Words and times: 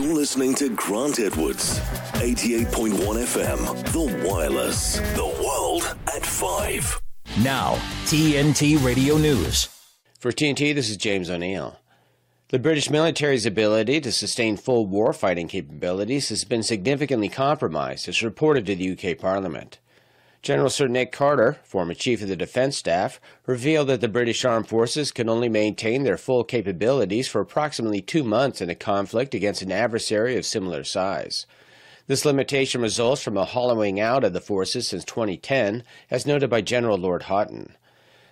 You're 0.00 0.14
listening 0.14 0.54
to 0.54 0.74
Grant 0.74 1.20
Edwards, 1.20 1.78
88.1 2.14 2.94
FM, 2.96 3.92
The 3.92 4.26
Wireless, 4.26 4.98
the 4.98 5.26
world 5.44 5.94
at 6.06 6.24
5. 6.24 7.02
Now, 7.42 7.74
TNT 8.06 8.82
Radio 8.82 9.18
News. 9.18 9.68
For 10.18 10.32
TNT, 10.32 10.74
this 10.74 10.88
is 10.88 10.96
James 10.96 11.28
O'Neill. 11.28 11.78
The 12.48 12.58
British 12.58 12.88
military's 12.88 13.44
ability 13.44 14.00
to 14.00 14.10
sustain 14.10 14.56
full 14.56 14.88
warfighting 14.88 15.50
capabilities 15.50 16.30
has 16.30 16.44
been 16.44 16.62
significantly 16.62 17.28
compromised, 17.28 18.08
as 18.08 18.22
reported 18.22 18.64
to 18.66 18.76
the 18.76 18.92
UK 18.92 19.18
Parliament. 19.18 19.80
General 20.42 20.70
Sir 20.70 20.86
Nick 20.86 21.12
Carter, 21.12 21.58
former 21.64 21.92
Chief 21.92 22.22
of 22.22 22.28
the 22.28 22.34
Defence 22.34 22.78
Staff, 22.78 23.20
revealed 23.44 23.88
that 23.88 24.00
the 24.00 24.08
British 24.08 24.42
Armed 24.42 24.68
Forces 24.68 25.12
can 25.12 25.28
only 25.28 25.50
maintain 25.50 26.02
their 26.02 26.16
full 26.16 26.44
capabilities 26.44 27.28
for 27.28 27.42
approximately 27.42 28.00
two 28.00 28.24
months 28.24 28.62
in 28.62 28.70
a 28.70 28.74
conflict 28.74 29.34
against 29.34 29.60
an 29.60 29.70
adversary 29.70 30.38
of 30.38 30.46
similar 30.46 30.82
size. 30.82 31.44
This 32.06 32.24
limitation 32.24 32.80
results 32.80 33.22
from 33.22 33.36
a 33.36 33.44
hollowing 33.44 34.00
out 34.00 34.24
of 34.24 34.32
the 34.32 34.40
forces 34.40 34.88
since 34.88 35.04
2010, 35.04 35.84
as 36.10 36.24
noted 36.24 36.48
by 36.48 36.62
General 36.62 36.96
Lord 36.96 37.24
Houghton. 37.24 37.76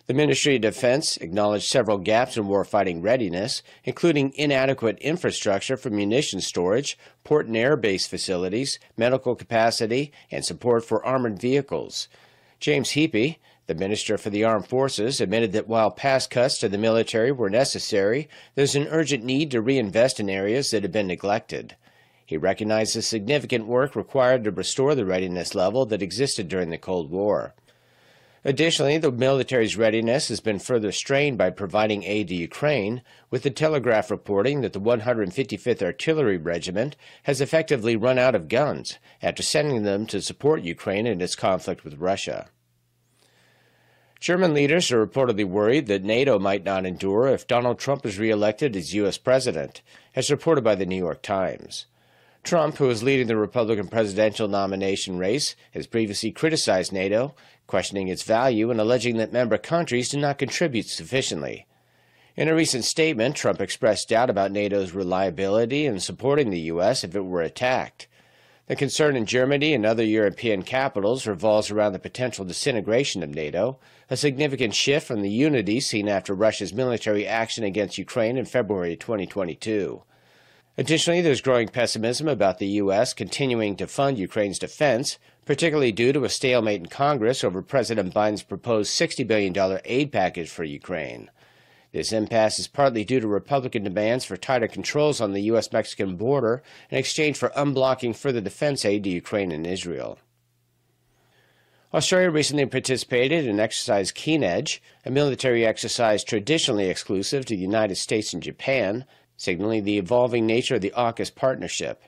The 0.08 0.14
Ministry 0.14 0.56
of 0.56 0.62
Defense 0.62 1.18
acknowledged 1.18 1.68
several 1.68 1.98
gaps 1.98 2.38
in 2.38 2.44
warfighting 2.44 3.02
readiness, 3.02 3.62
including 3.84 4.32
inadequate 4.36 4.96
infrastructure 5.00 5.76
for 5.76 5.90
munition 5.90 6.40
storage, 6.40 6.96
port 7.24 7.46
and 7.46 7.54
air 7.54 7.76
base 7.76 8.06
facilities, 8.06 8.78
medical 8.96 9.36
capacity, 9.36 10.10
and 10.30 10.46
support 10.46 10.86
for 10.86 11.04
armored 11.04 11.38
vehicles. 11.38 12.08
James 12.58 12.92
Heappey, 12.92 13.36
the 13.66 13.74
Minister 13.74 14.16
for 14.16 14.30
the 14.30 14.44
Armed 14.44 14.66
Forces, 14.66 15.20
admitted 15.20 15.52
that 15.52 15.68
while 15.68 15.90
past 15.90 16.30
cuts 16.30 16.56
to 16.60 16.70
the 16.70 16.78
military 16.78 17.30
were 17.30 17.50
necessary, 17.50 18.30
there's 18.54 18.74
an 18.74 18.88
urgent 18.88 19.24
need 19.24 19.50
to 19.50 19.60
reinvest 19.60 20.18
in 20.18 20.30
areas 20.30 20.70
that 20.70 20.84
have 20.84 20.92
been 20.92 21.08
neglected. 21.08 21.76
He 22.24 22.38
recognized 22.38 22.96
the 22.96 23.02
significant 23.02 23.66
work 23.66 23.94
required 23.94 24.44
to 24.44 24.52
restore 24.52 24.94
the 24.94 25.04
readiness 25.04 25.54
level 25.54 25.84
that 25.84 26.00
existed 26.00 26.48
during 26.48 26.70
the 26.70 26.78
Cold 26.78 27.10
War. 27.10 27.52
Additionally, 28.48 28.96
the 28.96 29.12
military's 29.12 29.76
readiness 29.76 30.28
has 30.28 30.40
been 30.40 30.58
further 30.58 30.90
strained 30.90 31.36
by 31.36 31.50
providing 31.50 32.02
aid 32.04 32.28
to 32.28 32.34
Ukraine, 32.34 33.02
with 33.28 33.42
the 33.42 33.50
Telegraph 33.50 34.10
reporting 34.10 34.62
that 34.62 34.72
the 34.72 34.80
155th 34.80 35.82
Artillery 35.82 36.38
Regiment 36.38 36.96
has 37.24 37.42
effectively 37.42 37.94
run 37.94 38.18
out 38.18 38.34
of 38.34 38.48
guns 38.48 38.98
after 39.20 39.42
sending 39.42 39.82
them 39.82 40.06
to 40.06 40.22
support 40.22 40.62
Ukraine 40.62 41.06
in 41.06 41.20
its 41.20 41.36
conflict 41.36 41.84
with 41.84 41.98
Russia. 41.98 42.48
German 44.18 44.54
leaders 44.54 44.90
are 44.90 45.06
reportedly 45.06 45.44
worried 45.44 45.86
that 45.88 46.02
NATO 46.02 46.38
might 46.38 46.64
not 46.64 46.86
endure 46.86 47.28
if 47.28 47.46
Donald 47.46 47.78
Trump 47.78 48.06
is 48.06 48.18
reelected 48.18 48.74
as 48.74 48.94
U.S. 48.94 49.18
president, 49.18 49.82
as 50.16 50.30
reported 50.30 50.64
by 50.64 50.74
the 50.74 50.86
New 50.86 50.96
York 50.96 51.20
Times. 51.20 51.84
Trump, 52.44 52.76
who 52.76 52.88
is 52.88 53.02
leading 53.02 53.26
the 53.26 53.36
Republican 53.36 53.88
presidential 53.88 54.48
nomination 54.48 55.18
race, 55.18 55.54
has 55.72 55.86
previously 55.86 56.30
criticized 56.30 56.92
NATO 56.92 57.34
questioning 57.68 58.08
its 58.08 58.24
value 58.24 58.72
and 58.72 58.80
alleging 58.80 59.18
that 59.18 59.32
member 59.32 59.56
countries 59.56 60.08
do 60.08 60.18
not 60.18 60.38
contribute 60.38 60.86
sufficiently. 60.88 61.66
In 62.34 62.48
a 62.48 62.54
recent 62.54 62.84
statement, 62.84 63.36
Trump 63.36 63.60
expressed 63.60 64.08
doubt 64.08 64.30
about 64.30 64.50
NATO's 64.50 64.92
reliability 64.92 65.86
in 65.86 66.00
supporting 66.00 66.50
the 66.50 66.60
U.S. 66.72 67.04
if 67.04 67.14
it 67.14 67.24
were 67.24 67.42
attacked. 67.42 68.08
The 68.68 68.76
concern 68.76 69.16
in 69.16 69.26
Germany 69.26 69.74
and 69.74 69.86
other 69.86 70.04
European 70.04 70.62
capitals 70.62 71.26
revolves 71.26 71.70
around 71.70 71.94
the 71.94 71.98
potential 71.98 72.44
disintegration 72.44 73.22
of 73.22 73.34
NATO, 73.34 73.78
a 74.10 74.16
significant 74.16 74.74
shift 74.74 75.06
from 75.06 75.22
the 75.22 75.30
unity 75.30 75.80
seen 75.80 76.08
after 76.08 76.34
Russia's 76.34 76.72
military 76.74 77.26
action 77.26 77.64
against 77.64 77.98
Ukraine 77.98 78.36
in 78.36 78.44
February 78.44 78.96
2022. 78.96 80.02
Additionally, 80.78 81.20
there's 81.20 81.40
growing 81.40 81.66
pessimism 81.66 82.28
about 82.28 82.58
the 82.58 82.68
U.S. 82.68 83.12
continuing 83.12 83.74
to 83.76 83.88
fund 83.88 84.16
Ukraine's 84.16 84.60
defense, 84.60 85.18
particularly 85.44 85.90
due 85.90 86.12
to 86.12 86.22
a 86.22 86.28
stalemate 86.28 86.80
in 86.80 86.86
Congress 86.86 87.42
over 87.42 87.62
President 87.62 88.14
Biden's 88.14 88.44
proposed 88.44 88.92
$60 88.92 89.26
billion 89.26 89.80
aid 89.84 90.12
package 90.12 90.48
for 90.48 90.62
Ukraine. 90.62 91.32
This 91.90 92.12
impasse 92.12 92.60
is 92.60 92.68
partly 92.68 93.04
due 93.04 93.18
to 93.18 93.26
Republican 93.26 93.82
demands 93.82 94.24
for 94.24 94.36
tighter 94.36 94.68
controls 94.68 95.20
on 95.20 95.32
the 95.32 95.42
U.S. 95.42 95.72
Mexican 95.72 96.14
border 96.14 96.62
in 96.90 96.98
exchange 96.98 97.36
for 97.36 97.48
unblocking 97.56 98.14
further 98.14 98.40
defense 98.40 98.84
aid 98.84 99.02
to 99.02 99.10
Ukraine 99.10 99.50
and 99.50 99.66
Israel. 99.66 100.20
Australia 101.92 102.30
recently 102.30 102.66
participated 102.66 103.48
in 103.48 103.58
Exercise 103.58 104.12
Keen 104.12 104.44
Edge, 104.44 104.80
a 105.04 105.10
military 105.10 105.66
exercise 105.66 106.22
traditionally 106.22 106.88
exclusive 106.88 107.46
to 107.46 107.56
the 107.56 107.62
United 107.62 107.96
States 107.96 108.32
and 108.32 108.42
Japan, 108.42 109.04
signaling 109.38 109.84
the 109.84 109.96
evolving 109.96 110.44
nature 110.44 110.74
of 110.74 110.82
the 110.82 110.92
AUKUS 110.94 111.34
partnership. 111.34 112.02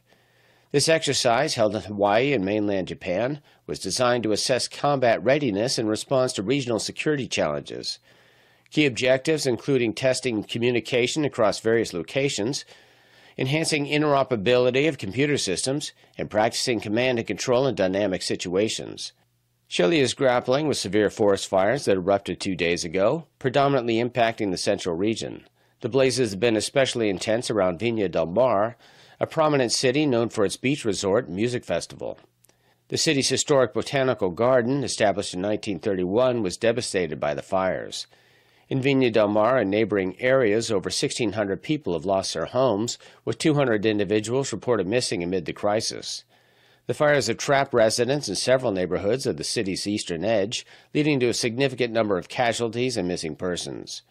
This 0.73 0.89
exercise, 0.89 1.55
held 1.55 1.75
in 1.75 1.83
Hawaii 1.83 2.33
and 2.33 2.45
mainland 2.45 2.89
Japan, 2.89 3.41
was 3.67 3.79
designed 3.79 4.25
to 4.25 4.33
assess 4.33 4.69
combat 4.69 5.23
readiness 5.25 5.79
in 5.79 5.87
response 5.87 6.33
to 6.35 6.43
regional 6.43 6.79
security 6.79 7.27
challenges. 7.27 7.99
Key 8.71 8.87
objectives 8.87 9.47
including 9.47 9.95
testing 9.95 10.45
communication 10.45 11.25
across 11.25 11.59
various 11.61 11.93
locations, 11.93 12.65
enhancing 13.39 13.87
interoperability 13.87 14.89
of 14.89 14.99
computer 14.99 15.39
systems, 15.39 15.93
and 16.19 16.31
practicing 16.31 16.79
command 16.79 17.19
and 17.19 17.27
control 17.27 17.67
in 17.67 17.75
dynamic 17.75 18.23
situations. 18.23 19.13
Chile 19.69 20.01
is 20.01 20.15
grappling 20.15 20.67
with 20.67 20.79
severe 20.79 21.11
forest 21.11 21.47
fires 21.49 21.85
that 21.85 21.97
erupted 21.97 22.41
two 22.41 22.57
days 22.57 22.85
ago, 22.85 23.27
predominantly 23.39 23.97
impacting 23.97 24.51
the 24.51 24.57
central 24.57 24.97
region. 24.97 25.47
The 25.81 25.89
blazes 25.89 26.33
have 26.33 26.41
been 26.41 26.57
especially 26.57 27.09
intense 27.09 27.51
around 27.51 27.79
Viña 27.79 28.11
del 28.11 28.27
Mar, 28.27 28.77
a 29.19 29.27
prominent 29.27 29.73
city 29.73 30.05
known 30.05 30.29
for 30.29 30.45
its 30.45 30.59
beach 30.59 30.85
resort 30.85 31.27
and 31.27 31.35
music 31.35 31.65
festival. 31.65 32.19
The 32.89 32.99
city's 32.99 33.31
historic 33.31 33.73
botanical 33.73 34.29
garden, 34.29 34.85
established 34.85 35.33
in 35.33 35.41
1931, 35.41 36.43
was 36.43 36.59
devastated 36.59 37.19
by 37.19 37.33
the 37.33 37.43
fires. 37.43 38.07
In 38.69 38.83
Viña 38.83 39.11
del 39.11 39.29
Mar 39.29 39.59
and 39.59 39.71
neighboring 39.71 40.21
areas, 40.21 40.71
over 40.71 40.91
1,600 40.91 41.63
people 41.63 41.95
have 41.95 42.05
lost 42.05 42.35
their 42.35 42.45
homes, 42.45 42.99
with 43.25 43.39
200 43.39 43.87
individuals 43.87 44.53
reported 44.53 44.87
missing 44.87 45.23
amid 45.23 45.47
the 45.47 45.55
crisis. 45.55 46.25
The 46.89 46.95
fires 46.95 47.29
have 47.29 47.39
trapped 47.39 47.73
residents 47.73 48.29
in 48.29 48.35
several 48.35 48.73
neighborhoods 48.73 49.25
of 49.25 49.39
the 49.39 49.45
city's 49.45 49.87
eastern 49.87 50.27
edge, 50.27 50.67
leading 50.93 51.21
to 51.21 51.29
a 51.29 51.35
significant 51.35 51.93
number 51.93 52.19
of 52.19 52.29
casualties 52.29 52.99
and 52.99 53.09
missing 53.09 53.35
persons. 53.35 54.03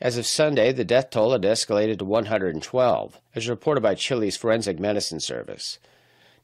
As 0.00 0.16
of 0.16 0.26
Sunday, 0.26 0.70
the 0.70 0.84
death 0.84 1.10
toll 1.10 1.32
had 1.32 1.42
escalated 1.42 1.98
to 1.98 2.04
112, 2.04 3.20
as 3.34 3.48
reported 3.48 3.80
by 3.80 3.96
Chile's 3.96 4.36
Forensic 4.36 4.78
Medicine 4.78 5.18
Service. 5.18 5.80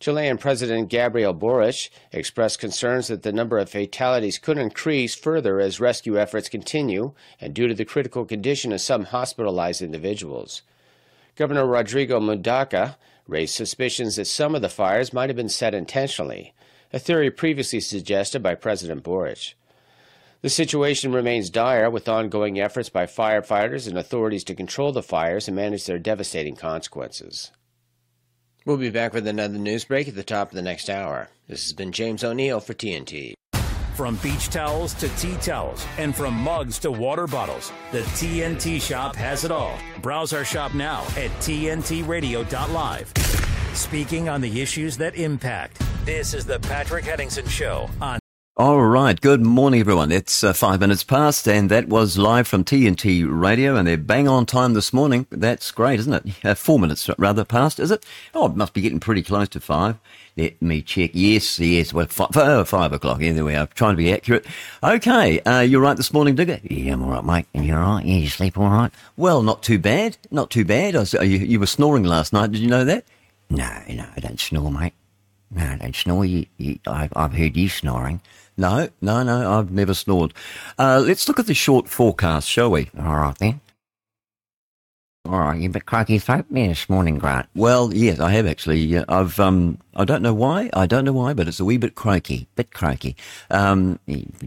Chilean 0.01 0.39
President 0.39 0.89
Gabriel 0.89 1.33
Boric 1.33 1.89
expressed 2.11 2.59
concerns 2.59 3.07
that 3.07 3.23
the 3.23 3.33
number 3.33 3.59
of 3.59 3.71
fatalities 3.71 4.39
could 4.39 4.59
increase 4.59 5.15
further 5.15 5.61
as 5.61 5.79
rescue 5.79 6.19
efforts 6.19 6.49
continue 6.49 7.13
and 7.41 7.55
due 7.55 7.69
to 7.69 7.75
the 7.75 7.85
critical 7.85 8.25
condition 8.25 8.73
of 8.73 8.81
some 8.81 9.05
hospitalized 9.05 9.83
individuals. 9.83 10.63
Governor 11.37 11.65
Rodrigo 11.65 12.19
Mundaca 12.19 12.97
raised 13.29 13.55
suspicions 13.55 14.17
that 14.17 14.27
some 14.27 14.57
of 14.57 14.63
the 14.63 14.69
fires 14.69 15.13
might 15.13 15.31
have 15.31 15.37
been 15.37 15.49
set 15.49 15.75
intentionally, 15.75 16.55
a 16.93 16.99
theory 16.99 17.31
previously 17.31 17.81
suggested 17.81 18.43
by 18.43 18.57
President 18.57 19.05
Boric. 19.05 19.55
The 20.45 20.51
situation 20.51 21.15
remains 21.15 21.49
dire 21.49 21.89
with 21.89 22.07
ongoing 22.07 22.61
efforts 22.61 22.91
by 22.91 23.07
firefighters 23.07 23.89
and 23.89 23.97
authorities 23.97 24.45
to 24.45 24.55
control 24.55 24.93
the 24.93 25.03
fires 25.03 25.49
and 25.49 25.57
manage 25.57 25.87
their 25.87 25.99
devastating 25.99 26.55
consequences. 26.55 27.51
We'll 28.67 28.77
be 28.77 28.91
back 28.91 29.15
with 29.15 29.27
another 29.27 29.57
news 29.57 29.87
break 29.87 30.07
at 30.07 30.15
the 30.15 30.23
top 30.23 30.51
of 30.51 30.55
the 30.55 30.61
next 30.61 30.91
hour. 30.91 31.31
This 31.49 31.65
has 31.65 31.73
been 31.73 31.93
James 31.93 32.23
O'Neill 32.23 32.61
for 32.61 32.75
TNT. 32.75 33.33
From 33.95 34.17
beach 34.17 34.51
towels 34.51 34.93
to 34.95 35.09
tea 35.17 35.39
towels, 35.41 35.83
and 35.97 36.15
from 36.15 36.35
mugs 36.35 36.79
to 36.81 36.93
water 36.93 37.27
bottles, 37.27 37.73
the 37.91 38.03
TNT 38.03 38.83
shop 38.83 39.17
has 39.17 39.45
it 39.45 39.51
all. 39.51 39.79
Browse 40.03 40.35
our 40.35 40.45
shop 40.45 40.75
now 40.75 41.05
at 41.17 41.31
TNTRadio.live. 41.41 43.15
Speaking 43.73 44.29
on 44.29 44.43
the 44.43 44.61
issues 44.61 44.99
that 44.99 45.15
impact. 45.15 45.81
This 46.05 46.35
is 46.35 46.45
the 46.45 46.61
Patrick 46.61 47.07
Henningsen 47.07 47.49
Show 47.49 47.89
on 47.99 48.19
all 48.57 48.81
right. 48.83 49.21
Good 49.21 49.41
morning, 49.41 49.81
everyone. 49.81 50.13
It's 50.13 50.45
uh, 50.45 50.53
five 50.53 50.79
minutes 50.79 51.03
past, 51.03 51.49
and 51.49 51.69
that 51.73 51.89
was 51.89 52.17
live 52.17 52.47
from 52.47 52.63
TNT 52.63 53.27
Radio, 53.29 53.75
and 53.75 53.89
they're 53.89 53.97
bang 53.97 54.29
on 54.29 54.47
time 54.47 54.75
this 54.75 54.93
morning. 54.93 55.27
That's 55.31 55.73
great, 55.73 55.99
isn't 55.99 56.13
it? 56.13 56.45
Uh, 56.45 56.55
four 56.55 56.79
minutes 56.79 57.11
rather 57.19 57.45
past, 57.45 57.81
is 57.81 57.91
it? 57.91 58.07
Oh, 58.33 58.47
it 58.47 58.55
must 58.55 58.73
be 58.73 58.81
getting 58.81 59.01
pretty 59.01 59.25
close 59.25 59.49
to 59.51 59.61
five. 59.61 59.97
Let 60.37 60.63
me 60.63 60.83
check. 60.83 61.11
Yes, 61.15 61.59
yes. 61.59 61.93
Well, 61.93 62.07
five, 62.07 62.29
oh, 62.37 62.63
five 62.65 62.93
o'clock. 62.93 63.19
We 63.19 63.57
are. 63.57 63.67
Trying 63.67 63.95
to 63.95 63.97
be 63.97 64.13
accurate. 64.13 64.47
Okay. 64.85 65.41
Uh, 65.41 65.61
you're 65.61 65.81
right 65.81 65.97
this 65.97 66.13
morning, 66.13 66.37
Digger? 66.37 66.61
Yeah, 66.63 66.93
I'm 66.93 67.03
all 67.03 67.11
right, 67.11 67.25
mate. 67.25 67.47
You're 67.61 67.81
all 67.81 67.97
right? 67.97 68.07
Yeah, 68.07 68.19
you 68.19 68.29
sleep 68.29 68.57
all 68.57 68.71
right? 68.71 68.93
Well, 69.17 69.43
not 69.43 69.65
too 69.65 69.81
bad. 69.81 70.17
Not 70.31 70.51
too 70.51 70.65
bad. 70.65 70.95
Was, 70.95 71.13
you, 71.15 71.39
you 71.39 71.59
were 71.59 71.67
snoring 71.67 72.05
last 72.05 72.33
night. 72.33 72.53
Did 72.53 72.61
you 72.61 72.69
know 72.69 72.85
that? 72.85 73.05
No, 73.51 73.69
no, 73.89 74.07
I 74.17 74.21
don't 74.21 74.39
snore, 74.39 74.71
mate. 74.71 74.95
No, 75.51 75.65
I 75.65 75.77
don't 75.77 75.97
snore. 75.97 76.25
You, 76.25 76.47
you, 76.57 76.79
I've, 76.87 77.13
I've 77.17 77.33
heard 77.35 77.57
you 77.57 77.69
snoring. 77.69 78.21
No, 78.57 78.89
no, 79.01 79.23
no, 79.23 79.59
I've 79.59 79.73
never 79.73 79.95
snored. 79.95 80.33
Uh, 80.79 81.03
let's 81.05 81.27
look 81.29 81.39
at 81.39 81.47
the 81.47 81.55
short 81.55 81.89
forecast, 81.89 82.49
shall 82.49 82.71
we? 82.71 82.91
All 82.99 83.17
right 83.17 83.37
then. 83.39 83.61
All 85.27 85.39
right, 85.39 85.59
you 85.59 85.71
bit 85.71 85.87
croaky 85.87 86.19
throat 86.19 86.51
me 86.51 86.69
this 86.69 86.87
morning, 86.91 87.17
Grant. 87.17 87.49
Well, 87.55 87.95
yes, 87.95 88.21
I 88.21 88.31
have 88.33 88.47
actually. 88.47 88.99
I've 89.09 89.41
um, 89.41 89.79
I 89.97 90.05
don't 90.05 90.21
know 90.21 90.35
why. 90.35 90.69
I 90.75 90.85
don't 90.85 91.07
know 91.07 91.15
why, 91.15 91.33
but 91.33 91.49
it's 91.49 91.59
a 91.59 91.65
wee 91.65 91.79
bit 91.79 91.95
croaky, 91.95 92.47
bit 92.57 92.75
croaky. 92.75 93.17
Um, 93.51 93.99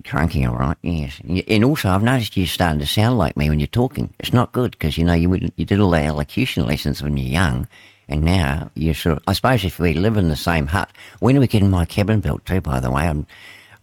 croaky, 0.06 0.46
all 0.46 0.56
right. 0.56 0.78
Yes, 0.84 1.20
and 1.48 1.66
also 1.66 1.90
I've 1.90 2.04
noticed 2.04 2.38
you're 2.38 2.46
starting 2.46 2.80
to 2.80 2.86
sound 2.86 3.18
like 3.18 3.36
me 3.36 3.50
when 3.50 3.60
you're 3.60 3.66
talking. 3.66 4.14
It's 4.20 4.34
not 4.34 4.52
good 4.52 4.72
because 4.72 5.00
you 5.00 5.04
know 5.04 5.14
you 5.16 5.50
you 5.56 5.66
did 5.66 5.80
all 5.80 5.90
the 5.90 5.98
elocution 5.98 6.68
lessons 6.68 7.02
when 7.02 7.18
you're 7.18 7.26
young, 7.26 7.68
and 8.08 8.22
now 8.22 8.70
you're 8.76 8.94
sort 8.94 9.18
of. 9.18 9.24
I 9.26 9.34
suppose 9.34 9.66
if 9.66 9.80
we 9.80 9.96
live 9.96 10.16
in 10.16 10.30
the 10.30 10.36
same 10.36 10.68
hut, 10.68 10.92
when 11.22 11.36
are 11.36 11.40
we 11.40 11.48
getting 11.48 11.72
my 11.72 11.86
cabin 11.86 12.20
built 12.20 12.46
too? 12.46 12.62
By 12.62 12.80
the 12.80 12.92
way, 12.92 13.08
I'm 13.08 13.26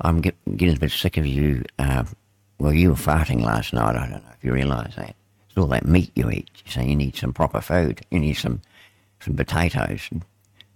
I'm 0.00 0.20
get, 0.20 0.36
getting 0.56 0.76
a 0.76 0.80
bit 0.80 0.90
sick 0.90 1.16
of 1.16 1.26
you. 1.26 1.64
Uh, 1.78 2.04
well, 2.58 2.72
you 2.72 2.90
were 2.90 2.96
farting 2.96 3.42
last 3.42 3.72
night. 3.72 3.96
I 3.96 4.08
don't 4.08 4.24
know 4.24 4.32
if 4.36 4.44
you 4.44 4.52
realise 4.52 4.94
that 4.96 5.14
It's 5.48 5.58
all 5.58 5.66
that 5.68 5.86
meat 5.86 6.10
you 6.14 6.30
eat. 6.30 6.50
So 6.66 6.80
you 6.80 6.96
need 6.96 7.16
some 7.16 7.32
proper 7.32 7.60
food. 7.60 8.00
You 8.10 8.20
need 8.20 8.34
some 8.34 8.60
some 9.20 9.36
potatoes 9.36 10.08
and 10.10 10.24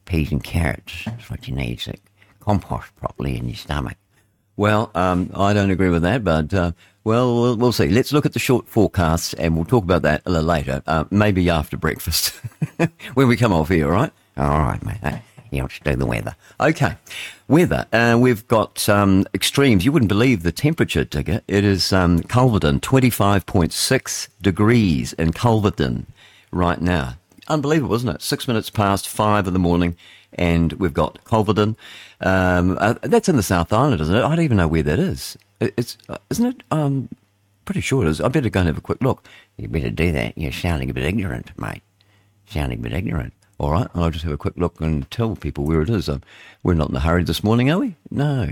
peas 0.06 0.32
and 0.32 0.43
carrots. 0.43 1.05
That's 1.05 1.31
what 1.31 1.47
you 1.47 1.55
need 1.55 1.81
to 1.81 1.94
compost 2.41 2.94
properly 2.97 3.37
in 3.37 3.49
your 3.49 3.56
stomach. 3.56 3.97
Well, 4.56 4.91
um, 4.94 5.31
I 5.35 5.53
don't 5.53 5.70
agree 5.70 5.91
with 5.91 6.03
that, 6.03 6.25
but 6.25 6.53
uh, 6.53 6.73
well, 7.05 7.41
well, 7.43 7.56
we'll 7.56 7.73
see. 7.73 7.88
Let's 7.88 8.12
look 8.12 8.26
at 8.26 8.32
the 8.32 8.38
short 8.41 8.69
forecasts, 8.69 9.35
and 9.35 9.55
we'll 9.55 9.65
talk 9.65 9.85
about 9.85 10.03
that 10.03 10.23
a 10.26 10.31
little 10.31 10.49
later. 10.49 10.82
Uh, 10.87 11.05
maybe 11.11 11.49
after 11.49 11.76
breakfast 11.76 12.31
when 13.15 13.29
we 13.29 13.37
come 13.37 13.53
off 13.53 13.69
here. 13.69 13.87
All 13.87 13.93
right? 13.93 14.12
All 14.37 14.59
right, 14.59 14.85
mate. 14.85 15.23
You 15.50 15.62
know, 15.62 15.68
do 15.84 15.96
the 15.96 16.06
weather. 16.06 16.36
Okay. 16.60 16.96
Weather. 17.48 17.86
Uh, 17.92 18.18
we've 18.20 18.46
got 18.48 18.88
um, 18.88 19.26
extremes. 19.34 19.84
You 19.84 19.92
wouldn't 19.92 20.08
believe 20.08 20.42
the 20.42 20.52
temperature, 20.52 21.04
Digger. 21.04 21.40
It 21.48 21.64
is 21.64 21.92
um, 21.92 22.22
Culverden, 22.22 22.80
25.6 22.80 24.28
degrees 24.42 25.12
in 25.14 25.32
Culverden 25.32 26.06
right 26.50 26.80
now. 26.80 27.14
Unbelievable, 27.48 27.94
isn't 27.94 28.08
it? 28.08 28.22
Six 28.22 28.46
minutes 28.46 28.68
past 28.68 29.08
five 29.08 29.46
in 29.46 29.54
the 29.54 29.58
morning, 29.58 29.96
and 30.34 30.74
we've 30.74 30.92
got 30.92 31.24
Culverden. 31.24 31.76
Um, 32.20 32.76
uh, 32.78 32.94
that's 33.02 33.28
in 33.28 33.36
the 33.36 33.42
South 33.42 33.72
Island, 33.72 34.02
isn't 34.02 34.14
it? 34.14 34.22
I 34.22 34.34
don't 34.36 34.44
even 34.44 34.58
know 34.58 34.68
where 34.68 34.82
that 34.82 34.98
is. 34.98 35.38
It's, 35.60 35.96
uh, 36.08 36.18
isn't 36.30 36.46
it? 36.46 36.62
Um, 36.70 37.08
pretty 37.64 37.80
sure 37.80 38.04
it 38.04 38.08
is. 38.08 38.20
I 38.20 38.28
better 38.28 38.50
go 38.50 38.60
and 38.60 38.66
have 38.66 38.78
a 38.78 38.82
quick 38.82 39.02
look. 39.02 39.26
You 39.56 39.68
better 39.68 39.90
do 39.90 40.12
that. 40.12 40.36
You're 40.36 40.52
sounding 40.52 40.90
a 40.90 40.94
bit 40.94 41.04
ignorant, 41.04 41.50
mate. 41.58 41.82
Sounding 42.46 42.80
a 42.80 42.82
bit 42.82 42.92
ignorant. 42.92 43.32
All 43.58 43.72
right, 43.72 43.88
I'll 43.93 44.10
just 44.10 44.25
have 44.25 44.32
a 44.32 44.38
quick 44.38 44.56
look 44.56 44.81
and 44.81 45.10
tell 45.10 45.34
people 45.34 45.64
where 45.64 45.82
it 45.82 45.90
is. 45.90 46.08
Um, 46.08 46.22
we're 46.62 46.75
not 46.75 46.90
in 46.90 46.96
a 46.96 47.00
hurry 47.00 47.25
this 47.25 47.43
morning, 47.43 47.69
are 47.70 47.78
we? 47.81 47.96
No. 48.08 48.50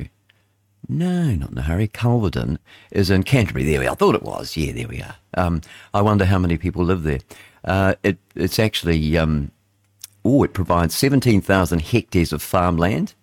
No, 0.88 1.34
not 1.34 1.52
in 1.52 1.58
a 1.58 1.62
hurry. 1.62 1.86
Culverden 1.86 2.58
is 2.90 3.08
in 3.08 3.22
Canterbury. 3.22 3.64
There 3.64 3.78
we 3.78 3.86
are. 3.86 3.92
I 3.92 3.94
thought 3.94 4.16
it 4.16 4.24
was. 4.24 4.56
Yeah, 4.56 4.72
there 4.72 4.88
we 4.88 5.00
are. 5.00 5.14
Um, 5.34 5.60
I 5.94 6.02
wonder 6.02 6.24
how 6.24 6.38
many 6.38 6.58
people 6.58 6.84
live 6.84 7.04
there. 7.04 7.20
Uh, 7.64 7.94
it, 8.02 8.18
it's 8.34 8.58
actually, 8.58 9.16
um, 9.16 9.52
oh, 10.24 10.42
it 10.42 10.52
provides 10.52 10.94
17,000 10.96 11.82
hectares 11.82 12.32
of 12.32 12.42
farmland, 12.42 13.14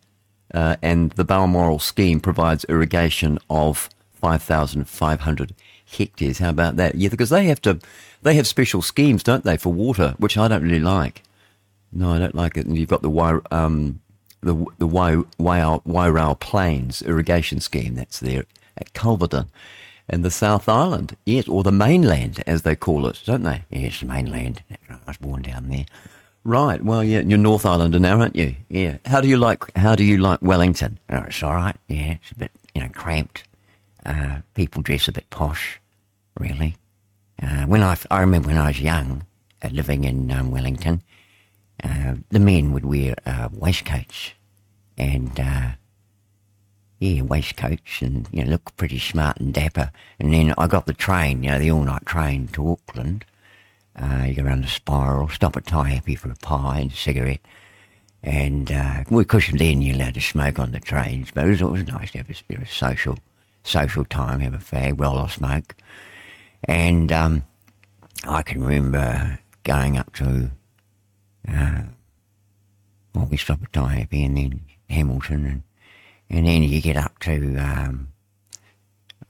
uh, 0.54 0.78
and 0.82 1.12
the 1.12 1.26
Balmoral 1.26 1.80
scheme 1.80 2.22
provides 2.22 2.66
irrigation 2.70 3.40
of 3.50 3.90
5,500 4.14 5.54
hectares. 5.86 6.40
How 6.40 6.50
about 6.50 6.78
that? 6.78 6.96
Yeah, 6.96 7.10
because 7.10 7.30
they 7.30 7.46
have 7.48 7.62
to, 7.64 7.80
they 8.22 8.36
have 8.36 8.48
special 8.48 8.82
schemes, 8.82 9.22
don't 9.22 9.44
they, 9.44 9.58
for 9.58 9.74
water, 9.74 10.16
which 10.18 10.38
I 10.38 10.48
don't 10.48 10.64
really 10.64 10.80
like. 10.80 11.24
No, 11.94 12.12
I 12.12 12.20
don't 12.20 12.36
like 12.36 12.58
it. 12.58 12.66
And 12.66 12.78
you've 12.78 12.90
got 12.90 13.02
the 13.02 13.42
um, 13.52 14.02
the 14.42 14.66
the 14.78 14.88
Wai, 14.88 15.16
Waiau 15.40 16.40
Plains 16.40 17.02
irrigation 17.02 17.60
scheme 17.60 17.96
that's 17.96 18.20
there 18.20 18.46
at 18.78 18.94
Culverden, 18.94 19.50
and 20.10 20.26
the 20.26 20.32
South 20.32 20.68
Island, 20.68 21.16
yes, 21.26 21.48
or 21.48 21.64
the 21.64 21.72
mainland 21.72 22.44
as 22.48 22.64
they 22.64 22.76
call 22.76 23.06
it, 23.08 23.22
don't 23.26 23.44
they? 23.44 23.64
Yes, 23.70 24.00
the 24.00 24.08
mainland. 24.08 24.64
I 24.90 24.98
was 25.08 25.18
born 25.18 25.44
down 25.44 25.70
there. 25.70 25.86
Right. 26.44 26.84
Well, 26.84 27.04
yeah, 27.04 27.22
you're 27.22 27.38
North 27.38 27.66
Islander 27.66 28.00
now, 28.00 28.20
aren't 28.20 28.36
you? 28.36 28.56
Yeah. 28.68 28.98
How 29.06 29.22
do 29.22 29.30
you 29.30 29.38
like 29.38 29.64
How 29.78 29.96
do 29.96 30.04
you 30.04 30.18
like 30.18 30.42
Wellington? 30.42 31.00
Oh, 31.10 31.24
it's 31.28 31.42
all 31.42 31.54
right. 31.54 31.76
Yeah, 31.88 32.18
it's 32.22 32.32
a 32.32 32.36
bit 32.36 32.52
you 32.76 32.82
know 32.82 32.90
cramped. 32.90 33.44
Uh, 34.06 34.40
people 34.54 34.82
dress 34.82 35.08
a 35.08 35.14
bit 35.14 35.30
posh, 35.30 35.80
really. 36.38 36.76
Uh, 37.42 37.66
when 37.66 37.82
I 37.82 37.98
I 38.12 38.20
remember 38.20 38.50
when 38.50 38.58
I 38.58 38.68
was 38.68 38.82
young, 38.82 39.26
uh, 39.62 39.70
living 39.72 40.04
in 40.04 40.32
um, 40.32 40.52
Wellington 40.52 41.02
uh, 41.84 42.16
the 42.30 42.40
men 42.40 42.72
would 42.72 42.86
wear 42.86 43.16
uh, 43.26 43.50
waistcoats 43.52 44.34
and 44.98 45.40
uh, 45.40 45.72
yeah, 47.00 47.22
waistcoats 47.22 48.02
and 48.02 48.28
you 48.32 48.44
know 48.44 48.52
look 48.52 48.76
pretty 48.78 49.00
smart 49.00 49.38
and 49.40 49.54
dapper. 49.54 49.92
And 50.20 50.34
then 50.34 50.54
I 50.58 50.68
got 50.68 50.86
the 50.86 50.94
train, 50.94 51.44
you 51.44 51.52
know, 51.52 51.60
the 51.60 51.72
all 51.72 51.84
night 51.84 52.06
train 52.06 52.48
to 52.50 52.72
Auckland. 52.72 53.26
Uh, 53.96 54.26
you 54.28 54.36
go 54.36 54.44
around 54.44 54.64
the 54.64 54.70
spiral, 54.70 55.30
stop 55.30 55.56
at 55.56 55.66
Taihape 55.66 56.18
for 56.18 56.32
a 56.32 56.36
pie 56.36 56.80
and 56.80 56.92
a 56.92 56.96
cigarette. 56.96 57.42
And 58.24 58.72
uh, 58.72 59.04
well, 59.10 59.20
of 59.20 59.28
course, 59.28 59.52
then 59.54 59.82
you're 59.82 59.96
allowed 59.96 60.14
to 60.14 60.22
smoke 60.22 60.60
on 60.60 60.72
the 60.72 60.80
trains, 60.80 61.30
but 61.34 61.46
it 61.46 61.50
was 61.50 61.62
always 61.62 61.86
nice 61.88 62.12
to 62.12 62.20
have 62.20 62.30
a 62.30 62.34
bit 62.48 62.62
of 62.62 62.72
social, 62.72 63.18
social 63.64 64.06
time, 64.06 64.40
have 64.40 64.54
a 64.54 64.58
fag, 64.58 65.00
roll 65.00 65.18
or 65.18 65.30
smoke. 65.30 65.76
And 66.64 67.12
um, 67.12 67.44
I 68.26 68.42
can 68.42 68.64
remember 68.64 69.40
going 69.66 69.98
up 69.98 70.14
to 70.14 70.52
uh, 71.48 71.84
well, 73.14 73.28
we 73.30 73.38
stop 73.38 73.60
at 73.64 73.76
Happy 73.76 74.24
and 74.24 74.38
then 74.38 74.62
Hamilton, 74.90 75.46
and 75.46 75.64
and 76.30 76.48
then 76.48 76.64
you 76.64 76.82
get 76.82 76.98
up 76.98 77.20
to 77.20 77.58
um, 77.58 78.08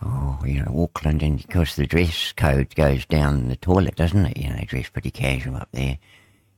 oh, 0.01 0.39
you 0.45 0.63
know, 0.63 0.83
Auckland, 0.83 1.23
and 1.23 1.37
because 1.37 1.75
the 1.75 1.85
dress 1.85 2.31
code 2.33 2.75
goes 2.75 3.05
down 3.05 3.47
the 3.47 3.55
toilet, 3.55 3.95
doesn't 3.95 4.25
it? 4.25 4.37
You 4.37 4.49
know, 4.49 4.55
they 4.55 4.65
dress 4.65 4.89
pretty 4.89 5.11
casual 5.11 5.55
up 5.55 5.69
there, 5.71 5.97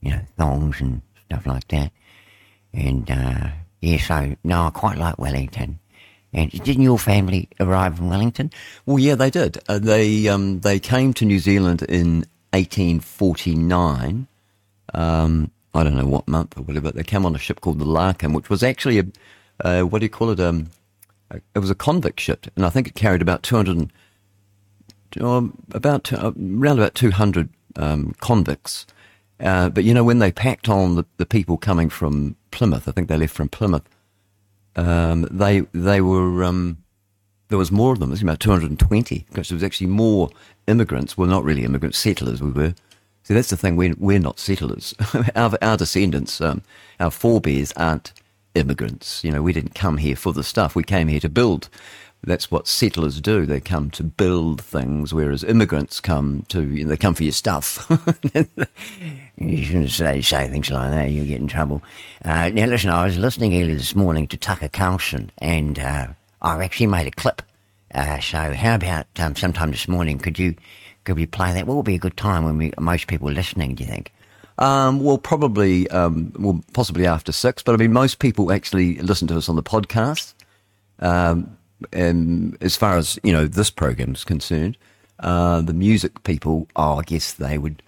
you 0.00 0.10
know, 0.10 0.20
thongs 0.36 0.80
and 0.80 1.02
stuff 1.26 1.46
like 1.46 1.68
that. 1.68 1.92
And 2.72 3.10
uh, 3.10 3.48
yeah, 3.80 3.98
so 3.98 4.36
no, 4.44 4.66
I 4.66 4.70
quite 4.70 4.98
like 4.98 5.18
Wellington. 5.18 5.78
And 6.32 6.50
didn't 6.50 6.82
your 6.82 6.98
family 6.98 7.48
arrive 7.60 7.98
in 7.98 8.08
Wellington? 8.08 8.50
Well, 8.84 8.98
yeah, 8.98 9.14
they 9.14 9.30
did. 9.30 9.58
Uh, 9.68 9.78
they 9.78 10.28
um, 10.28 10.60
they 10.60 10.78
came 10.78 11.14
to 11.14 11.24
New 11.24 11.38
Zealand 11.38 11.82
in 11.82 12.26
1849 12.52 14.26
um, 14.96 15.50
I 15.74 15.84
don't 15.84 15.94
know 15.94 16.06
what 16.06 16.26
month 16.26 16.56
or 16.58 16.62
whatever. 16.62 16.90
They 16.90 17.04
came 17.04 17.24
on 17.26 17.36
a 17.36 17.38
ship 17.38 17.60
called 17.60 17.78
the 17.78 17.84
Larkham, 17.84 18.34
which 18.34 18.50
was 18.50 18.62
actually 18.62 19.12
a, 19.60 19.82
what 19.82 20.00
do 20.00 20.06
you 20.06 20.10
call 20.10 20.30
it? 20.30 20.40
Um, 20.40 20.70
it 21.54 21.58
was 21.58 21.70
a 21.70 21.74
convict 21.74 22.18
ship, 22.18 22.46
and 22.56 22.64
I 22.64 22.70
think 22.70 22.88
it 22.88 22.94
carried 22.94 23.22
about 23.22 23.42
200, 23.42 23.92
um, 25.20 25.62
about 25.72 26.12
uh, 26.12 26.32
around 26.36 26.78
about 26.78 26.94
200 26.94 27.48
um, 27.76 28.14
convicts. 28.20 28.86
Uh, 29.38 29.68
but 29.68 29.84
you 29.84 29.92
know, 29.92 30.04
when 30.04 30.18
they 30.18 30.32
packed 30.32 30.68
on 30.68 30.94
the, 30.94 31.04
the 31.18 31.26
people 31.26 31.58
coming 31.58 31.90
from 31.90 32.36
Plymouth, 32.50 32.88
I 32.88 32.92
think 32.92 33.08
they 33.08 33.18
left 33.18 33.34
from 33.34 33.48
Plymouth. 33.48 33.86
Um, 34.76 35.26
they 35.30 35.60
they 35.72 36.00
were 36.00 36.44
um, 36.44 36.78
there 37.48 37.58
was 37.58 37.72
more 37.72 37.92
of 37.92 37.98
them. 37.98 38.08
There 38.08 38.14
was 38.14 38.22
about 38.22 38.40
220 38.40 39.26
because 39.28 39.48
there 39.48 39.56
was 39.56 39.64
actually 39.64 39.88
more 39.88 40.30
immigrants. 40.66 41.18
Well, 41.18 41.28
not 41.28 41.44
really 41.44 41.64
immigrants, 41.64 41.98
settlers. 41.98 42.40
We 42.40 42.50
were 42.50 42.74
See, 43.26 43.34
that's 43.34 43.50
the 43.50 43.56
thing. 43.56 43.74
We're, 43.74 43.96
we're 43.98 44.20
not 44.20 44.38
settlers. 44.38 44.94
our, 45.34 45.58
our 45.60 45.76
descendants, 45.76 46.40
um, 46.40 46.62
our 47.00 47.10
forebears 47.10 47.72
aren't 47.72 48.12
immigrants. 48.54 49.24
You 49.24 49.32
know, 49.32 49.42
we 49.42 49.52
didn't 49.52 49.74
come 49.74 49.96
here 49.96 50.14
for 50.14 50.32
the 50.32 50.44
stuff. 50.44 50.76
We 50.76 50.84
came 50.84 51.08
here 51.08 51.18
to 51.18 51.28
build. 51.28 51.68
That's 52.22 52.52
what 52.52 52.68
settlers 52.68 53.20
do. 53.20 53.44
They 53.44 53.58
come 53.58 53.90
to 53.90 54.04
build 54.04 54.60
things, 54.62 55.12
whereas 55.12 55.42
immigrants 55.42 55.98
come 55.98 56.44
to, 56.50 56.62
you 56.62 56.84
know, 56.84 56.90
they 56.90 56.96
come 56.96 57.14
for 57.14 57.24
your 57.24 57.32
stuff. 57.32 57.84
you 59.36 59.64
shouldn't 59.64 59.90
say, 59.90 60.20
say 60.20 60.48
things 60.48 60.70
like 60.70 60.92
that. 60.92 61.10
You'll 61.10 61.26
get 61.26 61.40
in 61.40 61.48
trouble. 61.48 61.82
Uh, 62.24 62.50
now, 62.50 62.66
listen, 62.66 62.90
I 62.90 63.06
was 63.06 63.18
listening 63.18 63.60
earlier 63.60 63.74
this 63.74 63.96
morning 63.96 64.28
to 64.28 64.36
Tucker 64.36 64.68
Carlson, 64.68 65.32
and 65.38 65.80
uh, 65.80 66.06
I 66.42 66.62
actually 66.62 66.86
made 66.86 67.08
a 67.08 67.10
clip. 67.10 67.42
Uh, 67.92 68.20
so 68.20 68.52
how 68.52 68.76
about 68.76 69.06
um, 69.18 69.34
sometime 69.34 69.72
this 69.72 69.88
morning, 69.88 70.20
could 70.20 70.38
you 70.38 70.54
could 71.06 71.16
we 71.16 71.26
play 71.26 71.52
that? 71.54 71.66
What 71.66 71.76
would 71.76 71.86
be 71.86 71.94
a 71.94 71.98
good 71.98 72.16
time 72.16 72.44
when 72.44 72.58
we 72.58 72.72
most 72.78 73.06
people 73.06 73.28
are 73.30 73.32
listening? 73.32 73.74
Do 73.74 73.84
you 73.84 73.90
think? 73.90 74.12
Um, 74.58 75.02
well, 75.02 75.18
probably, 75.18 75.88
um, 75.90 76.32
well, 76.38 76.62
possibly 76.72 77.06
after 77.06 77.32
six. 77.32 77.62
But 77.62 77.74
I 77.74 77.78
mean, 77.78 77.92
most 77.92 78.18
people 78.18 78.52
actually 78.52 78.96
listen 78.96 79.28
to 79.28 79.36
us 79.36 79.48
on 79.48 79.56
the 79.56 79.62
podcast. 79.62 80.34
Um, 80.98 81.56
and 81.92 82.56
as 82.60 82.76
far 82.76 82.96
as 82.96 83.18
you 83.22 83.32
know, 83.32 83.46
this 83.46 83.70
program 83.70 84.12
is 84.12 84.24
concerned, 84.24 84.76
uh, 85.20 85.60
the 85.60 85.74
music 85.74 86.22
people, 86.24 86.68
oh, 86.76 86.98
I 86.98 87.02
guess 87.02 87.32
they 87.32 87.56
would. 87.56 87.82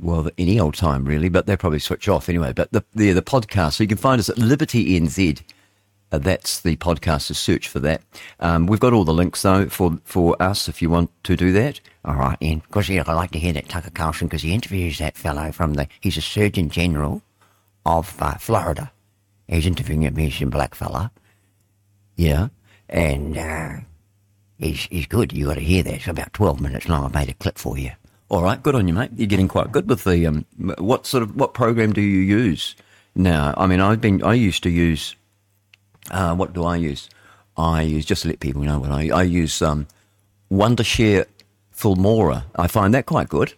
Well, 0.00 0.28
any 0.36 0.58
old 0.58 0.74
time 0.74 1.04
really, 1.04 1.28
but 1.28 1.46
they 1.46 1.56
probably 1.56 1.78
switch 1.78 2.08
off 2.08 2.28
anyway. 2.28 2.52
But 2.52 2.72
the 2.72 2.84
the, 2.94 3.12
the 3.12 3.22
podcast, 3.22 3.74
so 3.74 3.84
you 3.84 3.88
can 3.88 3.98
find 3.98 4.18
us 4.18 4.28
at 4.28 4.38
Liberty 4.38 4.98
NZ 4.98 5.42
uh, 6.12 6.18
that's 6.18 6.60
the 6.60 6.76
podcast 6.76 7.28
to 7.28 7.34
search 7.34 7.66
for 7.66 7.80
that. 7.80 8.02
Um, 8.38 8.66
we've 8.66 8.78
got 8.78 8.92
all 8.92 9.04
the 9.04 9.14
links 9.14 9.42
though 9.42 9.68
for 9.68 9.98
for 10.04 10.40
us 10.40 10.68
if 10.68 10.82
you 10.82 10.90
want 10.90 11.10
to 11.24 11.36
do 11.36 11.52
that. 11.52 11.80
All 12.04 12.16
right, 12.16 12.36
Ian. 12.42 12.60
Because 12.60 12.88
yeah, 12.88 13.04
I 13.06 13.12
like 13.12 13.30
to 13.32 13.38
hear 13.38 13.52
that 13.52 13.68
Tucker 13.68 13.90
Carlson 13.90 14.26
because 14.26 14.42
he 14.42 14.52
interviews 14.52 14.98
that 14.98 15.16
fellow 15.16 15.52
from 15.52 15.74
the. 15.74 15.86
He's 16.00 16.16
a 16.16 16.22
Surgeon 16.22 16.68
General 16.68 17.22
of 17.86 18.20
uh, 18.20 18.34
Florida. 18.38 18.90
He's 19.46 19.66
interviewing 19.66 20.06
a 20.06 20.10
Mission 20.10 20.50
black 20.50 20.74
fella. 20.74 21.12
Yeah, 22.16 22.48
and 22.88 23.38
uh, 23.38 23.72
he's 24.58 24.84
he's 24.90 25.06
good. 25.06 25.32
You 25.32 25.46
got 25.46 25.54
to 25.54 25.60
hear 25.60 25.82
that. 25.84 25.94
It's 25.94 26.08
about 26.08 26.32
twelve 26.32 26.60
minutes 26.60 26.88
long. 26.88 27.04
I 27.04 27.18
made 27.18 27.28
a 27.28 27.34
clip 27.34 27.58
for 27.58 27.78
you. 27.78 27.92
All 28.28 28.42
right, 28.42 28.60
good 28.62 28.74
on 28.74 28.88
you, 28.88 28.94
mate. 28.94 29.10
You're 29.16 29.26
getting 29.26 29.48
quite 29.48 29.70
good 29.70 29.88
with 29.88 30.02
the 30.04 30.26
um. 30.26 30.44
What 30.78 31.06
sort 31.06 31.22
of 31.22 31.36
what 31.36 31.54
program 31.54 31.92
do 31.92 32.00
you 32.00 32.20
use 32.20 32.74
now? 33.14 33.54
I 33.56 33.66
mean, 33.66 33.80
I've 33.80 34.00
been 34.00 34.22
I 34.24 34.34
used 34.34 34.64
to 34.64 34.70
use. 34.70 35.14
Uh, 36.10 36.34
what 36.34 36.52
do 36.52 36.64
I 36.64 36.76
use? 36.76 37.08
I 37.56 37.82
use 37.82 38.04
just 38.04 38.22
to 38.22 38.28
let 38.28 38.40
people 38.40 38.62
know 38.62 38.80
what 38.80 38.90
I 38.90 39.10
I 39.10 39.22
use 39.22 39.62
um, 39.62 39.86
Wondershare 40.50 41.26
Filmora. 41.74 42.44
I 42.56 42.66
find 42.66 42.94
that 42.94 43.06
quite 43.06 43.28
good. 43.28 43.54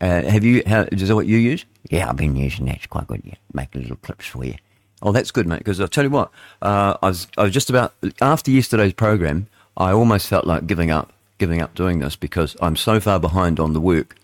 Uh, 0.00 0.22
have 0.22 0.44
you? 0.44 0.62
How, 0.66 0.82
is 0.92 1.08
that 1.08 1.14
what 1.14 1.26
you 1.26 1.38
use? 1.38 1.64
Yeah, 1.90 2.08
I've 2.08 2.16
been 2.16 2.36
using 2.36 2.66
that. 2.66 2.76
It's 2.76 2.86
quite 2.86 3.06
good. 3.06 3.22
Yeah, 3.24 3.34
making 3.52 3.82
little 3.82 3.96
clips 3.96 4.26
for 4.26 4.44
you. 4.44 4.56
Oh, 5.02 5.12
that's 5.12 5.30
good, 5.30 5.46
mate. 5.46 5.58
Because 5.58 5.80
I'll 5.80 5.88
tell 5.88 6.04
you 6.04 6.10
what, 6.10 6.30
uh, 6.62 6.96
I 7.02 7.08
was 7.08 7.26
I 7.38 7.44
was 7.44 7.52
just 7.52 7.70
about 7.70 7.94
after 8.20 8.50
yesterday's 8.50 8.92
program, 8.92 9.46
I 9.76 9.92
almost 9.92 10.28
felt 10.28 10.46
like 10.46 10.66
giving 10.66 10.90
up, 10.90 11.12
giving 11.38 11.60
up 11.60 11.74
doing 11.74 12.00
this 12.00 12.16
because 12.16 12.56
I'm 12.60 12.76
so 12.76 13.00
far 13.00 13.20
behind 13.20 13.60
on 13.60 13.72
the 13.72 13.80
work, 13.80 14.16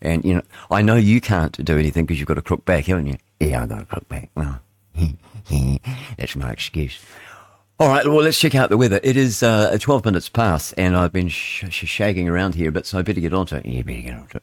and 0.00 0.24
you 0.24 0.34
know 0.34 0.42
I 0.70 0.82
know 0.82 0.96
you 0.96 1.20
can't 1.20 1.62
do 1.64 1.78
anything 1.78 2.04
because 2.06 2.18
you've 2.18 2.28
got 2.28 2.38
a 2.38 2.42
crook 2.42 2.64
back, 2.64 2.86
haven't 2.86 3.06
you? 3.06 3.16
Yeah, 3.40 3.62
I've 3.62 3.68
got 3.68 3.82
a 3.82 3.86
crook 3.86 4.08
back. 4.08 4.30
Well, 4.34 4.60
that's 6.18 6.36
my 6.36 6.50
excuse. 6.50 6.98
All 7.78 7.88
right, 7.88 8.06
well, 8.06 8.22
let's 8.22 8.40
check 8.40 8.54
out 8.54 8.70
the 8.70 8.78
weather. 8.78 8.98
It 9.02 9.18
is 9.18 9.42
uh, 9.42 9.76
12 9.78 10.06
minutes 10.06 10.30
past, 10.30 10.72
and 10.78 10.96
I've 10.96 11.12
been 11.12 11.28
sh- 11.28 11.66
sh- 11.68 11.84
shagging 11.84 12.26
around 12.26 12.54
here 12.54 12.70
a 12.70 12.72
bit, 12.72 12.86
so 12.86 12.98
I 12.98 13.02
better 13.02 13.20
get 13.20 13.34
onto 13.34 13.56
it. 13.56 13.66
You 13.66 13.84
better 13.84 14.00
get 14.00 14.14
onto 14.14 14.38
it. 14.38 14.42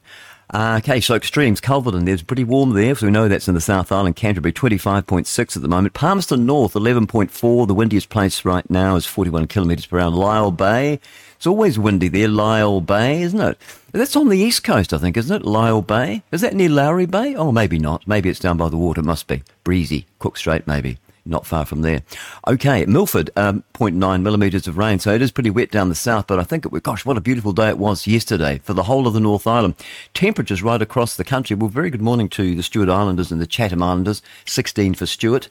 Uh, 0.54 0.80
okay, 0.80 1.00
so 1.00 1.16
extremes. 1.16 1.60
Culverden, 1.60 2.06
there's 2.06 2.22
pretty 2.22 2.44
warm 2.44 2.74
there, 2.74 2.94
so 2.94 3.08
we 3.08 3.12
know 3.12 3.28
that's 3.28 3.48
in 3.48 3.56
the 3.56 3.60
South 3.60 3.92
Island. 3.92 4.16
Canterbury, 4.18 4.54
25.6 4.54 5.56
at 5.56 5.62
the 5.64 5.68
moment. 5.68 5.96
Palmerston 5.96 6.46
North, 6.46 6.74
11.4. 6.74 7.68
The 7.68 7.74
windiest 7.74 8.10
place 8.10 8.46
right 8.46 8.70
now 8.70 8.96
is 8.96 9.08
41 9.08 9.48
kilometres 9.48 9.88
per 9.88 9.98
hour. 9.98 10.12
Lyall 10.12 10.56
Bay, 10.56 11.00
it's 11.36 11.48
always 11.48 11.80
windy 11.80 12.10
there. 12.10 12.28
Lyall 12.28 12.86
Bay, 12.86 13.24
isn't 13.24 13.42
it? 13.42 13.58
That's 13.94 14.16
on 14.16 14.30
the 14.30 14.38
east 14.38 14.64
coast, 14.64 14.94
I 14.94 15.00
think, 15.00 15.18
isn't 15.18 15.42
it? 15.42 15.44
Lyall 15.44 15.88
Bay. 15.88 16.22
Is 16.32 16.42
that 16.42 16.54
near 16.54 16.70
Lowry 16.70 17.08
Bay? 17.08 17.36
Oh, 17.36 17.52
maybe 17.52 17.80
not. 17.80 18.08
Maybe 18.08 18.30
it's 18.30 18.40
down 18.40 18.58
by 18.58 18.70
the 18.70 18.78
water. 18.78 19.02
It 19.02 19.06
must 19.06 19.26
be. 19.26 19.42
Breezy. 19.64 20.06
Cook 20.20 20.38
Strait, 20.38 20.68
maybe 20.68 21.00
not 21.26 21.46
far 21.46 21.66
from 21.66 21.82
there. 21.82 22.02
Okay, 22.48 22.86
Milford, 22.86 23.30
um, 23.36 23.64
0.9 23.74 24.22
millimetres 24.22 24.68
of 24.68 24.78
rain, 24.78 25.00
so 25.00 25.14
it 25.14 25.22
is 25.22 25.32
pretty 25.32 25.50
wet 25.50 25.72
down 25.72 25.90
the 25.90 25.96
south, 25.96 26.28
but 26.28 26.40
I 26.40 26.44
think 26.44 26.66
it 26.66 26.72
was, 26.72 26.82
gosh, 26.82 27.06
what 27.06 27.18
a 27.18 27.22
beautiful 27.22 27.54
day 27.54 27.70
it 27.70 27.78
was 27.78 28.06
yesterday 28.08 28.60
for 28.64 28.74
the 28.74 28.84
whole 28.84 29.08
of 29.08 29.14
the 29.14 29.20
North 29.20 29.48
Island. 29.48 29.76
Temperatures 30.14 30.64
right 30.64 30.82
across 30.82 31.16
the 31.16 31.24
country. 31.24 31.56
Well, 31.56 31.70
very 31.70 31.90
good 31.90 32.02
morning 32.02 32.30
to 32.30 32.56
the 32.56 32.64
Stewart 32.64 32.90
Islanders 32.90 33.32
and 33.32 33.42
the 33.42 33.48
Chatham 33.48 33.84
Islanders, 33.84 34.22
16 34.46 34.96
for 34.96 35.06
Stewart. 35.06 35.50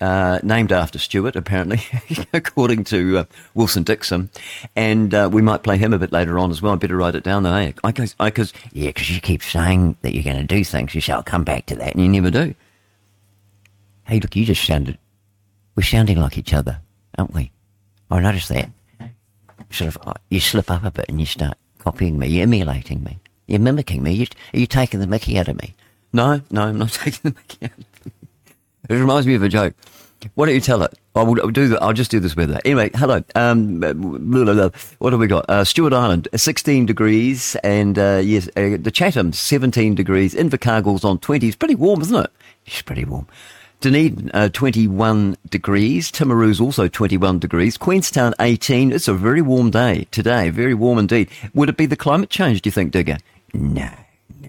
Uh, 0.00 0.38
named 0.44 0.70
after 0.70 0.96
Stewart, 0.96 1.34
apparently, 1.34 1.80
according 2.32 2.84
to 2.84 3.18
uh, 3.18 3.24
Wilson 3.54 3.82
Dixon. 3.82 4.30
And 4.76 5.12
uh, 5.12 5.28
we 5.32 5.42
might 5.42 5.64
play 5.64 5.76
him 5.76 5.92
a 5.92 5.98
bit 5.98 6.12
later 6.12 6.38
on 6.38 6.52
as 6.52 6.62
well. 6.62 6.74
I 6.74 6.76
better 6.76 6.96
write 6.96 7.16
it 7.16 7.24
down, 7.24 7.42
though, 7.42 7.54
eh? 7.54 7.72
I, 7.82 7.88
I, 8.20 8.30
cause, 8.30 8.52
yeah, 8.72 8.90
because 8.90 9.10
you 9.10 9.20
keep 9.20 9.42
saying 9.42 9.96
that 10.02 10.14
you're 10.14 10.22
going 10.22 10.36
to 10.36 10.44
do 10.44 10.62
things. 10.62 10.94
You 10.94 11.00
shall 11.00 11.24
come 11.24 11.42
back 11.42 11.66
to 11.66 11.74
that, 11.76 11.94
and 11.96 12.02
you 12.04 12.08
never 12.08 12.30
do. 12.30 12.54
Hey, 14.04 14.20
look, 14.20 14.36
you 14.36 14.44
just 14.44 14.64
sounded 14.64 14.98
we're 15.78 15.82
sounding 15.82 16.20
like 16.20 16.36
each 16.36 16.52
other, 16.52 16.80
aren't 17.16 17.32
we? 17.32 17.52
I 18.10 18.18
noticed 18.18 18.48
that. 18.48 18.68
Sort 19.70 19.94
of, 19.94 20.08
uh, 20.08 20.14
you 20.28 20.40
slip 20.40 20.72
up 20.72 20.82
a 20.82 20.90
bit 20.90 21.04
and 21.08 21.20
you 21.20 21.26
start 21.26 21.56
copying 21.78 22.18
me, 22.18 22.26
you're 22.26 22.42
emulating 22.42 23.04
me, 23.04 23.20
you're 23.46 23.60
mimicking 23.60 24.02
me. 24.02 24.10
You're, 24.10 24.26
are 24.54 24.58
you 24.58 24.66
taking 24.66 24.98
the 24.98 25.06
mickey 25.06 25.38
out 25.38 25.46
of 25.46 25.62
me? 25.62 25.76
No, 26.12 26.40
no, 26.50 26.62
I'm 26.62 26.78
not 26.78 26.88
taking 26.92 27.20
the 27.22 27.36
mickey 27.36 27.66
out 27.66 27.78
of 27.78 28.06
me. 28.06 28.12
It 28.88 28.94
reminds 28.94 29.28
me 29.28 29.36
of 29.36 29.44
a 29.44 29.48
joke. 29.48 29.74
Why 30.34 30.46
don't 30.46 30.56
you 30.56 30.60
tell 30.60 30.82
it? 30.82 30.98
I 31.14 31.22
will 31.22 31.48
do 31.52 31.68
that. 31.68 31.80
I'll 31.80 31.92
just 31.92 32.10
do 32.10 32.18
this 32.18 32.34
with 32.34 32.50
her. 32.50 32.60
Anyway, 32.64 32.90
hello. 32.96 33.22
Um. 33.36 33.80
What 34.98 35.12
have 35.12 35.20
we 35.20 35.28
got? 35.28 35.48
Uh, 35.48 35.62
Stewart 35.62 35.92
Island, 35.92 36.26
16 36.34 36.86
degrees, 36.86 37.54
and 37.62 37.96
uh, 37.96 38.20
yes, 38.24 38.48
uh, 38.56 38.78
the 38.80 38.90
Chatham, 38.92 39.32
17 39.32 39.94
degrees. 39.94 40.34
Invercargill's 40.34 41.04
on 41.04 41.20
20. 41.20 41.46
It's 41.46 41.54
pretty 41.56 41.76
warm, 41.76 42.00
isn't 42.00 42.16
it? 42.24 42.32
It's 42.66 42.82
pretty 42.82 43.04
warm. 43.04 43.28
Dunedin, 43.80 44.30
uh, 44.34 44.48
21 44.48 45.36
degrees. 45.48 46.10
Timaru's 46.10 46.60
also 46.60 46.88
21 46.88 47.38
degrees. 47.38 47.76
Queenstown, 47.76 48.34
18. 48.40 48.90
It's 48.90 49.06
a 49.06 49.14
very 49.14 49.40
warm 49.40 49.70
day 49.70 50.08
today. 50.10 50.50
Very 50.50 50.74
warm 50.74 50.98
indeed. 50.98 51.28
Would 51.54 51.68
it 51.68 51.76
be 51.76 51.86
the 51.86 51.96
climate 51.96 52.28
change, 52.28 52.62
do 52.62 52.68
you 52.68 52.72
think, 52.72 52.90
Digger? 52.90 53.18
No, 53.54 53.88
no, 54.40 54.48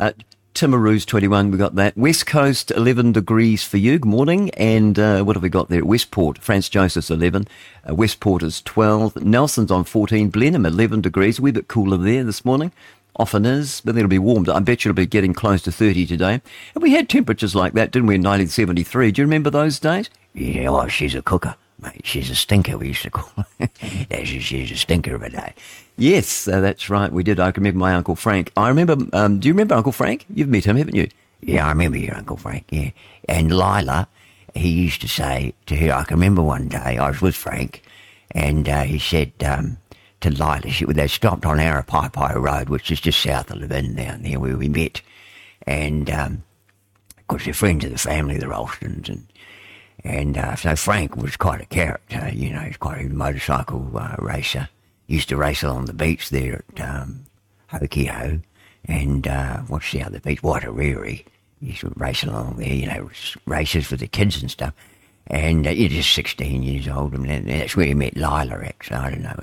uh, 0.00 0.12
Timaru's 0.54 1.06
21, 1.06 1.52
we 1.52 1.56
got 1.58 1.76
that. 1.76 1.96
West 1.96 2.26
Coast, 2.26 2.72
11 2.72 3.12
degrees 3.12 3.62
for 3.62 3.76
you. 3.76 4.00
Good 4.00 4.10
morning. 4.10 4.50
And 4.50 4.98
uh, 4.98 5.22
what 5.22 5.36
have 5.36 5.44
we 5.44 5.48
got 5.48 5.68
there? 5.68 5.84
Westport, 5.84 6.38
Franz 6.38 6.68
Josef's 6.68 7.10
11. 7.10 7.46
Uh, 7.88 7.94
Westport 7.94 8.42
is 8.42 8.60
12. 8.62 9.22
Nelson's 9.22 9.70
on 9.70 9.84
14. 9.84 10.30
Blenheim, 10.30 10.66
11 10.66 11.00
degrees. 11.00 11.38
A 11.38 11.42
wee 11.42 11.52
bit 11.52 11.68
cooler 11.68 11.96
there 11.96 12.24
this 12.24 12.44
morning 12.44 12.72
often 13.20 13.44
is, 13.44 13.80
but 13.82 13.94
then 13.94 14.00
it'll 14.04 14.08
be 14.08 14.18
warmed. 14.18 14.48
I 14.48 14.58
bet 14.60 14.84
you 14.84 14.90
it'll 14.90 14.96
be 14.96 15.06
getting 15.06 15.34
close 15.34 15.62
to 15.62 15.72
30 15.72 16.06
today. 16.06 16.40
And 16.74 16.82
we 16.82 16.92
had 16.92 17.08
temperatures 17.08 17.54
like 17.54 17.74
that, 17.74 17.90
didn't 17.90 18.08
we, 18.08 18.14
in 18.14 18.22
1973? 18.22 19.12
Do 19.12 19.22
you 19.22 19.26
remember 19.26 19.50
those 19.50 19.78
days? 19.78 20.08
Yeah, 20.34 20.70
oh, 20.70 20.88
she's 20.88 21.14
a 21.14 21.22
cooker. 21.22 21.54
Mate, 21.82 22.02
she's 22.04 22.30
a 22.30 22.34
stinker, 22.34 22.76
we 22.76 22.88
used 22.88 23.02
to 23.02 23.10
call 23.10 23.44
her. 23.58 23.68
she's 24.24 24.70
a 24.70 24.76
stinker 24.76 25.14
of 25.14 25.22
a 25.22 25.30
day. 25.30 25.54
Yes, 25.96 26.48
uh, 26.48 26.60
that's 26.60 26.90
right. 26.90 27.12
We 27.12 27.22
did. 27.22 27.40
I 27.40 27.52
can 27.52 27.62
remember 27.62 27.78
my 27.78 27.94
Uncle 27.94 28.16
Frank. 28.16 28.52
I 28.56 28.68
remember, 28.68 28.96
um, 29.14 29.38
do 29.38 29.48
you 29.48 29.54
remember 29.54 29.74
Uncle 29.74 29.92
Frank? 29.92 30.26
You've 30.32 30.48
met 30.48 30.64
him, 30.64 30.76
haven't 30.76 30.96
you? 30.96 31.08
Yeah, 31.42 31.66
I 31.66 31.70
remember 31.70 31.98
your 31.98 32.16
Uncle 32.16 32.36
Frank, 32.36 32.64
yeah. 32.70 32.90
And 33.28 33.50
Lila, 33.50 34.08
he 34.54 34.68
used 34.68 35.00
to 35.02 35.08
say 35.08 35.54
to 35.66 35.76
her, 35.76 35.92
I 35.92 36.04
can 36.04 36.16
remember 36.16 36.42
one 36.42 36.68
day 36.68 36.98
I 36.98 37.08
was 37.08 37.20
with 37.20 37.34
Frank, 37.34 37.82
and 38.32 38.68
uh, 38.68 38.82
he 38.82 38.98
said, 38.98 39.32
um, 39.44 39.78
to 40.20 40.30
Lila. 40.30 40.92
They 40.92 41.08
stopped 41.08 41.46
on 41.46 41.58
Arapaepae 41.58 42.34
Road, 42.34 42.68
which 42.68 42.90
is 42.90 43.00
just 43.00 43.20
south 43.20 43.50
of 43.50 43.58
Levin 43.58 43.94
down 43.94 44.22
there 44.22 44.38
where 44.38 44.56
we 44.56 44.68
met. 44.68 45.02
And, 45.66 46.10
um, 46.10 46.44
of 47.18 47.26
course, 47.28 47.44
they're 47.44 47.54
friends 47.54 47.84
of 47.84 47.92
the 47.92 47.98
family, 47.98 48.38
the 48.38 48.46
Ralstons. 48.46 49.08
And, 49.08 49.26
and 50.04 50.38
uh, 50.38 50.56
so 50.56 50.76
Frank 50.76 51.16
was 51.16 51.36
quite 51.36 51.60
a 51.60 51.66
character, 51.66 52.30
you 52.32 52.50
know, 52.50 52.60
he's 52.60 52.76
quite 52.76 53.04
a 53.04 53.08
motorcycle 53.08 53.90
uh, 53.96 54.16
racer. 54.18 54.68
Used 55.06 55.28
to 55.30 55.36
race 55.36 55.62
along 55.62 55.86
the 55.86 55.92
beach 55.92 56.30
there 56.30 56.64
at 56.76 56.88
um, 56.88 57.24
Hokio. 57.72 58.40
And 58.84 59.26
uh, 59.26 59.58
what's 59.62 59.90
the 59.92 60.02
other 60.02 60.20
beach? 60.20 60.42
Waitarere. 60.42 61.24
He 61.60 61.66
used 61.66 61.80
to 61.80 61.92
race 61.96 62.22
along 62.22 62.56
there, 62.56 62.72
you 62.72 62.86
know, 62.86 63.10
races 63.44 63.86
for 63.86 63.96
the 63.96 64.06
kids 64.06 64.40
and 64.40 64.50
stuff. 64.50 64.72
And 65.30 65.64
uh, 65.64 65.70
you're 65.70 65.88
just 65.88 66.12
16 66.12 66.62
years 66.64 66.88
old, 66.88 67.14
and 67.14 67.48
that's 67.48 67.76
where 67.76 67.86
he 67.86 67.94
met 67.94 68.16
Lila, 68.16 68.62
actually. 68.64 68.96
I 68.96 69.10
don't 69.10 69.22
know. 69.22 69.36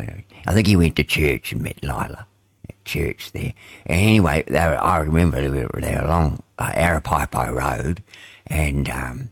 I 0.46 0.54
think 0.54 0.68
he 0.68 0.76
went 0.76 0.98
to 0.98 1.04
church 1.06 1.54
and 1.54 1.62
met 1.62 1.82
Lila 1.82 2.28
at 2.68 2.86
church 2.86 3.32
there. 3.32 3.54
And 3.86 4.02
anyway, 4.02 4.44
were, 4.50 4.58
I 4.58 4.98
remember 4.98 5.42
they 5.42 5.66
were, 5.66 5.82
they 5.82 5.96
were 5.96 6.02
along 6.02 6.44
uh, 6.60 6.74
Arapaepae 6.76 7.54
Road, 7.54 8.04
and 8.48 8.90
um, 8.90 9.30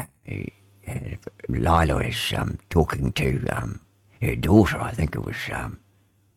uh, 0.00 0.04
Lila 1.48 1.94
was 1.94 2.32
um, 2.36 2.58
talking 2.70 3.12
to 3.12 3.46
um, 3.52 3.80
her 4.20 4.34
daughter. 4.34 4.80
I 4.80 4.90
think 4.90 5.14
it 5.14 5.24
was, 5.24 5.36
um, 5.52 5.78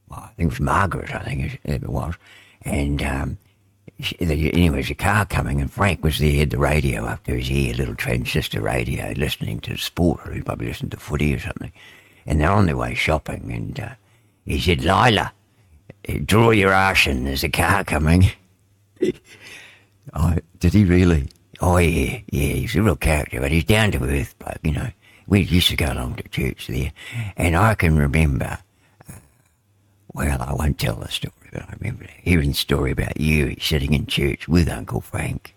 well, 0.08 0.20
I 0.20 0.28
think 0.36 0.52
it 0.52 0.54
was 0.54 0.60
Margaret. 0.60 1.16
I 1.16 1.24
think 1.24 1.60
it, 1.64 1.90
was, 1.90 2.14
and 2.62 3.02
um, 3.02 3.38
anyway, 4.20 4.76
there's 4.76 4.90
a 4.90 4.96
car 4.96 5.26
coming, 5.26 5.60
and 5.60 5.72
Frank 5.72 6.04
was 6.04 6.20
there, 6.20 6.40
had 6.40 6.52
the 6.52 6.58
radio 6.58 7.06
up 7.06 7.24
to 7.24 7.36
his 7.36 7.50
ear, 7.50 7.74
little 7.74 7.96
transistor 7.96 8.62
radio, 8.62 9.14
listening 9.16 9.60
to 9.62 9.78
sport, 9.78 10.22
or 10.26 10.34
he 10.34 10.42
probably 10.42 10.68
listened 10.68 10.92
to 10.92 10.98
footy 10.98 11.34
or 11.34 11.40
something. 11.40 11.72
And 12.26 12.42
they're 12.42 12.52
on 12.52 12.66
their 12.66 12.78
way 12.78 12.94
shopping, 12.94 13.52
and 13.52 13.80
uh, 13.80 13.90
he 14.46 14.60
said, 14.60 14.82
Lila, 14.82 15.34
draw 16.26 16.52
your 16.52 16.74
arse 16.74 17.08
in, 17.08 17.26
there's 17.26 17.44
a 17.44 17.50
car 17.50 17.84
coming. 17.84 18.32
oh, 20.14 20.36
did 20.60 20.74
he 20.74 20.86
really? 20.86 21.30
Oh, 21.60 21.78
yeah, 21.78 22.20
yeah, 22.30 22.54
he's 22.54 22.76
a 22.76 22.84
real 22.84 22.96
character, 22.96 23.40
but 23.40 23.52
he's 23.52 23.64
down 23.64 23.92
to 23.92 24.04
earth 24.04 24.38
bloke, 24.38 24.60
you 24.64 24.74
know. 24.74 24.90
We 25.26 25.42
used 25.42 25.70
to 25.70 25.76
go 25.76 25.92
along 25.92 26.16
to 26.16 26.30
church 26.30 26.68
there, 26.68 26.94
and 27.36 27.56
I 27.58 27.76
can 27.76 27.98
remember, 27.98 28.60
uh, 29.10 29.16
well, 30.14 30.42
I 30.42 30.54
won't 30.54 30.80
tell 30.80 30.96
the 30.96 31.10
story 31.10 31.34
but 31.37 31.37
I 31.54 31.74
remember 31.80 32.06
hearing 32.22 32.50
the 32.50 32.56
story 32.56 32.92
about 32.92 33.20
you 33.20 33.56
sitting 33.60 33.94
in 33.94 34.06
church 34.06 34.48
with 34.48 34.70
Uncle 34.70 35.02
Frank, 35.02 35.56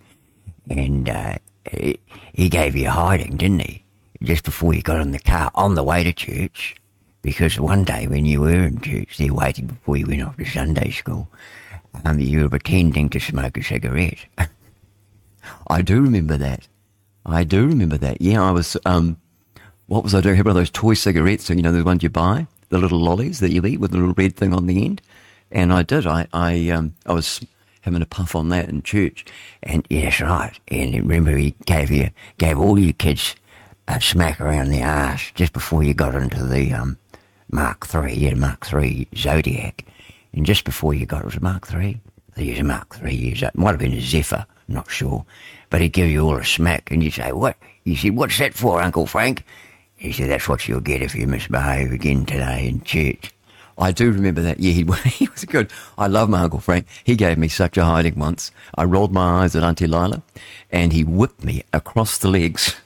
and 0.68 1.08
uh, 1.08 1.38
he 2.32 2.48
gave 2.48 2.76
you 2.76 2.88
a 2.88 2.92
hiding, 2.92 3.36
didn't 3.36 3.60
he? 3.60 3.84
Just 4.22 4.44
before 4.44 4.74
you 4.74 4.82
got 4.82 5.00
in 5.00 5.12
the 5.12 5.18
car 5.18 5.50
on 5.54 5.74
the 5.74 5.82
way 5.82 6.02
to 6.02 6.12
church, 6.12 6.76
because 7.22 7.58
one 7.58 7.84
day 7.84 8.06
when 8.06 8.24
you 8.24 8.40
were 8.40 8.64
in 8.64 8.80
church, 8.80 9.18
there 9.18 9.32
waiting 9.32 9.66
before 9.66 9.96
you 9.96 10.06
went 10.06 10.22
off 10.22 10.36
to 10.36 10.44
Sunday 10.44 10.90
school, 10.90 11.28
um, 12.04 12.18
you 12.18 12.42
were 12.42 12.48
pretending 12.48 13.08
to 13.10 13.20
smoke 13.20 13.56
a 13.56 13.62
cigarette. 13.62 14.24
I 15.68 15.82
do 15.82 16.02
remember 16.02 16.36
that. 16.36 16.68
I 17.26 17.44
do 17.44 17.66
remember 17.66 17.98
that. 17.98 18.20
Yeah, 18.20 18.42
I 18.42 18.50
was. 18.50 18.76
Um, 18.84 19.18
what 19.86 20.04
was 20.04 20.14
I 20.14 20.20
doing? 20.20 20.34
I 20.34 20.36
had 20.36 20.46
one 20.46 20.56
of 20.56 20.60
those 20.60 20.70
toy 20.70 20.94
cigarettes, 20.94 21.44
so 21.44 21.52
you 21.52 21.62
know, 21.62 21.72
the 21.72 21.82
ones 21.82 22.02
you 22.02 22.10
buy, 22.10 22.46
the 22.68 22.78
little 22.78 23.00
lollies 23.00 23.40
that 23.40 23.50
you 23.50 23.64
eat 23.66 23.80
with 23.80 23.90
the 23.90 23.98
little 23.98 24.14
red 24.14 24.36
thing 24.36 24.54
on 24.54 24.66
the 24.66 24.84
end. 24.84 25.02
And 25.50 25.72
I 25.72 25.82
did. 25.82 26.06
I 26.06 26.26
I 26.32 26.70
um 26.70 26.94
I 27.06 27.12
was 27.12 27.40
having 27.82 28.02
a 28.02 28.06
puff 28.06 28.34
on 28.34 28.48
that 28.50 28.68
in 28.68 28.82
church. 28.82 29.24
And 29.62 29.86
yes, 29.90 30.20
right. 30.20 30.58
And 30.68 30.94
remember, 30.94 31.36
he 31.36 31.54
gave 31.66 31.90
you 31.90 32.10
gave 32.38 32.58
all 32.58 32.78
you 32.78 32.92
kids 32.92 33.34
a 33.88 34.00
smack 34.00 34.40
around 34.40 34.68
the 34.68 34.80
ass 34.80 35.32
just 35.34 35.52
before 35.52 35.82
you 35.82 35.94
got 35.94 36.14
into 36.14 36.44
the 36.44 36.72
um 36.72 36.98
Mark 37.50 37.86
Three, 37.86 38.14
yeah, 38.14 38.34
Mark 38.34 38.64
Three 38.66 39.08
Zodiac. 39.16 39.84
And 40.32 40.46
just 40.46 40.64
before 40.64 40.94
you 40.94 41.06
got 41.06 41.22
it 41.22 41.26
was 41.26 41.36
a 41.36 41.40
Mark 41.40 41.66
Three. 41.66 42.00
They 42.36 42.44
use 42.44 42.60
a 42.60 42.64
Mark 42.64 42.94
Three 42.94 43.14
use 43.14 43.40
that. 43.40 43.56
Might 43.56 43.70
have 43.72 43.80
been 43.80 43.92
a 43.92 44.00
Zephyr, 44.00 44.46
not 44.68 44.90
sure. 44.90 45.24
But 45.68 45.80
he'd 45.80 45.92
give 45.92 46.08
you 46.08 46.20
all 46.22 46.36
a 46.36 46.44
smack 46.44 46.90
and 46.90 47.02
you'd 47.02 47.14
say, 47.14 47.32
What? 47.32 47.56
You 47.84 47.96
said, 47.96 48.14
What's 48.16 48.38
that 48.38 48.54
for, 48.54 48.80
Uncle 48.80 49.06
Frank? 49.06 49.44
He 49.96 50.12
said, 50.12 50.30
That's 50.30 50.48
what 50.48 50.68
you'll 50.68 50.80
get 50.80 51.02
if 51.02 51.14
you 51.14 51.26
misbehave 51.26 51.90
again 51.92 52.24
today 52.24 52.68
in 52.68 52.82
church. 52.82 53.32
I 53.80 53.92
do 53.92 54.12
remember 54.12 54.42
that. 54.42 54.60
year. 54.60 54.74
he, 54.74 54.84
he 55.08 55.28
was 55.28 55.44
good. 55.46 55.70
I 55.96 56.06
love 56.06 56.28
my 56.28 56.42
Uncle 56.42 56.60
Frank. 56.60 56.86
He 57.02 57.16
gave 57.16 57.38
me 57.38 57.48
such 57.48 57.76
a 57.78 57.84
hiding 57.84 58.18
once. 58.18 58.52
I 58.74 58.84
rolled 58.84 59.12
my 59.12 59.42
eyes 59.42 59.56
at 59.56 59.64
Auntie 59.64 59.86
Lila 59.86 60.22
and 60.70 60.92
he 60.92 61.02
whipped 61.02 61.42
me 61.42 61.64
across 61.72 62.18
the 62.18 62.28
legs 62.28 62.76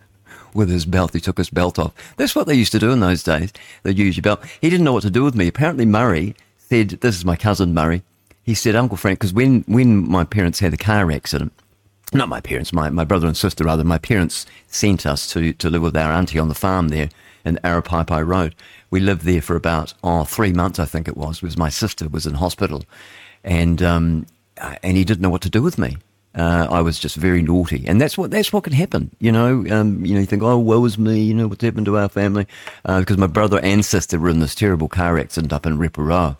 with 0.54 0.70
his 0.70 0.86
belt. 0.86 1.12
He 1.12 1.20
took 1.20 1.38
his 1.38 1.50
belt 1.50 1.78
off. 1.78 1.92
That's 2.16 2.36
what 2.36 2.46
they 2.46 2.54
used 2.54 2.72
to 2.72 2.78
do 2.78 2.92
in 2.92 3.00
those 3.00 3.24
days. 3.24 3.52
They'd 3.82 3.98
use 3.98 4.16
your 4.16 4.22
belt. 4.22 4.44
He 4.60 4.70
didn't 4.70 4.84
know 4.84 4.92
what 4.92 5.02
to 5.02 5.10
do 5.10 5.24
with 5.24 5.34
me. 5.34 5.48
Apparently, 5.48 5.84
Murray 5.84 6.36
said, 6.58 6.90
This 6.90 7.16
is 7.16 7.24
my 7.24 7.36
cousin 7.36 7.74
Murray. 7.74 8.02
He 8.44 8.54
said, 8.54 8.76
Uncle 8.76 8.96
Frank, 8.96 9.18
because 9.18 9.32
when, 9.32 9.64
when 9.66 10.08
my 10.08 10.22
parents 10.22 10.60
had 10.60 10.74
a 10.74 10.76
car 10.76 11.10
accident, 11.10 11.52
not 12.12 12.28
my 12.28 12.40
parents, 12.40 12.72
my, 12.72 12.90
my 12.90 13.04
brother 13.04 13.26
and 13.26 13.36
sister 13.36 13.64
rather, 13.64 13.84
my 13.84 13.98
parents 13.98 14.46
sent 14.68 15.06
us 15.06 15.26
to, 15.32 15.52
to 15.54 15.70
live 15.70 15.82
with 15.82 15.96
our 15.96 16.12
auntie 16.12 16.38
on 16.38 16.48
the 16.48 16.54
farm 16.54 16.88
there 16.88 17.08
in 17.44 17.58
Arapaepae 17.64 18.26
Road. 18.26 18.54
We 18.94 19.00
lived 19.00 19.22
there 19.22 19.42
for 19.42 19.56
about, 19.56 19.92
oh, 20.04 20.22
three 20.22 20.52
months, 20.52 20.78
I 20.78 20.84
think 20.84 21.08
it 21.08 21.16
was, 21.16 21.40
because 21.40 21.58
my 21.58 21.68
sister 21.68 22.08
was 22.08 22.26
in 22.26 22.34
hospital. 22.34 22.84
And, 23.42 23.82
um, 23.82 24.26
and 24.56 24.96
he 24.96 25.04
didn't 25.04 25.20
know 25.20 25.30
what 25.30 25.42
to 25.42 25.50
do 25.50 25.62
with 25.62 25.78
me. 25.78 25.96
Uh, 26.36 26.68
I 26.70 26.80
was 26.80 27.00
just 27.00 27.16
very 27.16 27.42
naughty, 27.42 27.84
and 27.88 28.00
that's 28.00 28.16
what 28.16 28.30
that's 28.30 28.52
what 28.52 28.62
can 28.62 28.72
happen. 28.72 29.10
You 29.18 29.32
know, 29.32 29.64
um, 29.70 30.04
you 30.04 30.14
know, 30.14 30.20
you 30.20 30.26
think, 30.26 30.44
oh, 30.44 30.58
woe 30.58 30.84
is 30.84 30.96
me. 30.96 31.20
You 31.20 31.34
know, 31.34 31.48
what's 31.48 31.64
happened 31.64 31.86
to 31.86 31.98
our 31.98 32.08
family? 32.08 32.46
Because 32.84 33.16
uh, 33.16 33.20
my 33.20 33.26
brother 33.26 33.58
and 33.64 33.84
sister 33.84 34.16
were 34.16 34.28
in 34.28 34.38
this 34.38 34.54
terrible 34.54 34.88
car 34.88 35.18
accident 35.18 35.52
up 35.52 35.66
in 35.66 35.76
Reporoa. 35.76 36.36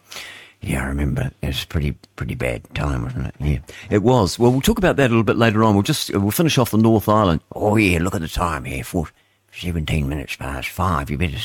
Yeah, 0.60 0.84
I 0.84 0.86
remember. 0.86 1.32
It 1.42 1.48
was 1.48 1.64
pretty 1.64 1.96
pretty 2.14 2.36
bad 2.36 2.72
time, 2.74 3.02
wasn't 3.02 3.26
it? 3.26 3.34
Yeah, 3.40 3.58
it 3.90 4.04
was. 4.04 4.38
Well, 4.38 4.52
we'll 4.52 4.60
talk 4.60 4.78
about 4.78 4.94
that 4.96 5.10
a 5.10 5.14
little 5.14 5.24
bit 5.24 5.36
later 5.36 5.64
on. 5.64 5.74
We'll 5.74 5.82
just 5.82 6.14
we'll 6.14 6.30
finish 6.30 6.56
off 6.56 6.70
the 6.70 6.78
North 6.78 7.08
Island. 7.08 7.40
Oh 7.52 7.74
yeah, 7.76 7.98
look 7.98 8.14
at 8.14 8.20
the 8.20 8.28
time 8.28 8.64
here. 8.64 8.84
For 8.84 9.08
seventeen 9.52 10.08
minutes 10.08 10.36
past 10.36 10.68
five. 10.68 11.10
You 11.10 11.18
better 11.18 11.38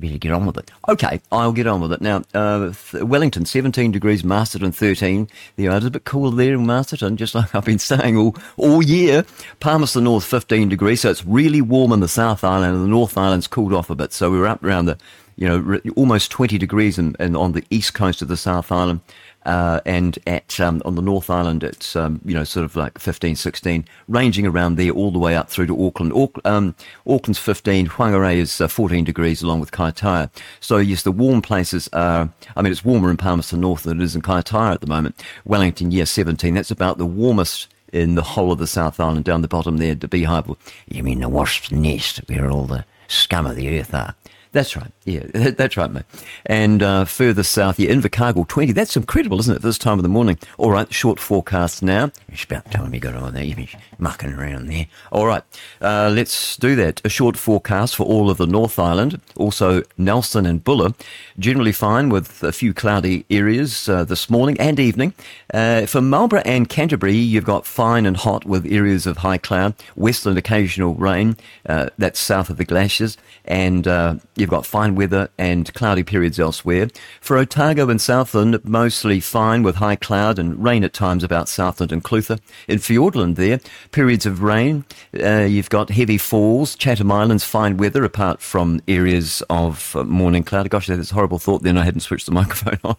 better 0.00 0.18
get 0.18 0.32
on 0.32 0.46
with 0.46 0.56
it. 0.56 0.70
Okay, 0.88 1.20
I'll 1.30 1.52
get 1.52 1.66
on 1.66 1.80
with 1.80 1.92
it. 1.92 2.00
Now, 2.00 2.22
uh, 2.34 2.72
Wellington, 2.94 3.44
17 3.44 3.90
degrees, 3.92 4.24
Masterton 4.24 4.72
13. 4.72 5.28
The 5.56 5.66
it's 5.66 5.86
a 5.86 5.90
bit 5.90 6.04
cooler 6.04 6.34
there 6.34 6.54
in 6.54 6.66
Masterton, 6.66 7.16
just 7.16 7.34
like 7.34 7.54
I've 7.54 7.64
been 7.64 7.78
saying 7.78 8.16
all, 8.16 8.36
all 8.56 8.82
year. 8.82 9.24
Palmerston 9.60 10.04
North, 10.04 10.24
15 10.24 10.68
degrees, 10.68 11.00
so 11.02 11.10
it's 11.10 11.24
really 11.24 11.60
warm 11.60 11.92
in 11.92 12.00
the 12.00 12.08
South 12.08 12.44
Island, 12.44 12.74
and 12.74 12.84
the 12.84 12.88
North 12.88 13.16
Island's 13.16 13.46
cooled 13.46 13.72
off 13.72 13.90
a 13.90 13.94
bit. 13.94 14.12
So 14.12 14.30
we're 14.30 14.46
up 14.46 14.62
around 14.62 14.86
the, 14.86 14.98
you 15.36 15.48
know, 15.48 15.80
almost 15.96 16.30
20 16.30 16.58
degrees 16.58 16.98
in, 16.98 17.16
in 17.18 17.36
on 17.36 17.52
the 17.52 17.64
east 17.70 17.94
coast 17.94 18.22
of 18.22 18.28
the 18.28 18.36
South 18.36 18.70
Island. 18.72 19.00
Uh, 19.48 19.80
and 19.86 20.18
at 20.26 20.60
um, 20.60 20.82
on 20.84 20.94
the 20.94 21.00
North 21.00 21.30
Island, 21.30 21.64
it's 21.64 21.96
um, 21.96 22.20
you 22.22 22.34
know 22.34 22.44
sort 22.44 22.66
of 22.66 22.76
like 22.76 22.98
15, 22.98 23.34
16, 23.34 23.82
ranging 24.06 24.46
around 24.46 24.76
there 24.76 24.90
all 24.90 25.10
the 25.10 25.18
way 25.18 25.34
up 25.34 25.48
through 25.48 25.64
to 25.68 25.86
Auckland. 25.86 26.12
Auck, 26.12 26.38
um, 26.44 26.74
Auckland's 27.06 27.38
15, 27.38 27.88
Whangarei 27.88 28.36
is 28.36 28.60
uh, 28.60 28.68
14 28.68 29.04
degrees 29.04 29.40
along 29.40 29.60
with 29.60 29.70
Kaitaia. 29.70 30.28
So 30.60 30.76
yes, 30.76 31.02
the 31.02 31.12
warm 31.12 31.40
places 31.40 31.88
are. 31.94 32.28
I 32.56 32.60
mean, 32.60 32.70
it's 32.70 32.84
warmer 32.84 33.10
in 33.10 33.16
Palmerston 33.16 33.62
North 33.62 33.84
than 33.84 34.02
it 34.02 34.04
is 34.04 34.14
in 34.14 34.20
Kaitaia 34.20 34.74
at 34.74 34.82
the 34.82 34.86
moment. 34.86 35.18
Wellington, 35.46 35.92
yeah, 35.92 36.04
17. 36.04 36.52
That's 36.52 36.70
about 36.70 36.98
the 36.98 37.06
warmest 37.06 37.68
in 37.90 38.16
the 38.16 38.22
whole 38.22 38.52
of 38.52 38.58
the 38.58 38.66
South 38.66 39.00
Island 39.00 39.24
down 39.24 39.40
the 39.40 39.48
bottom 39.48 39.78
there, 39.78 39.94
the 39.94 40.08
beehive. 40.08 40.50
You 40.88 41.02
mean 41.02 41.20
the 41.20 41.28
wasp's 41.30 41.72
nest, 41.72 42.20
where 42.26 42.50
all 42.50 42.66
the 42.66 42.84
scum 43.06 43.46
of 43.46 43.56
the 43.56 43.80
earth 43.80 43.94
are? 43.94 44.14
That's 44.52 44.76
right. 44.76 44.90
Yeah, 45.04 45.24
that's 45.32 45.76
right, 45.76 45.90
mate. 45.90 46.04
And 46.46 46.82
uh, 46.82 47.04
further 47.04 47.42
south, 47.42 47.78
yeah, 47.78 47.90
Invercargill 47.90 48.48
20. 48.48 48.72
That's 48.72 48.96
incredible, 48.96 49.38
isn't 49.40 49.56
it, 49.56 49.62
this 49.62 49.78
time 49.78 49.98
of 49.98 50.02
the 50.02 50.08
morning? 50.08 50.38
All 50.56 50.70
right, 50.70 50.92
short 50.92 51.20
forecast 51.20 51.82
now. 51.82 52.10
It's 52.28 52.44
about 52.44 52.70
time 52.70 52.94
you 52.94 53.00
got 53.00 53.14
on 53.14 53.34
there. 53.34 53.44
You've 53.44 53.56
been 53.56 53.68
mucking 53.98 54.32
around 54.32 54.68
there. 54.68 54.86
All 55.12 55.26
right, 55.26 55.42
uh, 55.80 56.10
let's 56.14 56.56
do 56.56 56.76
that. 56.76 57.00
A 57.04 57.08
short 57.08 57.36
forecast 57.36 57.96
for 57.96 58.04
all 58.04 58.30
of 58.30 58.38
the 58.38 58.46
North 58.46 58.78
Island, 58.78 59.20
also 59.36 59.82
Nelson 59.96 60.46
and 60.46 60.64
Buller. 60.64 60.94
Generally 61.38 61.72
fine 61.72 62.08
with 62.08 62.42
a 62.42 62.52
few 62.52 62.72
cloudy 62.72 63.24
areas 63.30 63.88
uh, 63.88 64.04
this 64.04 64.30
morning 64.30 64.58
and 64.58 64.80
evening. 64.80 65.14
Uh, 65.52 65.86
for 65.86 66.00
Marlborough 66.00 66.42
and 66.44 66.68
Canterbury, 66.68 67.14
you've 67.14 67.44
got 67.44 67.66
fine 67.66 68.06
and 68.06 68.16
hot 68.16 68.44
with 68.44 68.66
areas 68.66 69.06
of 69.06 69.18
high 69.18 69.38
cloud. 69.38 69.74
Westland, 69.96 70.38
occasional 70.38 70.94
rain. 70.94 71.36
Uh, 71.66 71.88
that's 71.98 72.18
south 72.18 72.50
of 72.50 72.56
the 72.56 72.64
glaciers. 72.64 73.16
And 73.44 73.86
uh, 73.86 74.16
You've 74.38 74.50
got 74.50 74.64
fine 74.64 74.94
weather 74.94 75.30
and 75.36 75.74
cloudy 75.74 76.04
periods 76.04 76.38
elsewhere. 76.38 76.90
For 77.20 77.36
Otago 77.36 77.90
and 77.90 78.00
Southland, 78.00 78.64
mostly 78.64 79.18
fine 79.18 79.64
with 79.64 79.76
high 79.76 79.96
cloud 79.96 80.38
and 80.38 80.62
rain 80.62 80.84
at 80.84 80.92
times 80.92 81.24
about 81.24 81.48
Southland 81.48 81.90
and 81.90 82.04
Clutha. 82.04 82.38
In 82.68 82.78
Fiordland 82.78 83.34
there, 83.34 83.58
periods 83.90 84.26
of 84.26 84.40
rain. 84.40 84.84
Uh, 85.12 85.40
you've 85.40 85.70
got 85.70 85.90
heavy 85.90 86.18
falls. 86.18 86.76
Chatham 86.76 87.10
Islands, 87.10 87.42
fine 87.42 87.78
weather 87.78 88.04
apart 88.04 88.40
from 88.40 88.80
areas 88.86 89.42
of 89.50 89.96
uh, 89.96 90.04
morning 90.04 90.44
cloud. 90.44 90.70
Gosh, 90.70 90.86
that's 90.86 91.10
a 91.10 91.14
horrible 91.14 91.40
thought 91.40 91.64
then. 91.64 91.76
I 91.76 91.82
hadn't 91.82 92.02
switched 92.02 92.26
the 92.26 92.32
microphone 92.40 92.78
on. 92.84 92.96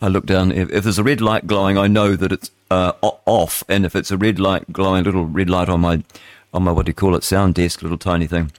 I 0.00 0.08
look 0.08 0.24
down. 0.24 0.52
If, 0.52 0.70
if, 0.70 0.84
there's 0.84 0.98
a 0.98 1.04
red 1.04 1.20
light 1.20 1.46
glowing, 1.46 1.76
I 1.76 1.86
know 1.86 2.16
that 2.16 2.32
it's 2.32 2.50
uh, 2.70 2.92
off. 3.02 3.62
And 3.68 3.84
if 3.84 3.94
it's 3.94 4.10
a 4.10 4.16
red 4.16 4.40
light 4.40 4.72
glowing, 4.72 5.04
little 5.04 5.26
red 5.26 5.50
light 5.50 5.68
on 5.68 5.82
my, 5.82 6.02
on 6.54 6.62
my, 6.62 6.72
what 6.72 6.86
do 6.86 6.90
you 6.90 6.94
call 6.94 7.14
it, 7.14 7.24
sound 7.24 7.56
desk, 7.56 7.82
little 7.82 7.98
tiny 7.98 8.26
thing. 8.26 8.52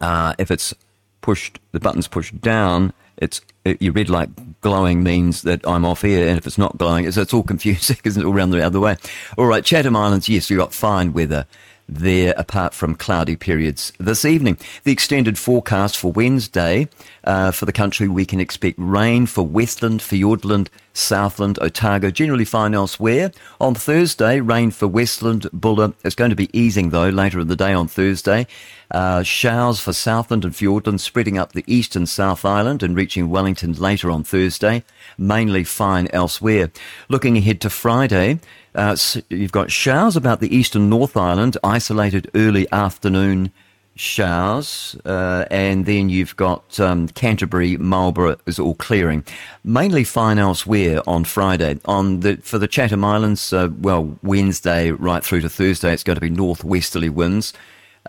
Uh, 0.00 0.32
if 0.38 0.50
it's 0.50 0.72
pushed, 1.20 1.58
the 1.72 1.80
button's 1.80 2.08
pushed 2.08 2.40
down, 2.40 2.92
it's 3.16 3.40
it, 3.64 3.82
your 3.82 3.92
red 3.92 4.08
light 4.08 4.60
glowing 4.60 5.02
means 5.02 5.42
that 5.42 5.66
I'm 5.66 5.84
off 5.84 6.04
air, 6.04 6.28
and 6.28 6.38
if 6.38 6.46
it's 6.46 6.58
not 6.58 6.78
glowing, 6.78 7.04
it's, 7.04 7.16
it's 7.16 7.34
all 7.34 7.42
confusing, 7.54 7.98
isn't 8.04 8.22
it? 8.22 8.26
All 8.26 8.34
around 8.34 8.50
the 8.50 8.64
other 8.64 8.80
way. 8.80 8.96
All 9.36 9.46
right, 9.46 9.64
Chatham 9.64 9.96
Islands, 9.96 10.28
yes, 10.28 10.50
you've 10.50 10.58
got 10.58 10.72
fine 10.72 11.12
weather 11.12 11.46
there 11.88 12.34
apart 12.36 12.74
from 12.74 12.94
cloudy 12.94 13.34
periods 13.34 13.92
this 13.98 14.24
evening. 14.24 14.58
The 14.84 14.92
extended 14.92 15.38
forecast 15.38 15.96
for 15.96 16.12
Wednesday 16.12 16.88
uh, 17.24 17.50
for 17.50 17.64
the 17.64 17.72
country, 17.72 18.08
we 18.08 18.26
can 18.26 18.40
expect 18.40 18.78
rain 18.78 19.26
for 19.26 19.42
Westland, 19.42 20.00
Fiordland, 20.00 20.68
Southland, 20.92 21.58
Otago, 21.62 22.10
generally 22.10 22.44
fine 22.44 22.74
elsewhere. 22.74 23.32
On 23.60 23.74
Thursday, 23.74 24.40
rain 24.40 24.70
for 24.70 24.86
Westland, 24.86 25.48
Buller. 25.52 25.94
It's 26.04 26.14
going 26.14 26.30
to 26.30 26.36
be 26.36 26.50
easing 26.52 26.90
though 26.90 27.08
later 27.08 27.40
in 27.40 27.48
the 27.48 27.56
day 27.56 27.72
on 27.72 27.88
Thursday. 27.88 28.46
Uh, 28.90 29.22
showers 29.22 29.80
for 29.80 29.92
Southland 29.92 30.44
and 30.44 30.54
Fiordland 30.54 31.00
spreading 31.00 31.36
up 31.36 31.52
the 31.52 31.64
east 31.66 31.94
and 31.94 32.08
South 32.08 32.44
Island 32.44 32.82
and 32.82 32.96
reaching 32.96 33.28
Wellington 33.28 33.74
later 33.74 34.10
on 34.10 34.24
Thursday. 34.24 34.84
Mainly 35.18 35.64
fine 35.64 36.08
elsewhere. 36.12 36.70
Looking 37.08 37.36
ahead 37.36 37.60
to 37.62 37.70
Friday, 37.70 38.40
uh, 38.74 38.96
you've 39.28 39.52
got 39.52 39.70
showers 39.70 40.16
about 40.16 40.40
the 40.40 40.54
east 40.54 40.74
and 40.74 40.88
North 40.88 41.16
Island, 41.16 41.56
isolated 41.62 42.30
early 42.34 42.70
afternoon 42.72 43.52
showers, 43.98 44.96
uh, 45.04 45.44
and 45.50 45.84
then 45.84 46.08
you've 46.08 46.36
got 46.36 46.78
um, 46.78 47.08
Canterbury, 47.08 47.76
Marlborough 47.76 48.36
is 48.46 48.58
all 48.58 48.74
clearing. 48.76 49.24
Mainly 49.64 50.04
fine 50.04 50.38
elsewhere 50.38 51.02
on 51.06 51.24
Friday. 51.24 51.78
On 51.84 52.20
the 52.20 52.36
for 52.36 52.58
the 52.58 52.68
Chatham 52.68 53.04
Islands, 53.04 53.52
uh, 53.52 53.68
well, 53.80 54.16
Wednesday 54.22 54.92
right 54.92 55.24
through 55.24 55.40
to 55.42 55.48
Thursday, 55.48 55.92
it's 55.92 56.04
going 56.04 56.16
to 56.16 56.20
be 56.20 56.30
northwesterly 56.30 57.08
winds. 57.08 57.52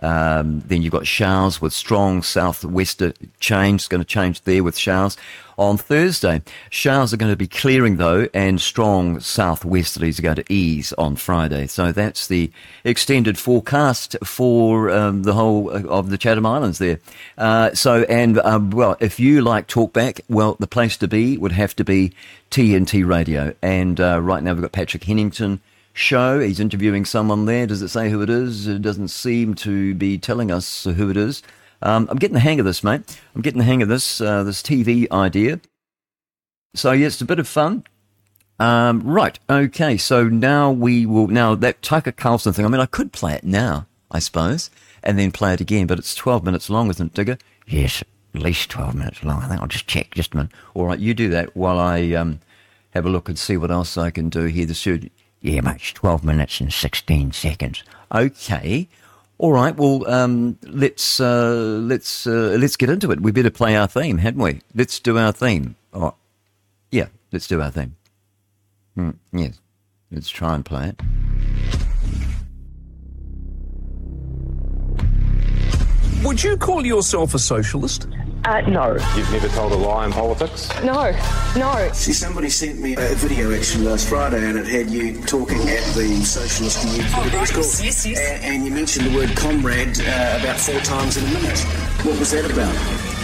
Um, 0.02 0.60
then 0.60 0.82
you've 0.82 0.92
got 0.92 1.06
showers 1.06 1.60
with 1.60 1.72
strong 1.72 2.22
southwester 2.22 3.12
change. 3.38 3.82
It's 3.82 3.88
going 3.88 4.02
to 4.02 4.06
change 4.06 4.42
there 4.42 4.64
with 4.64 4.76
showers. 4.76 5.16
On 5.58 5.76
Thursday, 5.76 6.40
showers 6.70 7.12
are 7.12 7.18
going 7.18 7.32
to 7.32 7.36
be 7.36 7.46
clearing 7.46 7.98
though, 7.98 8.28
and 8.32 8.58
strong 8.58 9.18
southwesterlies 9.18 10.18
are 10.18 10.22
going 10.22 10.36
to 10.36 10.50
ease 10.52 10.94
on 10.94 11.16
Friday. 11.16 11.66
So 11.66 11.92
that's 11.92 12.28
the 12.28 12.50
extended 12.82 13.36
forecast 13.36 14.16
for 14.24 14.88
um, 14.88 15.24
the 15.24 15.34
whole 15.34 15.68
uh, 15.68 15.82
of 15.82 16.08
the 16.08 16.16
Chatham 16.16 16.46
Islands 16.46 16.78
there. 16.78 16.98
Uh, 17.36 17.74
so, 17.74 18.04
and 18.04 18.38
um, 18.38 18.70
well, 18.70 18.96
if 19.00 19.20
you 19.20 19.42
like 19.42 19.68
talkback, 19.68 20.22
well, 20.30 20.56
the 20.58 20.66
place 20.66 20.96
to 20.96 21.08
be 21.08 21.36
would 21.36 21.52
have 21.52 21.76
to 21.76 21.84
be 21.84 22.14
TNT 22.50 23.06
Radio. 23.06 23.54
And 23.60 24.00
uh, 24.00 24.22
right 24.22 24.42
now 24.42 24.54
we've 24.54 24.62
got 24.62 24.72
Patrick 24.72 25.04
Hennington 25.04 25.60
show. 26.00 26.40
He's 26.40 26.58
interviewing 26.58 27.04
someone 27.04 27.44
there. 27.44 27.66
Does 27.66 27.82
it 27.82 27.88
say 27.88 28.10
who 28.10 28.22
it 28.22 28.30
is? 28.30 28.66
It 28.66 28.82
doesn't 28.82 29.08
seem 29.08 29.54
to 29.56 29.94
be 29.94 30.18
telling 30.18 30.50
us 30.50 30.84
who 30.84 31.10
it 31.10 31.16
is. 31.16 31.42
Um, 31.82 32.08
I'm 32.10 32.18
getting 32.18 32.34
the 32.34 32.40
hang 32.40 32.58
of 32.58 32.66
this, 32.66 32.82
mate. 32.82 33.20
I'm 33.34 33.42
getting 33.42 33.58
the 33.58 33.64
hang 33.64 33.82
of 33.82 33.88
this 33.88 34.20
uh, 34.20 34.42
this 34.42 34.62
TV 34.62 35.10
idea. 35.10 35.60
So 36.74 36.92
yeah, 36.92 37.06
it's 37.06 37.20
a 37.20 37.26
bit 37.26 37.38
of 37.38 37.48
fun. 37.48 37.84
Um, 38.58 39.02
right, 39.02 39.38
okay. 39.48 39.96
So 39.96 40.28
now 40.28 40.70
we 40.70 41.06
will 41.06 41.28
now 41.28 41.54
that 41.54 41.82
Tucker 41.82 42.12
Carlson 42.12 42.52
thing. 42.52 42.64
I 42.64 42.68
mean, 42.68 42.80
I 42.80 42.86
could 42.86 43.12
play 43.12 43.34
it 43.34 43.44
now, 43.44 43.86
I 44.10 44.18
suppose, 44.18 44.70
and 45.02 45.18
then 45.18 45.32
play 45.32 45.54
it 45.54 45.60
again, 45.60 45.86
but 45.86 45.98
it's 45.98 46.14
12 46.14 46.44
minutes 46.44 46.68
long, 46.68 46.90
isn't 46.90 47.06
it, 47.06 47.14
Digger? 47.14 47.38
Yes, 47.66 48.02
at 48.34 48.42
least 48.42 48.68
12 48.70 48.94
minutes 48.94 49.24
long. 49.24 49.42
I 49.42 49.48
think 49.48 49.60
I'll 49.60 49.66
just 49.66 49.86
check 49.86 50.14
just 50.14 50.34
a 50.34 50.36
minute. 50.36 50.52
All 50.74 50.86
right, 50.86 50.98
you 50.98 51.14
do 51.14 51.30
that 51.30 51.56
while 51.56 51.78
I 51.78 52.12
um, 52.12 52.40
have 52.90 53.06
a 53.06 53.10
look 53.10 53.28
and 53.28 53.38
see 53.38 53.56
what 53.56 53.70
else 53.70 53.96
I 53.96 54.10
can 54.10 54.28
do 54.28 54.44
here. 54.44 54.66
The 54.66 54.74
yeah, 55.40 55.60
much. 55.60 55.94
12 55.94 56.24
minutes 56.24 56.60
and 56.60 56.72
16 56.72 57.32
seconds. 57.32 57.82
Okay. 58.12 58.88
All 59.38 59.52
right. 59.52 59.74
Well, 59.74 60.08
um, 60.10 60.58
let's 60.64 61.18
uh, 61.18 61.80
let's 61.82 62.26
uh, 62.26 62.56
let's 62.60 62.76
get 62.76 62.90
into 62.90 63.10
it. 63.10 63.20
We 63.20 63.32
better 63.32 63.50
play 63.50 63.74
our 63.74 63.86
theme, 63.86 64.18
hadn't 64.18 64.42
we? 64.42 64.60
Let's 64.74 65.00
do 65.00 65.16
our 65.16 65.32
theme. 65.32 65.76
Yeah. 66.90 67.06
Let's 67.32 67.46
do 67.46 67.62
our 67.62 67.70
thing. 67.70 67.94
Mm, 68.98 69.16
yes. 69.32 69.58
Let's 70.10 70.28
try 70.28 70.54
and 70.54 70.64
play 70.64 70.88
it. 70.88 71.00
Would 76.24 76.42
you 76.42 76.56
call 76.58 76.84
yourself 76.84 77.34
a 77.34 77.38
socialist? 77.38 78.06
Uh, 78.44 78.62
no. 78.62 78.94
You've 79.16 79.30
never 79.32 79.48
told 79.48 79.72
a 79.72 79.76
lie 79.76 80.06
in 80.06 80.12
politics? 80.12 80.70
No. 80.82 81.12
No. 81.56 81.90
See, 81.92 82.12
somebody 82.14 82.48
sent 82.48 82.80
me 82.80 82.94
a 82.96 83.14
video 83.14 83.52
actually 83.54 83.84
last 83.84 84.08
Friday 84.08 84.42
and 84.48 84.58
it 84.58 84.66
had 84.66 84.90
you 84.90 85.20
talking 85.22 85.58
at 85.68 85.84
the 85.94 86.22
Socialist 86.24 86.84
Youth, 86.96 87.12
Oh, 87.14 87.20
right. 87.36 87.56
it's. 87.58 87.84
Yes, 87.84 88.06
yes. 88.06 88.18
And, 88.18 88.44
and 88.56 88.64
you 88.64 88.70
mentioned 88.70 89.06
the 89.10 89.14
word 89.16 89.36
comrade 89.36 90.00
uh, 90.00 90.38
about 90.40 90.58
four 90.58 90.80
times 90.80 91.18
in 91.18 91.24
a 91.24 91.32
minute. 91.34 91.58
What 92.02 92.18
was 92.18 92.30
that 92.30 92.50
about? 92.50 92.74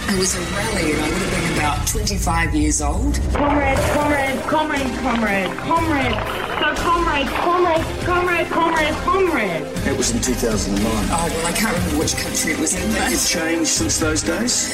It 0.09 0.17
was 0.19 0.35
a 0.35 0.39
rally, 0.39 0.91
and 0.93 1.01
I 1.01 1.09
would 1.09 1.17
have 1.17 1.31
been 1.31 1.53
about 1.57 1.87
25 1.87 2.55
years 2.55 2.81
old. 2.81 3.19
Comrade, 3.33 3.77
comrade, 3.97 4.39
comrade, 4.43 4.97
comrade, 4.99 5.57
comrade. 5.57 6.13
So 6.57 6.75
comrade, 6.81 7.27
comrade, 7.27 7.85
comrade, 8.05 8.47
comrade, 8.47 8.93
comrade. 9.03 9.63
That 9.83 9.97
was 9.97 10.11
in 10.11 10.21
2009. 10.21 10.85
Oh, 10.87 11.27
well, 11.27 11.45
I 11.47 11.51
can't 11.51 11.75
remember 11.75 11.99
which 11.99 12.15
country 12.15 12.53
it 12.53 12.59
was 12.59 12.73
in, 12.75 12.89
Have 12.91 13.11
you 13.11 13.17
but 13.17 13.25
changed 13.27 13.67
since 13.67 13.99
those 13.99 14.21
days? 14.21 14.71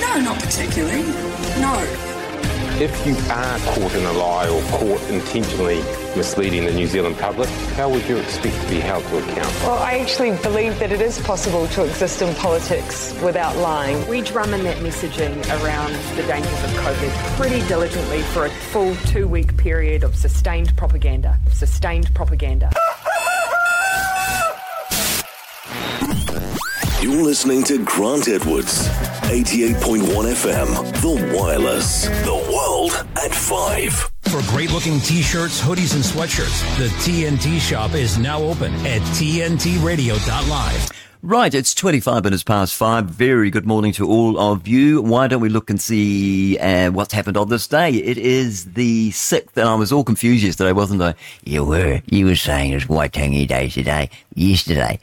No, 0.00 0.20
not 0.20 0.40
particularly. 0.40 1.02
No. 1.60 1.74
If 2.80 3.06
you 3.06 3.14
are 3.30 3.58
caught 3.60 3.94
in 3.94 4.04
a 4.04 4.12
lie 4.12 4.48
or 4.48 4.60
caught 4.62 5.00
intentionally 5.08 5.76
misleading 6.16 6.64
the 6.64 6.72
New 6.72 6.88
Zealand 6.88 7.16
public, 7.18 7.48
how 7.76 7.88
would 7.88 8.04
you 8.08 8.16
expect 8.16 8.60
to 8.62 8.68
be 8.68 8.80
held 8.80 9.04
to 9.04 9.18
account? 9.18 9.54
Well, 9.62 9.78
I 9.78 9.98
actually 9.98 10.36
believe 10.38 10.76
that 10.80 10.90
it 10.90 11.00
is 11.00 11.20
possible 11.20 11.68
to 11.68 11.84
exist 11.84 12.20
in 12.20 12.34
politics 12.34 13.14
without 13.22 13.56
lying. 13.58 14.04
We 14.08 14.22
drum 14.22 14.54
in 14.54 14.64
that 14.64 14.78
messaging 14.78 15.36
around 15.62 15.92
the 16.16 16.24
dangers 16.24 16.64
of 16.64 16.70
COVID 16.70 17.36
pretty 17.36 17.64
diligently 17.68 18.22
for 18.22 18.46
a 18.46 18.50
full 18.50 18.96
two 19.06 19.28
week 19.28 19.56
period 19.56 20.02
of 20.02 20.16
sustained 20.16 20.76
propaganda. 20.76 21.38
Sustained 21.52 22.12
propaganda. 22.12 22.72
You're 27.04 27.22
listening 27.22 27.62
to 27.64 27.84
Grant 27.84 28.28
Edwards, 28.28 28.88
88.1 29.28 30.00
FM, 30.08 31.02
The 31.02 31.36
Wireless, 31.36 32.08
the 32.24 32.32
world 32.50 32.92
at 33.22 33.30
5. 33.30 34.10
For 34.22 34.40
great 34.50 34.72
looking 34.72 34.98
t 35.00 35.20
shirts, 35.20 35.60
hoodies, 35.60 35.94
and 35.94 36.02
sweatshirts, 36.02 36.78
the 36.78 36.88
TNT 37.04 37.60
shop 37.60 37.92
is 37.92 38.16
now 38.16 38.40
open 38.40 38.72
at 38.86 39.02
TNTRadio.live. 39.18 40.88
Right, 41.20 41.52
it's 41.52 41.74
25 41.74 42.24
minutes 42.24 42.42
past 42.42 42.74
five. 42.74 43.04
Very 43.04 43.50
good 43.50 43.66
morning 43.66 43.92
to 43.92 44.08
all 44.08 44.38
of 44.38 44.66
you. 44.66 45.02
Why 45.02 45.28
don't 45.28 45.42
we 45.42 45.50
look 45.50 45.68
and 45.68 45.78
see 45.78 46.56
uh, 46.56 46.90
what's 46.90 47.12
happened 47.12 47.36
on 47.36 47.50
this 47.50 47.66
day? 47.66 47.90
It 47.90 48.16
is 48.16 48.72
the 48.72 49.10
6th, 49.10 49.54
and 49.56 49.68
I 49.68 49.74
was 49.74 49.92
all 49.92 50.04
confused 50.04 50.42
yesterday, 50.42 50.72
wasn't 50.72 51.02
I? 51.02 51.16
You 51.44 51.64
were. 51.64 52.00
You 52.06 52.24
were 52.24 52.34
saying 52.34 52.72
it's 52.72 52.86
Waitangi 52.86 53.46
Day 53.46 53.68
today, 53.68 54.08
yesterday. 54.34 54.98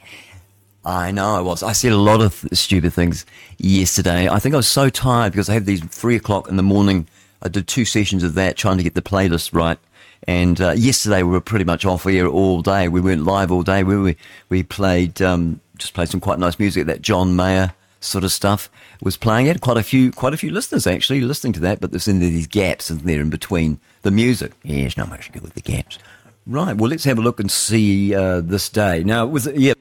I 0.84 1.12
know 1.12 1.36
I 1.36 1.40
was. 1.40 1.62
I 1.62 1.72
said 1.72 1.92
a 1.92 1.96
lot 1.96 2.20
of 2.20 2.44
stupid 2.52 2.92
things 2.92 3.24
yesterday. 3.58 4.28
I 4.28 4.38
think 4.38 4.54
I 4.54 4.56
was 4.56 4.68
so 4.68 4.88
tired 4.88 5.32
because 5.32 5.48
I 5.48 5.54
had 5.54 5.66
these 5.66 5.82
three 5.84 6.16
o'clock 6.16 6.48
in 6.48 6.56
the 6.56 6.62
morning. 6.62 7.06
I 7.40 7.48
did 7.48 7.68
two 7.68 7.84
sessions 7.84 8.24
of 8.24 8.34
that 8.34 8.56
trying 8.56 8.78
to 8.78 8.82
get 8.82 8.94
the 8.94 9.02
playlist 9.02 9.54
right. 9.54 9.78
And 10.26 10.60
uh, 10.60 10.72
yesterday 10.72 11.22
we 11.22 11.30
were 11.30 11.40
pretty 11.40 11.64
much 11.64 11.84
off 11.84 12.06
air 12.06 12.26
all 12.26 12.62
day. 12.62 12.88
We 12.88 13.00
weren't 13.00 13.24
live 13.24 13.50
all 13.50 13.62
day. 13.62 13.82
We 13.82 13.96
we, 13.96 14.16
we 14.48 14.62
played 14.62 15.20
um, 15.22 15.60
just 15.78 15.94
played 15.94 16.08
some 16.08 16.20
quite 16.20 16.38
nice 16.38 16.58
music. 16.58 16.86
That 16.86 17.02
John 17.02 17.34
Mayer 17.36 17.74
sort 18.00 18.24
of 18.24 18.32
stuff 18.32 18.68
was 19.00 19.16
playing. 19.16 19.46
It 19.46 19.60
quite 19.60 19.76
a 19.76 19.82
few 19.82 20.12
quite 20.12 20.34
a 20.34 20.36
few 20.36 20.50
listeners 20.50 20.86
actually 20.86 21.20
listening 21.20 21.52
to 21.54 21.60
that. 21.60 21.80
But 21.80 21.90
there's 21.90 22.08
in 22.08 22.20
there 22.20 22.30
these 22.30 22.46
gaps, 22.46 22.90
isn't 22.90 23.06
there, 23.06 23.20
in 23.20 23.30
between 23.30 23.80
the 24.02 24.10
music? 24.10 24.52
Yeah, 24.62 24.86
it's 24.86 24.96
not 24.96 25.08
much 25.08 25.30
do 25.32 25.40
with 25.40 25.54
the 25.54 25.60
gaps. 25.60 25.98
Right. 26.46 26.76
Well, 26.76 26.90
let's 26.90 27.04
have 27.04 27.18
a 27.18 27.22
look 27.22 27.38
and 27.38 27.50
see 27.50 28.14
uh, 28.14 28.40
this 28.40 28.68
day. 28.68 29.04
Now, 29.04 29.26
was 29.26 29.46
yeah, 29.54 29.74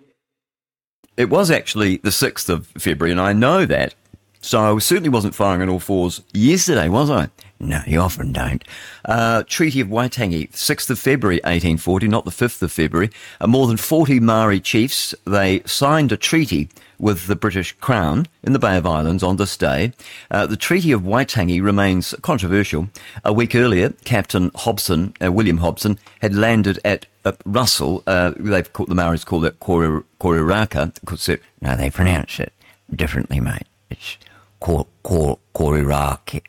it 1.22 1.30
was 1.30 1.52
actually 1.52 1.98
the 1.98 2.12
sixth 2.12 2.50
of 2.50 2.66
February, 2.68 3.12
and 3.12 3.22
I 3.22 3.32
know 3.32 3.66
that. 3.66 3.94
So 4.42 4.76
I 4.76 4.80
certainly 4.80 5.10
wasn't 5.10 5.36
firing 5.36 5.62
on 5.62 5.70
all 5.70 5.80
fours 5.80 6.22
yesterday, 6.34 6.90
was 6.90 7.10
I? 7.10 7.30
No, 7.60 7.80
you 7.86 8.00
often 8.00 8.32
don't. 8.32 8.64
Uh, 9.06 9.44
Treaty 9.46 9.82
of 9.82 9.88
Waitangi, 9.90 10.50
6th 10.52 10.90
of 10.90 10.98
February 10.98 11.36
1840, 11.44 12.08
not 12.08 12.26
the 12.26 12.32
5th 12.32 12.64
of 12.64 12.72
February. 12.72 13.12
Uh, 13.40 13.46
more 13.46 13.68
than 13.68 13.78
40 13.78 14.20
Maori 14.20 14.60
chiefs, 14.60 15.14
they 15.28 15.62
signed 15.68 16.12
a 16.12 16.18
treaty 16.18 16.70
with 16.98 17.28
the 17.28 17.36
British 17.36 17.74
Crown 17.74 18.26
in 18.42 18.54
the 18.54 18.60
Bay 18.60 18.78
of 18.78 18.88
Islands 18.88 19.22
on 19.22 19.36
this 19.38 19.56
day. 19.58 19.94
Uh, 20.32 20.48
the 20.48 20.58
Treaty 20.58 20.92
of 20.92 21.02
Waitangi 21.04 21.62
remains 21.62 22.16
controversial. 22.24 22.90
A 23.24 23.32
week 23.32 23.54
earlier, 23.54 23.90
Captain 24.06 24.50
Hobson, 24.56 25.14
uh, 25.24 25.32
William 25.32 25.58
Hobson, 25.60 26.00
had 26.24 26.34
landed 26.34 26.80
at 26.84 27.06
Russell. 27.46 28.02
Uh, 28.08 28.32
they've 28.38 28.74
called, 28.74 28.90
the 28.90 28.96
Maoris 28.96 29.24
call 29.24 29.46
it 29.46 29.60
Kori- 29.60 30.02
Koriraka. 30.20 30.96
Because 31.02 31.30
it- 31.30 31.44
No, 31.62 31.76
they 31.76 31.92
pronounce 31.92 32.40
it 32.40 32.54
differently, 32.96 33.40
mate. 33.40 33.68
It's 33.92 34.18
Kor 34.62 34.88
Koriraki. 35.04 36.42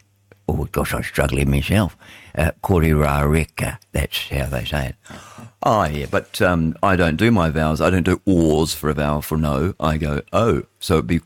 Oh 0.48 0.64
gosh, 0.70 0.94
I'm 0.94 1.02
struggling 1.02 1.50
myself. 1.50 1.96
Uh, 2.36 2.52
Korirareka. 2.62 3.78
That's 3.92 4.28
how 4.28 4.46
they 4.46 4.64
say 4.64 4.88
it. 4.88 4.96
Oh, 5.64 5.84
yeah, 5.84 6.06
but 6.10 6.40
um, 6.42 6.76
I 6.82 6.96
don't 6.96 7.16
do 7.16 7.30
my 7.30 7.50
vowels. 7.50 7.80
I 7.80 7.90
don't 7.90 8.02
do 8.02 8.20
ors 8.26 8.74
for 8.74 8.90
a 8.90 8.94
vowel 8.94 9.22
for 9.22 9.36
no. 9.36 9.74
I 9.80 9.96
go 9.96 10.22
oh. 10.32 10.64
So 10.80 10.94
it'd 10.94 11.06
be 11.06 11.20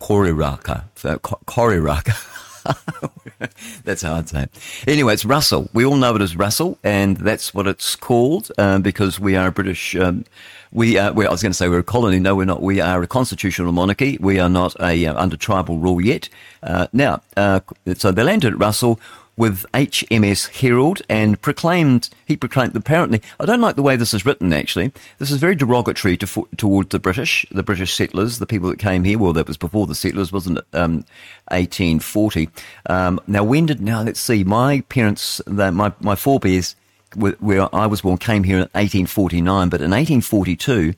koriraka. 0.00 0.84
So, 0.94 1.18
ko- 1.18 1.40
koriraka. 1.46 2.14
that's 3.84 4.02
how 4.02 4.14
I'd 4.14 4.28
say 4.28 4.44
it. 4.44 4.50
Anyway, 4.86 5.14
it's 5.14 5.24
Russell. 5.24 5.68
We 5.72 5.84
all 5.84 5.96
know 5.96 6.14
it 6.14 6.22
as 6.22 6.36
Russell, 6.36 6.78
and 6.84 7.16
that's 7.16 7.52
what 7.52 7.66
it's 7.66 7.96
called 7.96 8.50
um, 8.58 8.82
because 8.82 9.18
we 9.18 9.34
are 9.36 9.48
a 9.48 9.52
British. 9.52 9.96
Um, 9.96 10.24
we 10.72 10.98
are. 10.98 11.12
Well, 11.12 11.28
I 11.28 11.30
was 11.30 11.42
going 11.42 11.52
to 11.52 11.56
say 11.56 11.68
we're 11.68 11.80
a 11.80 11.84
colony. 11.84 12.18
No, 12.20 12.34
we're 12.34 12.44
not. 12.44 12.62
We 12.62 12.80
are 12.80 13.02
a 13.02 13.06
constitutional 13.06 13.72
monarchy. 13.72 14.18
We 14.20 14.38
are 14.38 14.48
not 14.48 14.74
a 14.80 15.06
uh, 15.06 15.20
under 15.20 15.36
tribal 15.36 15.78
rule 15.78 16.00
yet. 16.00 16.28
Uh, 16.62 16.86
now, 16.92 17.22
uh, 17.36 17.60
so 17.96 18.12
they 18.12 18.22
landed 18.22 18.52
at 18.52 18.58
Russell 18.58 19.00
with 19.40 19.64
HMS 19.72 20.48
Herald 20.60 21.00
and 21.08 21.40
proclaimed, 21.40 22.10
he 22.26 22.36
proclaimed, 22.36 22.76
apparently, 22.76 23.22
I 23.40 23.46
don't 23.46 23.62
like 23.62 23.74
the 23.74 23.82
way 23.82 23.96
this 23.96 24.12
is 24.12 24.26
written 24.26 24.52
actually. 24.52 24.92
This 25.18 25.30
is 25.30 25.38
very 25.38 25.54
derogatory 25.54 26.18
to, 26.18 26.48
towards 26.58 26.90
the 26.90 26.98
British, 26.98 27.46
the 27.50 27.62
British 27.62 27.94
settlers, 27.94 28.38
the 28.38 28.44
people 28.44 28.68
that 28.68 28.78
came 28.78 29.02
here. 29.02 29.18
Well, 29.18 29.32
that 29.32 29.48
was 29.48 29.56
before 29.56 29.86
the 29.86 29.94
settlers, 29.94 30.30
wasn't 30.30 30.58
it? 30.58 30.66
Um, 30.74 31.06
1840. 31.48 32.50
Um, 32.90 33.18
now, 33.26 33.42
when 33.42 33.64
did, 33.64 33.80
now 33.80 34.02
let's 34.02 34.20
see, 34.20 34.44
my 34.44 34.82
parents, 34.90 35.40
the, 35.46 35.72
my, 35.72 35.90
my 36.00 36.16
forebears, 36.16 36.76
where, 37.14 37.74
I 37.74 37.86
was 37.86 38.02
born, 38.02 38.18
came 38.18 38.44
here 38.44 38.56
in 38.56 38.62
1849, 38.72 39.68
but 39.68 39.80
in 39.80 39.90
1842, 39.90 40.94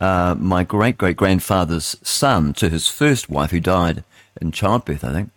uh, 0.00 0.36
my 0.38 0.62
great 0.62 0.96
great 0.96 1.16
grandfather's 1.16 1.96
son 2.02 2.52
to 2.54 2.68
his 2.68 2.88
first 2.88 3.28
wife, 3.28 3.50
who 3.50 3.60
died 3.60 4.04
in 4.40 4.52
childbirth, 4.52 5.04
I 5.04 5.12
think. 5.12 5.30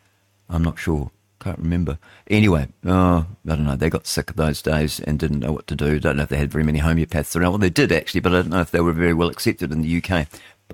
I'm 0.49 0.63
not 0.63 0.77
sure. 0.77 1.11
Can't 1.39 1.57
remember. 1.57 1.97
Anyway, 2.29 2.67
oh, 2.85 3.25
I 3.47 3.55
don't 3.55 3.65
know. 3.65 3.75
They 3.75 3.89
got 3.89 4.05
sick 4.05 4.29
of 4.29 4.35
those 4.35 4.61
days 4.61 4.99
and 4.99 5.17
didn't 5.17 5.39
know 5.39 5.51
what 5.51 5.65
to 5.67 5.75
do. 5.75 5.99
Don't 5.99 6.17
know 6.17 6.23
if 6.23 6.29
they 6.29 6.37
had 6.37 6.51
very 6.51 6.63
many 6.63 6.79
homeopaths 6.79 7.35
around. 7.35 7.53
Well, 7.53 7.57
they 7.57 7.71
did 7.71 7.91
actually, 7.91 8.19
but 8.19 8.33
I 8.33 8.43
don't 8.43 8.49
know 8.49 8.61
if 8.61 8.69
they 8.69 8.81
were 8.81 8.93
very 8.93 9.15
well 9.15 9.29
accepted 9.29 9.71
in 9.71 9.81
the 9.81 9.97
UK 9.97 10.27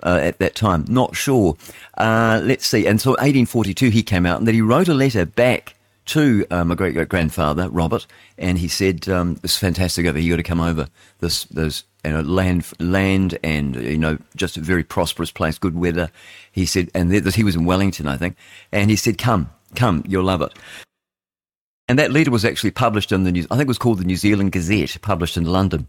uh, 0.03 0.19
at 0.21 0.39
that 0.39 0.55
time. 0.55 0.83
Not 0.89 1.15
sure. 1.15 1.55
Uh, 1.97 2.41
let's 2.43 2.67
see. 2.67 2.85
And 2.85 2.99
so 2.99 3.11
1842 3.11 3.89
he 3.89 4.03
came 4.03 4.25
out 4.25 4.39
and 4.39 4.47
then 4.47 4.55
he 4.55 4.61
wrote 4.61 4.89
a 4.89 4.93
letter 4.93 5.25
back 5.25 5.75
to 6.07 6.45
uh, 6.51 6.63
my 6.63 6.75
great 6.75 6.93
great 6.93 7.09
grandfather 7.09 7.69
Robert, 7.69 8.07
and 8.37 8.57
he 8.57 8.67
said, 8.67 9.07
um, 9.09 9.39
"It's 9.43 9.57
fantastic 9.57 10.05
over 10.05 10.17
here. 10.17 10.27
You 10.27 10.33
got 10.33 10.37
to 10.37 10.43
come 10.43 10.61
over. 10.61 10.87
This 11.19 11.45
there's 11.45 11.83
you 12.03 12.11
know 12.11 12.21
land 12.21 12.65
land 12.79 13.37
and 13.43 13.75
you 13.75 13.97
know 13.97 14.17
just 14.35 14.57
a 14.57 14.61
very 14.61 14.83
prosperous 14.83 15.31
place, 15.31 15.57
good 15.57 15.75
weather." 15.75 16.09
He 16.51 16.65
said, 16.65 16.89
and 16.93 17.11
th- 17.11 17.35
he 17.35 17.43
was 17.43 17.55
in 17.55 17.65
Wellington, 17.65 18.07
I 18.07 18.17
think, 18.17 18.35
and 18.71 18.89
he 18.89 18.95
said, 18.95 19.17
"Come." 19.17 19.51
Come, 19.75 20.03
you'll 20.07 20.23
love 20.23 20.41
it. 20.41 20.53
And 21.87 21.99
that 21.99 22.11
letter 22.11 22.31
was 22.31 22.45
actually 22.45 22.71
published 22.71 23.11
in 23.11 23.23
the 23.23 23.31
New, 23.31 23.45
I 23.49 23.55
think 23.55 23.63
it 23.63 23.67
was 23.67 23.77
called 23.77 23.99
the 23.99 24.05
New 24.05 24.15
Zealand 24.15 24.51
Gazette, 24.51 24.97
published 25.01 25.37
in 25.37 25.45
London. 25.45 25.87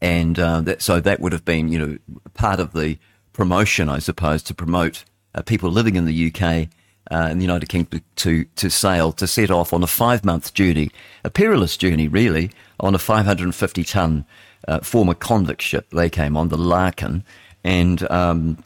And 0.00 0.38
uh, 0.38 0.62
that, 0.62 0.82
so 0.82 0.98
that 1.00 1.20
would 1.20 1.32
have 1.32 1.44
been, 1.44 1.68
you 1.68 1.78
know, 1.78 1.98
part 2.34 2.58
of 2.58 2.72
the 2.72 2.98
promotion, 3.32 3.88
I 3.88 4.00
suppose, 4.00 4.42
to 4.44 4.54
promote 4.54 5.04
uh, 5.34 5.42
people 5.42 5.70
living 5.70 5.94
in 5.94 6.06
the 6.06 6.32
UK 6.32 6.68
uh, 7.12 7.28
in 7.30 7.38
the 7.38 7.44
United 7.44 7.68
Kingdom 7.68 8.02
to, 8.16 8.44
to 8.44 8.70
sail, 8.70 9.12
to 9.12 9.26
set 9.26 9.50
off 9.50 9.72
on 9.72 9.82
a 9.82 9.86
five 9.86 10.24
month 10.24 10.54
journey, 10.54 10.90
a 11.24 11.30
perilous 11.30 11.76
journey, 11.76 12.08
really, 12.08 12.50
on 12.80 12.94
a 12.94 12.98
550 12.98 13.84
ton 13.84 14.24
uh, 14.66 14.80
former 14.80 15.14
convict 15.14 15.62
ship. 15.62 15.88
They 15.90 16.08
came 16.08 16.36
on, 16.36 16.48
the 16.48 16.56
Larkin. 16.56 17.24
And 17.64 18.10
um, 18.10 18.62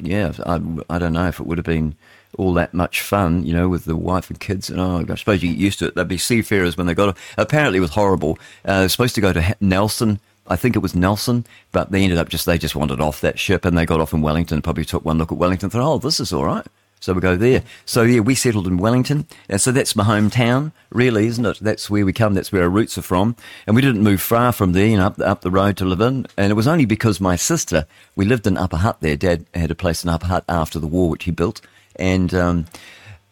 yeah, 0.00 0.32
I, 0.46 0.60
I 0.88 0.98
don't 0.98 1.12
know 1.12 1.28
if 1.28 1.38
it 1.38 1.46
would 1.46 1.58
have 1.58 1.64
been 1.64 1.94
all 2.38 2.54
that 2.54 2.74
much 2.74 3.00
fun, 3.02 3.44
you 3.44 3.52
know, 3.52 3.68
with 3.68 3.84
the 3.84 3.96
wife 3.96 4.30
and 4.30 4.40
kids. 4.40 4.70
And 4.70 4.80
oh, 4.80 5.04
I 5.08 5.14
suppose 5.14 5.42
you 5.42 5.50
get 5.50 5.58
used 5.58 5.78
to 5.80 5.86
it. 5.86 5.94
They'd 5.94 6.08
be 6.08 6.18
seafarers 6.18 6.76
when 6.76 6.86
they 6.86 6.94
got. 6.94 7.10
Off. 7.10 7.34
Apparently, 7.36 7.78
it 7.78 7.82
was 7.82 7.90
horrible. 7.90 8.38
Uh, 8.64 8.88
supposed 8.88 9.14
to 9.16 9.20
go 9.20 9.32
to 9.32 9.56
Nelson. 9.60 10.20
I 10.46 10.56
think 10.56 10.74
it 10.74 10.80
was 10.80 10.96
Nelson, 10.96 11.46
but 11.70 11.92
they 11.92 12.02
ended 12.02 12.18
up 12.18 12.28
just 12.28 12.44
they 12.44 12.58
just 12.58 12.74
wandered 12.74 13.00
off 13.00 13.20
that 13.20 13.38
ship 13.38 13.64
and 13.64 13.78
they 13.78 13.86
got 13.86 14.00
off 14.00 14.12
in 14.12 14.20
Wellington. 14.20 14.56
And 14.56 14.64
probably 14.64 14.84
took 14.84 15.04
one 15.04 15.18
look 15.18 15.30
at 15.30 15.38
Wellington. 15.38 15.70
Thought, 15.70 15.82
oh, 15.82 15.98
this 15.98 16.18
is 16.18 16.32
all 16.32 16.44
right. 16.44 16.66
So 17.00 17.14
we 17.14 17.22
go 17.22 17.34
there. 17.34 17.62
So 17.86 18.02
yeah, 18.02 18.20
we 18.20 18.34
settled 18.34 18.66
in 18.66 18.76
Wellington, 18.76 19.26
and 19.48 19.58
so 19.58 19.72
that's 19.72 19.96
my 19.96 20.04
hometown, 20.04 20.72
really, 20.90 21.26
isn't 21.26 21.46
it? 21.46 21.58
That's 21.60 21.88
where 21.88 22.04
we 22.04 22.12
come. 22.12 22.34
That's 22.34 22.52
where 22.52 22.62
our 22.62 22.68
roots 22.68 22.98
are 22.98 23.02
from, 23.02 23.36
and 23.66 23.74
we 23.74 23.80
didn't 23.80 24.02
move 24.02 24.20
far 24.20 24.52
from 24.52 24.72
there, 24.72 24.86
you 24.86 24.98
know, 24.98 25.06
up 25.06 25.18
up 25.20 25.40
the 25.40 25.50
road 25.50 25.78
to 25.78 25.86
live 25.86 26.02
in. 26.02 26.26
And 26.36 26.50
it 26.50 26.56
was 26.56 26.68
only 26.68 26.84
because 26.84 27.18
my 27.18 27.36
sister, 27.36 27.86
we 28.16 28.26
lived 28.26 28.46
in 28.46 28.58
Upper 28.58 28.76
Hutt 28.76 29.00
there. 29.00 29.16
Dad 29.16 29.46
had 29.54 29.70
a 29.70 29.74
place 29.74 30.04
in 30.04 30.10
Upper 30.10 30.26
Hutt 30.26 30.44
after 30.46 30.78
the 30.78 30.86
war, 30.86 31.08
which 31.08 31.24
he 31.24 31.30
built, 31.30 31.62
and 31.96 32.34
um, 32.34 32.66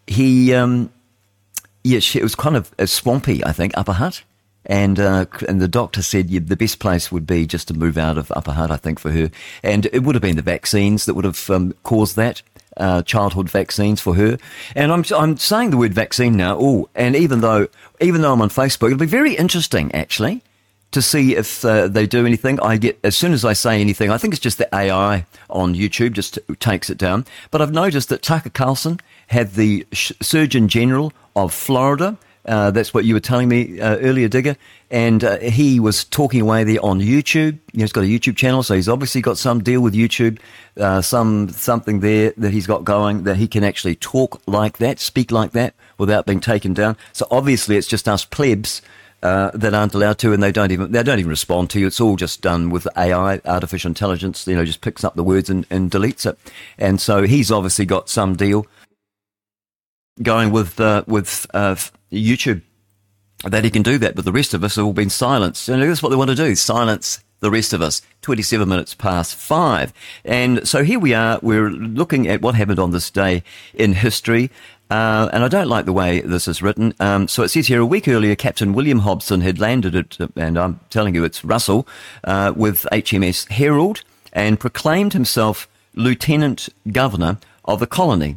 he, 0.06 0.54
um, 0.54 0.90
yeah, 1.84 1.98
she, 1.98 2.20
it 2.20 2.22
was 2.22 2.34
kind 2.34 2.56
of 2.56 2.72
swampy, 2.88 3.44
I 3.44 3.52
think, 3.52 3.76
Upper 3.76 3.92
Hutt. 3.92 4.22
And 4.66 5.00
uh, 5.00 5.24
and 5.48 5.62
the 5.62 5.68
doctor 5.68 6.02
said 6.02 6.28
yeah, 6.28 6.40
the 6.44 6.56
best 6.56 6.78
place 6.78 7.10
would 7.10 7.26
be 7.26 7.46
just 7.46 7.68
to 7.68 7.74
move 7.74 7.96
out 7.96 8.18
of 8.18 8.30
Upper 8.32 8.52
Hutt, 8.52 8.70
I 8.70 8.76
think, 8.76 8.98
for 8.98 9.10
her. 9.10 9.30
And 9.62 9.86
it 9.86 10.02
would 10.02 10.14
have 10.14 10.20
been 10.20 10.36
the 10.36 10.42
vaccines 10.42 11.06
that 11.06 11.14
would 11.14 11.24
have 11.24 11.48
um, 11.48 11.74
caused 11.84 12.16
that. 12.16 12.42
Uh, 12.78 13.02
childhood 13.02 13.50
vaccines 13.50 14.00
for 14.00 14.14
her, 14.14 14.38
and 14.76 14.92
I'm 14.92 15.04
I'm 15.16 15.36
saying 15.36 15.70
the 15.70 15.76
word 15.76 15.92
vaccine 15.92 16.36
now. 16.36 16.56
Oh, 16.60 16.88
and 16.94 17.16
even 17.16 17.40
though 17.40 17.66
even 18.00 18.22
though 18.22 18.32
I'm 18.32 18.40
on 18.40 18.50
Facebook, 18.50 18.86
it'll 18.86 18.98
be 18.98 19.06
very 19.06 19.34
interesting 19.34 19.92
actually 19.92 20.42
to 20.90 21.02
see 21.02 21.36
if 21.36 21.64
uh, 21.64 21.88
they 21.88 22.06
do 22.06 22.24
anything. 22.24 22.60
I 22.60 22.76
get 22.76 22.98
as 23.02 23.16
soon 23.16 23.32
as 23.32 23.44
I 23.44 23.52
say 23.52 23.80
anything, 23.80 24.10
I 24.10 24.18
think 24.18 24.32
it's 24.32 24.42
just 24.42 24.58
the 24.58 24.72
AI 24.74 25.26
on 25.50 25.74
YouTube 25.74 26.12
just 26.12 26.38
takes 26.60 26.88
it 26.88 26.98
down. 26.98 27.26
But 27.50 27.60
I've 27.60 27.72
noticed 27.72 28.08
that 28.10 28.22
Tucker 28.22 28.50
Carlson 28.50 29.00
had 29.26 29.52
the 29.54 29.86
Surgeon 29.92 30.68
General 30.68 31.12
of 31.36 31.52
Florida 31.52 32.16
uh, 32.48 32.70
that's 32.70 32.94
what 32.94 33.04
you 33.04 33.12
were 33.14 33.20
telling 33.20 33.48
me 33.48 33.78
uh, 33.78 33.98
earlier, 33.98 34.26
Digger. 34.26 34.56
And 34.90 35.22
uh, 35.22 35.38
he 35.38 35.78
was 35.78 36.04
talking 36.04 36.40
away 36.40 36.64
there 36.64 36.82
on 36.82 36.98
YouTube. 36.98 37.58
he's 37.74 37.92
got 37.92 38.04
a 38.04 38.06
YouTube 38.06 38.36
channel, 38.36 38.62
so 38.62 38.74
he's 38.74 38.88
obviously 38.88 39.20
got 39.20 39.36
some 39.36 39.62
deal 39.62 39.82
with 39.82 39.92
YouTube, 39.92 40.38
uh, 40.78 41.02
some 41.02 41.50
something 41.50 42.00
there 42.00 42.32
that 42.38 42.52
he's 42.52 42.66
got 42.66 42.84
going 42.84 43.24
that 43.24 43.36
he 43.36 43.46
can 43.46 43.62
actually 43.64 43.96
talk 43.96 44.40
like 44.46 44.78
that, 44.78 44.98
speak 44.98 45.30
like 45.30 45.52
that 45.52 45.74
without 45.98 46.24
being 46.24 46.40
taken 46.40 46.72
down. 46.72 46.96
So 47.12 47.26
obviously, 47.30 47.76
it's 47.76 47.86
just 47.86 48.08
us 48.08 48.24
plebs. 48.24 48.82
Uh, 49.20 49.50
that 49.52 49.74
aren't 49.74 49.94
allowed 49.94 50.16
to, 50.16 50.32
and 50.32 50.40
they 50.40 50.52
don't 50.52 50.70
even 50.70 50.92
they 50.92 51.02
don't 51.02 51.18
even 51.18 51.28
respond 51.28 51.68
to 51.68 51.80
you. 51.80 51.88
It's 51.88 52.00
all 52.00 52.14
just 52.14 52.40
done 52.40 52.70
with 52.70 52.86
AI, 52.96 53.40
artificial 53.46 53.88
intelligence. 53.88 54.46
You 54.46 54.54
know, 54.54 54.64
just 54.64 54.80
picks 54.80 55.02
up 55.02 55.16
the 55.16 55.24
words 55.24 55.50
and, 55.50 55.66
and 55.70 55.90
deletes 55.90 56.24
it. 56.24 56.38
And 56.78 57.00
so 57.00 57.24
he's 57.24 57.50
obviously 57.50 57.84
got 57.84 58.08
some 58.08 58.36
deal 58.36 58.64
going 60.22 60.52
with 60.52 60.78
uh, 60.78 61.02
with 61.08 61.46
uh, 61.52 61.74
YouTube 62.12 62.62
that 63.44 63.64
he 63.64 63.70
can 63.70 63.82
do 63.82 63.98
that, 63.98 64.16
but 64.16 64.24
the 64.24 64.32
rest 64.32 64.54
of 64.54 64.64
us 64.64 64.76
have 64.76 64.84
all 64.84 64.92
been 64.92 65.10
silenced. 65.10 65.68
And 65.68 65.82
that's 65.82 66.02
what 66.02 66.08
they 66.08 66.16
want 66.16 66.30
to 66.30 66.36
do 66.36 66.54
silence 66.54 67.20
the 67.40 67.50
rest 67.50 67.72
of 67.72 67.80
us. 67.80 68.02
27 68.22 68.68
minutes 68.68 68.94
past 68.94 69.36
five. 69.36 69.92
And 70.24 70.66
so 70.66 70.82
here 70.82 70.98
we 70.98 71.14
are. 71.14 71.38
We're 71.42 71.70
looking 71.70 72.26
at 72.26 72.42
what 72.42 72.54
happened 72.54 72.80
on 72.80 72.90
this 72.90 73.10
day 73.10 73.42
in 73.74 73.92
history. 73.92 74.50
Uh, 74.90 75.28
and 75.32 75.44
I 75.44 75.48
don't 75.48 75.68
like 75.68 75.84
the 75.84 75.92
way 75.92 76.20
this 76.20 76.48
is 76.48 76.62
written. 76.62 76.94
Um, 76.98 77.28
so 77.28 77.42
it 77.42 77.50
says 77.50 77.66
here 77.66 77.80
a 77.80 77.86
week 77.86 78.08
earlier, 78.08 78.34
Captain 78.34 78.72
William 78.72 79.00
Hobson 79.00 79.42
had 79.42 79.60
landed 79.60 79.94
at, 79.94 80.18
and 80.34 80.58
I'm 80.58 80.80
telling 80.90 81.14
you 81.14 81.24
it's 81.24 81.44
Russell, 81.44 81.86
uh, 82.24 82.52
with 82.56 82.86
HMS 82.90 83.48
Herald 83.50 84.02
and 84.32 84.58
proclaimed 84.58 85.12
himself 85.12 85.68
Lieutenant 85.94 86.68
Governor 86.90 87.38
of 87.64 87.80
the 87.80 87.86
colony. 87.86 88.36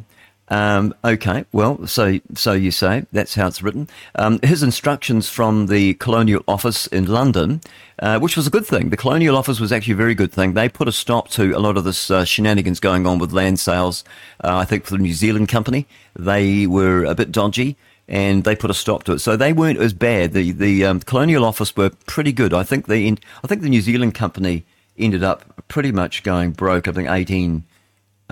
Um, 0.52 0.94
okay, 1.02 1.46
well, 1.50 1.86
so 1.86 2.20
so 2.34 2.52
you 2.52 2.72
say 2.72 3.06
that's 3.10 3.34
how 3.34 3.46
it's 3.46 3.62
written. 3.62 3.88
Um, 4.16 4.38
his 4.42 4.62
instructions 4.62 5.30
from 5.30 5.68
the 5.68 5.94
Colonial 5.94 6.44
Office 6.46 6.86
in 6.88 7.06
London, 7.06 7.62
uh, 8.00 8.18
which 8.18 8.36
was 8.36 8.46
a 8.46 8.50
good 8.50 8.66
thing. 8.66 8.90
The 8.90 8.98
Colonial 8.98 9.34
Office 9.34 9.58
was 9.60 9.72
actually 9.72 9.94
a 9.94 9.96
very 9.96 10.14
good 10.14 10.30
thing. 10.30 10.52
They 10.52 10.68
put 10.68 10.88
a 10.88 10.92
stop 10.92 11.28
to 11.30 11.56
a 11.56 11.58
lot 11.58 11.78
of 11.78 11.84
this 11.84 12.10
uh, 12.10 12.26
shenanigans 12.26 12.80
going 12.80 13.06
on 13.06 13.18
with 13.18 13.32
land 13.32 13.60
sales. 13.60 14.04
Uh, 14.44 14.58
I 14.58 14.66
think 14.66 14.84
for 14.84 14.98
the 14.98 15.02
New 15.02 15.14
Zealand 15.14 15.48
company, 15.48 15.86
they 16.18 16.66
were 16.66 17.06
a 17.06 17.14
bit 17.14 17.32
dodgy. 17.32 17.78
And 18.06 18.44
they 18.44 18.54
put 18.54 18.70
a 18.70 18.74
stop 18.74 19.04
to 19.04 19.12
it, 19.12 19.20
so 19.20 19.36
they 19.36 19.54
weren't 19.54 19.78
as 19.78 19.94
bad. 19.94 20.32
The 20.32 20.50
the 20.50 20.84
um, 20.84 21.00
Colonial 21.00 21.46
Office 21.46 21.74
were 21.74 21.90
pretty 22.06 22.32
good. 22.32 22.52
I 22.52 22.64
think 22.64 22.88
the 22.88 23.16
I 23.42 23.46
think 23.46 23.62
the 23.62 23.70
New 23.70 23.80
Zealand 23.80 24.14
company 24.14 24.64
ended 24.98 25.22
up 25.22 25.66
pretty 25.68 25.92
much 25.92 26.24
going 26.24 26.50
broke. 26.50 26.88
I 26.88 26.92
think 26.92 27.08
eighteen 27.08 27.64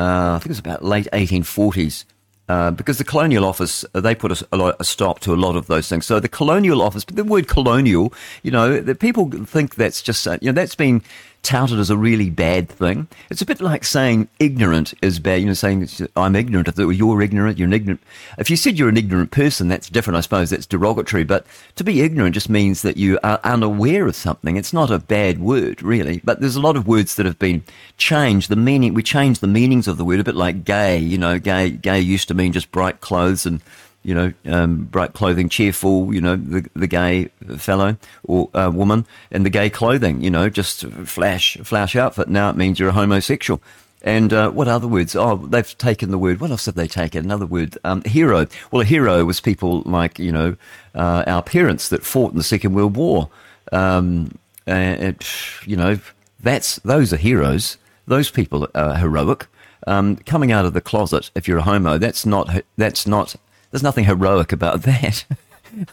uh, 0.00 0.34
I 0.34 0.38
think 0.38 0.46
it 0.46 0.50
was 0.50 0.58
about 0.60 0.82
late 0.82 1.08
1840s. 1.12 2.04
Uh, 2.50 2.72
because 2.72 2.98
the 2.98 3.04
Colonial 3.04 3.44
Office, 3.44 3.84
uh, 3.94 4.00
they 4.00 4.12
put 4.12 4.32
a, 4.32 4.48
a, 4.50 4.56
lot, 4.56 4.74
a, 4.80 4.84
stop 4.84 5.20
to 5.20 5.32
a 5.32 5.36
lot 5.36 5.54
of 5.54 5.68
those 5.68 5.88
things. 5.88 6.04
So 6.04 6.18
the 6.18 6.28
Colonial 6.28 6.82
Office, 6.82 7.04
but 7.04 7.14
the 7.14 7.22
word 7.22 7.46
colonial, 7.46 8.12
you 8.42 8.50
know, 8.50 8.80
the 8.80 8.96
people 8.96 9.30
think 9.30 9.76
that's 9.76 10.02
just, 10.02 10.26
uh, 10.26 10.36
you 10.42 10.46
know, 10.50 10.52
that's 10.60 10.74
been 10.74 11.00
touted 11.42 11.78
as 11.78 11.90
a 11.90 11.96
really 11.96 12.30
bad 12.30 12.68
thing. 12.68 13.08
It's 13.30 13.42
a 13.42 13.46
bit 13.46 13.60
like 13.60 13.84
saying 13.84 14.28
ignorant 14.38 14.94
is 15.02 15.18
bad. 15.18 15.40
You 15.40 15.46
know, 15.46 15.54
saying 15.54 15.88
I'm 16.16 16.36
ignorant. 16.36 16.68
If 16.68 16.78
you're 16.78 17.22
ignorant, 17.22 17.58
you're 17.58 17.66
an 17.66 17.72
ignorant. 17.72 18.02
If 18.38 18.50
you 18.50 18.56
said 18.56 18.78
you're 18.78 18.88
an 18.88 18.96
ignorant 18.96 19.30
person, 19.30 19.68
that's 19.68 19.88
different. 19.88 20.18
I 20.18 20.20
suppose 20.20 20.50
that's 20.50 20.66
derogatory. 20.66 21.24
But 21.24 21.46
to 21.76 21.84
be 21.84 22.02
ignorant 22.02 22.34
just 22.34 22.50
means 22.50 22.82
that 22.82 22.96
you 22.96 23.18
are 23.22 23.40
unaware 23.44 24.06
of 24.06 24.16
something. 24.16 24.56
It's 24.56 24.72
not 24.72 24.90
a 24.90 24.98
bad 24.98 25.38
word, 25.38 25.82
really. 25.82 26.20
But 26.24 26.40
there's 26.40 26.56
a 26.56 26.60
lot 26.60 26.76
of 26.76 26.86
words 26.86 27.14
that 27.16 27.26
have 27.26 27.38
been 27.38 27.64
changed. 27.96 28.48
The 28.48 28.56
meaning 28.56 28.94
we 28.94 29.02
changed 29.02 29.40
the 29.40 29.46
meanings 29.46 29.88
of 29.88 29.96
the 29.96 30.04
word 30.04 30.20
a 30.20 30.24
bit 30.24 30.36
like 30.36 30.64
gay. 30.64 30.98
You 30.98 31.18
know, 31.18 31.38
gay 31.38 31.70
gay 31.70 32.00
used 32.00 32.28
to 32.28 32.34
mean 32.34 32.52
just 32.52 32.70
bright 32.70 33.00
clothes 33.00 33.46
and 33.46 33.60
you 34.02 34.14
know, 34.14 34.32
um, 34.46 34.84
bright 34.84 35.12
clothing, 35.12 35.48
cheerful, 35.48 36.12
you 36.14 36.20
know, 36.20 36.36
the, 36.36 36.68
the 36.74 36.86
gay 36.86 37.26
fellow 37.58 37.96
or 38.24 38.48
uh, 38.54 38.70
woman, 38.72 39.06
and 39.30 39.44
the 39.44 39.50
gay 39.50 39.70
clothing, 39.70 40.22
you 40.22 40.30
know, 40.30 40.48
just 40.48 40.86
flash, 40.86 41.56
flash 41.58 41.96
outfit. 41.96 42.28
Now 42.28 42.50
it 42.50 42.56
means 42.56 42.78
you're 42.78 42.90
a 42.90 42.92
homosexual. 42.92 43.60
And 44.02 44.32
uh, 44.32 44.50
what 44.50 44.66
other 44.66 44.88
words? 44.88 45.14
Oh, 45.14 45.36
they've 45.36 45.76
taken 45.76 46.10
the 46.10 46.16
word. 46.18 46.40
What 46.40 46.50
else 46.50 46.64
have 46.64 46.74
they 46.74 46.88
taken? 46.88 47.24
Another 47.24 47.44
word, 47.44 47.76
um, 47.84 48.02
hero. 48.04 48.46
Well, 48.70 48.80
a 48.80 48.84
hero 48.86 49.24
was 49.26 49.40
people 49.40 49.82
like 49.82 50.18
you 50.18 50.32
know 50.32 50.56
uh, 50.94 51.24
our 51.26 51.42
parents 51.42 51.90
that 51.90 52.02
fought 52.02 52.32
in 52.32 52.38
the 52.38 52.42
Second 52.44 52.72
World 52.72 52.96
War. 52.96 53.28
Um, 53.72 54.38
and 54.66 55.26
you 55.66 55.76
know 55.76 55.98
that's 56.40 56.76
those 56.76 57.12
are 57.12 57.18
heroes. 57.18 57.76
Those 58.06 58.30
people 58.30 58.68
are 58.74 58.96
heroic. 58.96 59.46
Um, 59.86 60.16
coming 60.16 60.52
out 60.52 60.66
of 60.66 60.74
the 60.74 60.80
closet, 60.80 61.30
if 61.34 61.48
you're 61.48 61.58
a 61.58 61.62
homo, 61.62 61.98
that's 61.98 62.26
not 62.26 62.62
that's 62.76 63.06
not 63.06 63.36
there's 63.70 63.82
nothing 63.82 64.04
heroic 64.04 64.52
about 64.52 64.82
that. 64.82 65.24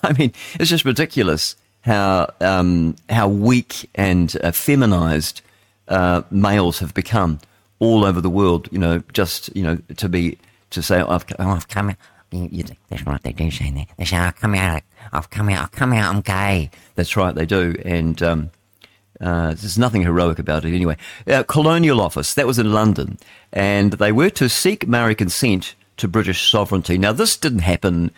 I 0.04 0.14
mean, 0.14 0.34
it's 0.60 0.70
just 0.70 0.86
ridiculous 0.86 1.56
how 1.82 2.34
um, 2.42 2.96
how 3.10 3.28
weak 3.28 3.90
and 3.96 4.36
uh, 4.44 4.52
feminized 4.52 5.42
uh, 5.88 6.24
males 6.32 6.80
have 6.80 6.94
become 6.94 7.40
all 7.80 8.04
over 8.04 8.22
the 8.22 8.30
world. 8.30 8.68
You 8.72 8.80
know, 8.80 9.04
just 9.14 9.56
you 9.56 9.64
know 9.64 9.78
to 9.98 10.10
be 10.10 10.38
to 10.72 10.82
say, 10.82 11.02
oh, 11.02 11.10
I've, 11.10 11.26
oh, 11.40 11.50
I've 11.50 11.68
come 11.68 11.90
out. 11.90 11.98
That's 12.30 13.06
what 13.06 13.24
they 13.24 13.32
do 13.32 13.50
say. 13.50 13.88
They 13.98 14.04
say, 14.04 14.18
I've 14.18 14.36
come 14.36 14.54
out. 14.54 14.82
I've 15.14 15.30
come 15.30 15.48
out. 15.48 15.64
I've 15.64 15.72
come 15.72 15.94
out. 15.94 16.14
I'm 16.14 16.22
gay. 16.22 16.70
That's 16.96 17.16
right. 17.16 17.34
They 17.34 17.46
do, 17.46 17.74
and 17.86 18.22
um, 18.22 18.52
uh, 19.22 19.48
there's 19.48 19.78
nothing 19.78 20.02
heroic 20.02 20.38
about 20.40 20.66
it 20.66 20.74
anyway. 20.74 20.98
Uh, 21.26 21.44
Colonial 21.44 22.02
Office, 22.02 22.34
that 22.34 22.46
was 22.46 22.60
in 22.60 22.74
London, 22.74 23.18
and 23.54 23.94
they 23.94 24.12
were 24.12 24.30
to 24.32 24.50
seek 24.50 24.88
Maori 24.88 25.16
consent 25.16 25.76
to 25.98 26.08
British 26.08 26.50
sovereignty. 26.50 26.98
Now, 26.98 27.12
this 27.12 27.38
didn't 27.38 27.60
happen, 27.60 28.12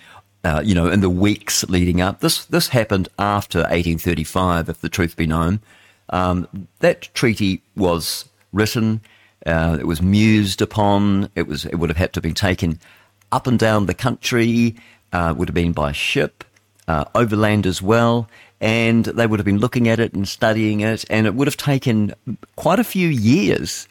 uh, 0.43 0.61
you 0.63 0.75
know, 0.75 0.87
in 0.87 1.01
the 1.01 1.09
weeks 1.09 1.63
leading 1.69 2.01
up. 2.01 2.19
This 2.19 2.45
this 2.45 2.69
happened 2.69 3.09
after 3.17 3.59
1835, 3.59 4.69
if 4.69 4.81
the 4.81 4.89
truth 4.89 5.15
be 5.15 5.27
known. 5.27 5.61
Um, 6.09 6.67
that 6.79 7.13
treaty 7.13 7.61
was 7.75 8.25
written, 8.51 9.01
uh, 9.45 9.77
it 9.79 9.85
was 9.85 10.01
mused 10.01 10.61
upon, 10.61 11.29
it 11.35 11.47
was 11.47 11.65
it 11.65 11.75
would 11.75 11.89
have 11.89 11.97
had 11.97 12.13
to 12.13 12.21
be 12.21 12.33
taken 12.33 12.79
up 13.31 13.47
and 13.47 13.59
down 13.59 13.85
the 13.85 13.93
country, 13.93 14.75
uh, 15.13 15.33
would 15.37 15.49
have 15.49 15.55
been 15.55 15.71
by 15.71 15.91
ship, 15.91 16.43
uh, 16.87 17.05
overland 17.13 17.67
as 17.67 17.81
well, 17.81 18.27
and 18.59 19.05
they 19.05 19.27
would 19.27 19.39
have 19.39 19.45
been 19.45 19.59
looking 19.59 19.87
at 19.87 19.99
it 19.99 20.13
and 20.13 20.27
studying 20.27 20.81
it, 20.81 21.05
and 21.09 21.27
it 21.27 21.35
would 21.35 21.47
have 21.47 21.57
taken 21.57 22.13
quite 22.55 22.79
a 22.79 22.83
few 22.83 23.07
years, 23.07 23.87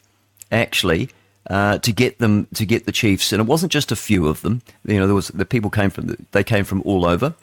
actually, 0.51 1.09
uh, 1.49 1.79
to 1.79 1.91
get 1.91 2.19
them 2.19 2.47
to 2.53 2.65
get 2.65 2.85
the 2.85 2.91
Chiefs, 2.91 3.31
and 3.33 3.41
it 3.41 3.45
wasn't 3.45 3.71
just 3.71 3.91
a 3.91 3.95
few 3.95 4.27
of 4.27 4.41
them. 4.41 4.61
You 4.85 4.99
know, 4.99 5.07
there 5.07 5.15
was 5.15 5.29
the 5.29 5.45
people 5.45 5.69
came 5.69 5.89
from 5.89 6.15
they 6.31 6.43
came 6.43 6.63
from 6.63 6.81
all 6.83 7.05
over. 7.05 7.33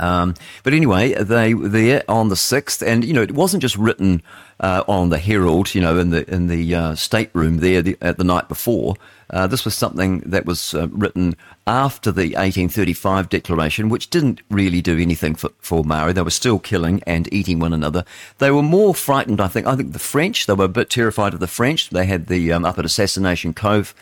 Um, 0.00 0.34
but 0.64 0.74
anyway, 0.74 1.14
they 1.14 1.54
were 1.54 1.68
there 1.68 2.02
on 2.08 2.28
the 2.28 2.36
sixth, 2.36 2.82
and 2.82 3.04
you 3.04 3.12
know 3.12 3.22
it 3.22 3.32
wasn't 3.32 3.62
just 3.62 3.76
written 3.76 4.22
uh, 4.60 4.82
on 4.88 5.10
the 5.10 5.18
Herald, 5.18 5.74
you 5.74 5.80
know, 5.80 5.98
in 5.98 6.10
the 6.10 6.28
in 6.32 6.48
the 6.48 6.74
uh, 6.74 6.94
stateroom 6.94 7.58
there 7.58 7.82
the, 7.82 7.96
at 8.00 8.18
the 8.18 8.24
night 8.24 8.48
before. 8.48 8.96
Uh, 9.30 9.46
this 9.46 9.64
was 9.64 9.74
something 9.74 10.20
that 10.20 10.46
was 10.46 10.74
uh, 10.74 10.88
written 10.88 11.36
after 11.66 12.12
the 12.12 12.34
1835 12.34 13.28
declaration, 13.28 13.88
which 13.88 14.10
didn't 14.10 14.40
really 14.50 14.80
do 14.80 14.98
anything 14.98 15.34
for, 15.34 15.50
for 15.58 15.84
Maori. 15.84 16.12
They 16.12 16.22
were 16.22 16.30
still 16.30 16.58
killing 16.58 17.02
and 17.06 17.32
eating 17.32 17.58
one 17.58 17.72
another. 17.72 18.04
They 18.38 18.50
were 18.50 18.62
more 18.62 18.94
frightened, 18.94 19.40
I 19.40 19.48
think. 19.48 19.66
I 19.66 19.74
think 19.74 19.92
the 19.92 19.98
French, 19.98 20.46
they 20.46 20.54
were 20.54 20.66
a 20.66 20.68
bit 20.68 20.90
terrified 20.90 21.34
of 21.34 21.40
the 21.40 21.46
French. 21.46 21.90
They 21.90 22.06
had 22.06 22.28
the 22.28 22.52
um, 22.52 22.64
up 22.64 22.78
at 22.78 22.84
Assassination 22.84 23.52
Cove 23.52 23.94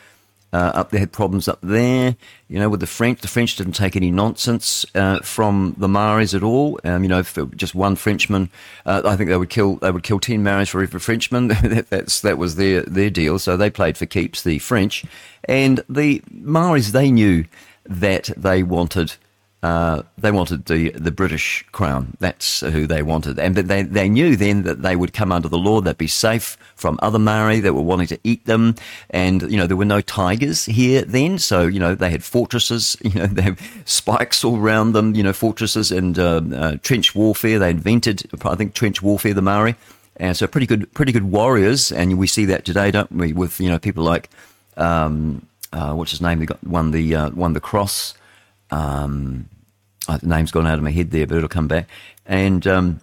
uh, 0.54 0.70
up 0.72 0.90
there 0.90 1.00
had 1.00 1.10
problems 1.10 1.48
up 1.48 1.58
there. 1.62 2.16
You 2.48 2.60
know, 2.60 2.68
with 2.68 2.78
the 2.78 2.86
French, 2.86 3.20
the 3.20 3.28
French 3.28 3.56
didn't 3.56 3.72
take 3.72 3.96
any 3.96 4.12
nonsense 4.12 4.86
uh, 4.94 5.18
from 5.18 5.74
the 5.76 5.88
Maoris 5.88 6.32
at 6.32 6.44
all. 6.44 6.78
Um, 6.84 7.02
you 7.02 7.08
know, 7.08 7.18
if 7.18 7.36
just 7.56 7.74
one 7.74 7.96
Frenchman, 7.96 8.50
uh, 8.86 9.02
I 9.04 9.16
think 9.16 9.30
they 9.30 9.36
would 9.36 9.50
kill 9.50 9.76
they 9.76 9.90
would 9.90 10.04
kill 10.04 10.20
ten 10.20 10.44
Maoris 10.44 10.68
for 10.68 10.80
every 10.80 11.00
Frenchman. 11.00 11.48
that, 11.48 11.90
that's 11.90 12.20
that 12.20 12.38
was 12.38 12.54
their 12.54 12.82
their 12.82 13.10
deal. 13.10 13.40
So 13.40 13.56
they 13.56 13.68
played 13.68 13.98
for 13.98 14.06
keeps, 14.06 14.44
the 14.44 14.60
French, 14.60 15.04
and 15.48 15.82
the 15.88 16.22
Maoris. 16.30 16.92
They 16.92 17.10
knew 17.10 17.46
that 17.84 18.30
they 18.36 18.62
wanted 18.62 19.16
uh, 19.64 20.02
they 20.18 20.30
wanted 20.30 20.66
the, 20.66 20.90
the 20.90 21.10
British 21.10 21.64
crown. 21.72 22.18
That's 22.20 22.60
who 22.60 22.86
they 22.86 23.02
wanted. 23.02 23.38
And 23.38 23.56
they, 23.56 23.80
they 23.80 24.10
knew 24.10 24.36
then 24.36 24.64
that 24.64 24.82
they 24.82 24.94
would 24.94 25.14
come 25.14 25.32
under 25.32 25.48
the 25.48 25.56
law. 25.56 25.80
They'd 25.80 25.96
be 25.96 26.06
safe 26.06 26.58
from 26.76 26.98
other 27.00 27.18
Maori 27.18 27.60
that 27.60 27.72
were 27.72 27.80
wanting 27.80 28.08
to 28.08 28.18
eat 28.24 28.44
them. 28.44 28.74
And, 29.08 29.40
you 29.50 29.56
know, 29.56 29.66
there 29.66 29.78
were 29.78 29.86
no 29.86 30.02
tigers 30.02 30.66
here 30.66 31.00
then. 31.00 31.38
So, 31.38 31.62
you 31.62 31.80
know, 31.80 31.94
they 31.94 32.10
had 32.10 32.22
fortresses, 32.22 32.98
you 33.02 33.18
know, 33.18 33.26
they 33.26 33.40
have 33.40 33.58
spikes 33.86 34.44
all 34.44 34.58
around 34.58 34.92
them, 34.92 35.14
you 35.14 35.22
know, 35.22 35.32
fortresses 35.32 35.90
and 35.90 36.18
uh, 36.18 36.42
uh, 36.54 36.76
trench 36.82 37.14
warfare. 37.14 37.58
They 37.58 37.70
invented, 37.70 38.28
I 38.44 38.56
think, 38.56 38.74
trench 38.74 39.00
warfare, 39.00 39.32
the 39.32 39.40
Maori. 39.40 39.76
And 40.16 40.36
so 40.36 40.46
pretty 40.46 40.66
good, 40.66 40.92
pretty 40.92 41.12
good 41.12 41.32
warriors. 41.32 41.90
And 41.90 42.18
we 42.18 42.26
see 42.26 42.44
that 42.44 42.66
today, 42.66 42.90
don't 42.90 43.10
we? 43.10 43.32
With, 43.32 43.58
you 43.60 43.70
know, 43.70 43.78
people 43.78 44.04
like, 44.04 44.28
um, 44.76 45.46
uh, 45.72 45.94
what's 45.94 46.10
his 46.10 46.20
name? 46.20 46.40
They 46.40 46.44
got 46.44 46.62
won 46.66 46.90
the, 46.90 47.14
uh, 47.14 47.30
won 47.30 47.54
the 47.54 47.60
cross. 47.60 48.12
Um, 48.70 49.48
uh, 50.08 50.18
the 50.18 50.26
name's 50.26 50.50
gone 50.50 50.66
out 50.66 50.78
of 50.78 50.84
my 50.84 50.90
head 50.90 51.10
there, 51.10 51.26
but 51.26 51.36
it'll 51.36 51.48
come 51.48 51.68
back. 51.68 51.88
And 52.26 52.66
um, 52.66 53.00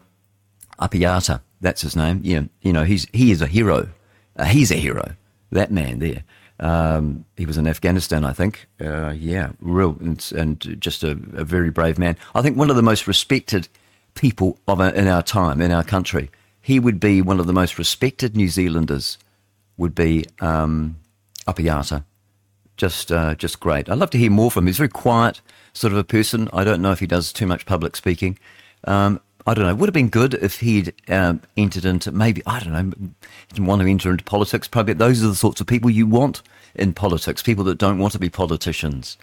Apiata, 0.79 1.41
that's 1.59 1.81
his 1.81 1.95
name. 1.95 2.21
Yeah, 2.23 2.43
you 2.61 2.73
know, 2.73 2.83
he's 2.83 3.07
he 3.13 3.31
is 3.31 3.41
a 3.41 3.47
hero. 3.47 3.89
Uh, 4.35 4.45
he's 4.45 4.71
a 4.71 4.75
hero. 4.75 5.15
That 5.51 5.71
man 5.71 5.99
there. 5.99 6.23
Um, 6.59 7.25
he 7.37 7.45
was 7.47 7.57
in 7.57 7.67
Afghanistan, 7.67 8.23
I 8.23 8.33
think. 8.33 8.67
Uh, 8.79 9.09
yeah, 9.17 9.51
real 9.59 9.97
and, 9.99 10.31
and 10.35 10.77
just 10.79 11.03
a, 11.03 11.11
a, 11.11 11.43
very 11.43 11.71
brave 11.71 11.97
man. 11.97 12.15
I 12.35 12.43
think 12.43 12.55
one 12.55 12.69
of 12.69 12.75
the 12.75 12.83
most 12.83 13.07
respected 13.07 13.67
people 14.13 14.59
of 14.67 14.79
in 14.79 15.07
our 15.07 15.23
time, 15.23 15.61
in 15.61 15.71
our 15.71 15.83
country. 15.83 16.29
He 16.61 16.79
would 16.79 16.99
be 16.99 17.21
one 17.21 17.39
of 17.39 17.47
the 17.47 17.53
most 17.53 17.79
respected 17.79 18.35
New 18.35 18.47
Zealanders. 18.47 19.17
Would 19.77 19.95
be 19.95 20.25
um, 20.39 20.97
Apiata. 21.47 22.03
Just, 22.77 23.11
uh, 23.11 23.33
just 23.35 23.59
great. 23.59 23.89
I'd 23.89 23.97
love 23.97 24.11
to 24.11 24.17
hear 24.17 24.29
more 24.29 24.51
from 24.51 24.63
him. 24.63 24.67
He's 24.67 24.77
very 24.77 24.89
quiet 24.89 25.41
sort 25.73 25.93
of 25.93 25.99
a 25.99 26.03
person. 26.03 26.49
I 26.53 26.63
don't 26.63 26.81
know 26.81 26.91
if 26.91 26.99
he 26.99 27.07
does 27.07 27.31
too 27.31 27.45
much 27.47 27.65
public 27.65 27.95
speaking. 27.95 28.38
Um, 28.86 29.21
I 29.47 29.53
don't 29.53 29.65
know. 29.65 29.71
It 29.71 29.77
would 29.77 29.89
have 29.89 29.93
been 29.93 30.10
good 30.10 30.36
if 30.36 30.60
he'd 30.60 30.93
um, 31.10 31.41
entered 31.57 31.86
into 31.86 32.12
maybe 32.12 32.41
I 32.45 32.60
don't 32.60 32.73
know. 32.73 33.10
Didn't 33.49 33.65
want 33.65 33.81
to 33.81 33.88
enter 33.88 34.12
into 34.12 34.23
politics. 34.23 34.67
Probably 34.67 34.93
those 34.93 35.23
are 35.23 35.27
the 35.27 35.36
sorts 35.36 35.62
of 35.62 35.67
people 35.67 35.89
you 35.89 36.05
want 36.05 36.41
in 36.75 36.93
politics. 36.93 37.41
People 37.41 37.63
that 37.65 37.77
don't 37.77 37.97
want 37.97 38.13
to 38.13 38.19
be 38.19 38.29
politicians. 38.29 39.17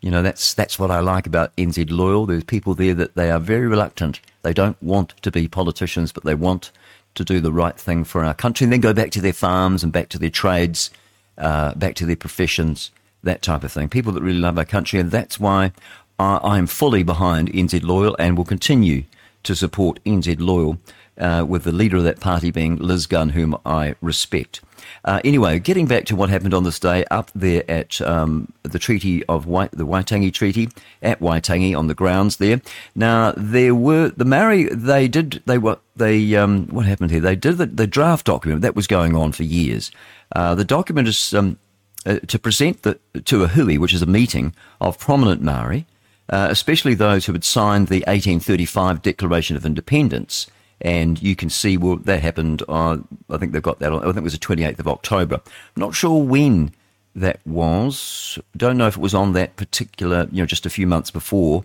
You 0.00 0.10
know, 0.10 0.22
that's 0.22 0.54
that's 0.54 0.78
what 0.78 0.90
I 0.90 1.00
like 1.00 1.26
about 1.26 1.56
NZ 1.56 1.90
Loyal. 1.90 2.26
There's 2.26 2.44
people 2.44 2.74
there 2.74 2.94
that 2.94 3.16
they 3.16 3.30
are 3.30 3.40
very 3.40 3.66
reluctant. 3.66 4.20
They 4.42 4.52
don't 4.52 4.80
want 4.82 5.14
to 5.22 5.30
be 5.30 5.48
politicians, 5.48 6.12
but 6.12 6.24
they 6.24 6.34
want 6.34 6.70
to 7.14 7.24
do 7.24 7.40
the 7.40 7.52
right 7.52 7.76
thing 7.76 8.04
for 8.04 8.22
our 8.24 8.34
country, 8.34 8.64
and 8.64 8.72
then 8.72 8.80
go 8.80 8.92
back 8.92 9.10
to 9.12 9.20
their 9.22 9.32
farms 9.32 9.82
and 9.82 9.92
back 9.92 10.10
to 10.10 10.18
their 10.18 10.30
trades, 10.30 10.90
uh, 11.38 11.74
back 11.74 11.94
to 11.96 12.06
their 12.06 12.14
professions 12.14 12.90
that 13.26 13.42
type 13.42 13.62
of 13.62 13.70
thing. 13.70 13.88
People 13.88 14.12
that 14.12 14.22
really 14.22 14.38
love 14.38 14.58
our 14.58 14.64
country, 14.64 14.98
and 14.98 15.10
that's 15.10 15.38
why 15.38 15.72
I, 16.18 16.58
am 16.58 16.66
fully 16.66 17.02
behind 17.02 17.52
NZ 17.52 17.82
Loyal 17.82 18.16
and 18.18 18.36
will 18.36 18.44
continue 18.44 19.04
to 19.42 19.54
support 19.54 20.02
NZ 20.04 20.40
Loyal. 20.40 20.78
Uh, 21.18 21.42
with 21.48 21.64
the 21.64 21.72
leader 21.72 21.96
of 21.96 22.04
that 22.04 22.20
party 22.20 22.50
being 22.50 22.76
Liz 22.76 23.06
Gunn, 23.06 23.30
whom 23.30 23.56
I 23.64 23.94
respect. 24.02 24.60
Uh, 25.04 25.20
anyway, 25.24 25.58
getting 25.58 25.86
back 25.86 26.04
to 26.06 26.16
what 26.16 26.28
happened 26.28 26.52
on 26.52 26.64
this 26.64 26.78
day 26.78 27.04
up 27.10 27.30
there 27.34 27.64
at 27.70 28.00
um, 28.02 28.52
the 28.64 28.78
Treaty 28.78 29.24
of 29.24 29.46
White, 29.46 29.70
the 29.72 29.86
Waitangi 29.86 30.32
Treaty 30.32 30.68
at 31.02 31.20
Waitangi 31.20 31.76
on 31.76 31.86
the 31.86 31.94
grounds 31.94 32.36
there. 32.36 32.60
Now 32.94 33.32
there 33.36 33.74
were 33.74 34.10
the 34.10 34.24
Maori. 34.24 34.64
They 34.64 35.08
did. 35.08 35.42
They 35.46 35.58
were. 35.58 35.78
They 35.94 36.36
um, 36.36 36.66
what 36.66 36.86
happened 36.86 37.10
here? 37.10 37.20
They 37.20 37.36
did 37.36 37.58
the, 37.58 37.66
the, 37.66 37.86
draft 37.86 38.26
document 38.26 38.60
that 38.62 38.76
was 38.76 38.86
going 38.86 39.16
on 39.16 39.32
for 39.32 39.44
years. 39.44 39.90
Uh, 40.32 40.54
the 40.54 40.64
document 40.64 41.08
is 41.08 41.32
um, 41.32 41.58
uh, 42.06 42.20
to 42.20 42.38
present 42.38 42.82
the, 42.82 42.98
to 43.24 43.42
a 43.42 43.48
hui, 43.48 43.76
which 43.76 43.92
is 43.92 44.02
a 44.02 44.06
meeting 44.06 44.54
of 44.80 44.98
prominent 44.98 45.42
Maori, 45.42 45.86
uh, 46.30 46.48
especially 46.50 46.94
those 46.94 47.26
who 47.26 47.32
had 47.32 47.44
signed 47.44 47.88
the 47.88 48.04
1835 48.06 49.02
Declaration 49.02 49.56
of 49.56 49.66
Independence. 49.66 50.46
And 50.80 51.20
you 51.22 51.34
can 51.34 51.50
see, 51.50 51.76
well, 51.76 51.96
that 51.96 52.22
happened, 52.22 52.62
uh, 52.68 52.98
I 53.30 53.38
think 53.38 53.52
they've 53.52 53.62
got 53.62 53.78
that, 53.80 53.92
I 53.92 54.00
think 54.00 54.18
it 54.18 54.22
was 54.22 54.38
the 54.38 54.38
28th 54.38 54.78
of 54.78 54.88
October. 54.88 55.40
Not 55.74 55.94
sure 55.94 56.22
when 56.22 56.72
that 57.14 57.40
was. 57.46 58.38
Don't 58.56 58.76
know 58.76 58.86
if 58.86 58.96
it 58.96 59.00
was 59.00 59.14
on 59.14 59.32
that 59.32 59.56
particular, 59.56 60.28
you 60.30 60.42
know, 60.42 60.46
just 60.46 60.66
a 60.66 60.70
few 60.70 60.86
months 60.86 61.10
before. 61.10 61.64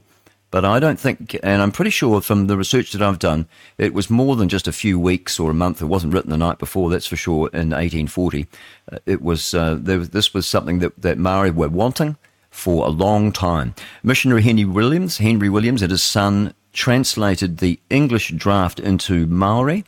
But 0.52 0.66
I 0.66 0.80
don't 0.80 1.00
think, 1.00 1.40
and 1.42 1.62
I'm 1.62 1.72
pretty 1.72 1.92
sure 1.92 2.20
from 2.20 2.48
the 2.48 2.58
research 2.58 2.92
that 2.92 3.02
I've 3.02 3.20
done, 3.20 3.48
it 3.78 3.94
was 3.94 4.10
more 4.10 4.36
than 4.36 4.50
just 4.50 4.68
a 4.68 4.74
few 4.74 5.00
weeks 5.00 5.40
or 5.40 5.50
a 5.50 5.54
month. 5.54 5.82
It 5.82 5.86
wasn't 5.86 6.14
written 6.14 6.30
the 6.30 6.38
night 6.38 6.60
before, 6.60 6.90
that's 6.90 7.08
for 7.08 7.16
sure, 7.16 7.50
in 7.54 7.70
1840. 7.70 8.48
Uh, 8.92 8.98
it 9.06 9.22
was, 9.22 9.54
uh, 9.54 9.78
there, 9.80 10.00
this 10.00 10.34
was 10.34 10.46
something 10.46 10.80
that, 10.80 11.02
that 11.02 11.18
Maori 11.18 11.52
were 11.52 11.70
wanting 11.70 12.18
for 12.50 12.86
a 12.86 12.90
long 12.90 13.32
time. 13.32 13.74
Missionary 14.04 14.42
Henry 14.42 14.66
Williams, 14.66 15.20
Henry 15.20 15.48
Williams 15.48 15.82
and 15.82 15.92
his 15.92 16.04
son 16.04 16.54
translated 16.74 17.58
the 17.58 17.80
English 17.90 18.32
draft 18.32 18.78
into 18.78 19.26
Maori 19.28 19.86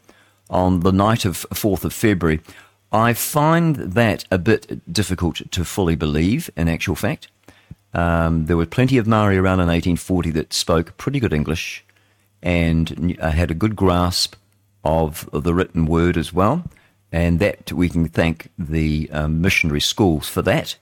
on 0.49 0.79
the 0.79 0.93
night 0.93 1.25
of 1.25 1.45
4th 1.53 1.83
of 1.83 1.93
February. 1.93 2.39
I 2.89 3.13
find 3.13 3.75
that 3.75 4.23
a 4.31 4.37
bit 4.37 4.81
difficult 4.91 5.41
to 5.51 5.65
fully 5.65 5.95
believe, 5.95 6.49
in 6.55 6.69
actual 6.69 6.95
fact. 6.95 7.27
Um, 7.93 8.47
there 8.47 8.57
were 8.57 8.65
plenty 8.65 8.97
of 8.97 9.07
Maori 9.07 9.37
around 9.37 9.59
in 9.59 9.67
1840 9.67 10.31
that 10.31 10.53
spoke 10.53 10.97
pretty 10.97 11.19
good 11.19 11.33
English 11.33 11.83
and 12.41 13.15
uh, 13.19 13.31
had 13.31 13.51
a 13.51 13.55
good 13.55 13.75
grasp 13.75 14.35
of 14.83 15.29
the 15.31 15.53
written 15.53 15.85
word 15.85 16.17
as 16.17 16.33
well. 16.33 16.63
And 17.11 17.39
that 17.39 17.71
we 17.71 17.89
can 17.89 18.07
thank 18.07 18.49
the 18.57 19.09
um, 19.11 19.39
missionary 19.39 19.81
schools 19.81 20.27
for 20.27 20.41
that. 20.41 20.77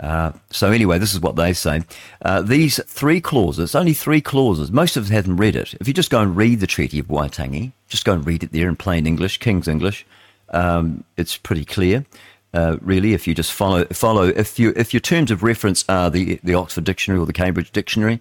Uh, 0.00 0.32
so 0.50 0.70
anyway, 0.70 0.98
this 0.98 1.12
is 1.12 1.20
what 1.20 1.36
they 1.36 1.52
say. 1.52 1.82
Uh, 2.22 2.40
these 2.40 2.82
three 2.86 3.20
clauses, 3.20 3.74
only 3.74 3.92
three 3.92 4.20
clauses. 4.20 4.70
Most 4.70 4.96
of 4.96 5.04
us 5.04 5.10
haven't 5.10 5.36
read 5.36 5.56
it. 5.56 5.74
If 5.80 5.88
you 5.88 5.94
just 5.94 6.10
go 6.10 6.20
and 6.20 6.36
read 6.36 6.60
the 6.60 6.66
Treaty 6.66 7.00
of 7.00 7.06
Waitangi, 7.08 7.72
just 7.88 8.04
go 8.04 8.14
and 8.14 8.26
read 8.26 8.42
it 8.42 8.52
there 8.52 8.68
in 8.68 8.76
plain 8.76 9.06
English, 9.06 9.38
King's 9.38 9.68
English, 9.68 10.06
um, 10.50 11.04
it's 11.16 11.36
pretty 11.36 11.64
clear. 11.64 12.06
Uh, 12.54 12.78
really, 12.80 13.12
if 13.12 13.26
you 13.26 13.34
just 13.34 13.52
follow 13.52 13.84
follow 13.86 14.24
if 14.24 14.58
you 14.58 14.72
if 14.74 14.94
your 14.94 15.00
terms 15.00 15.30
of 15.30 15.42
reference 15.42 15.84
are 15.88 16.10
the 16.10 16.40
the 16.42 16.54
Oxford 16.54 16.84
Dictionary 16.84 17.20
or 17.20 17.26
the 17.26 17.32
Cambridge 17.32 17.70
Dictionary, 17.70 18.20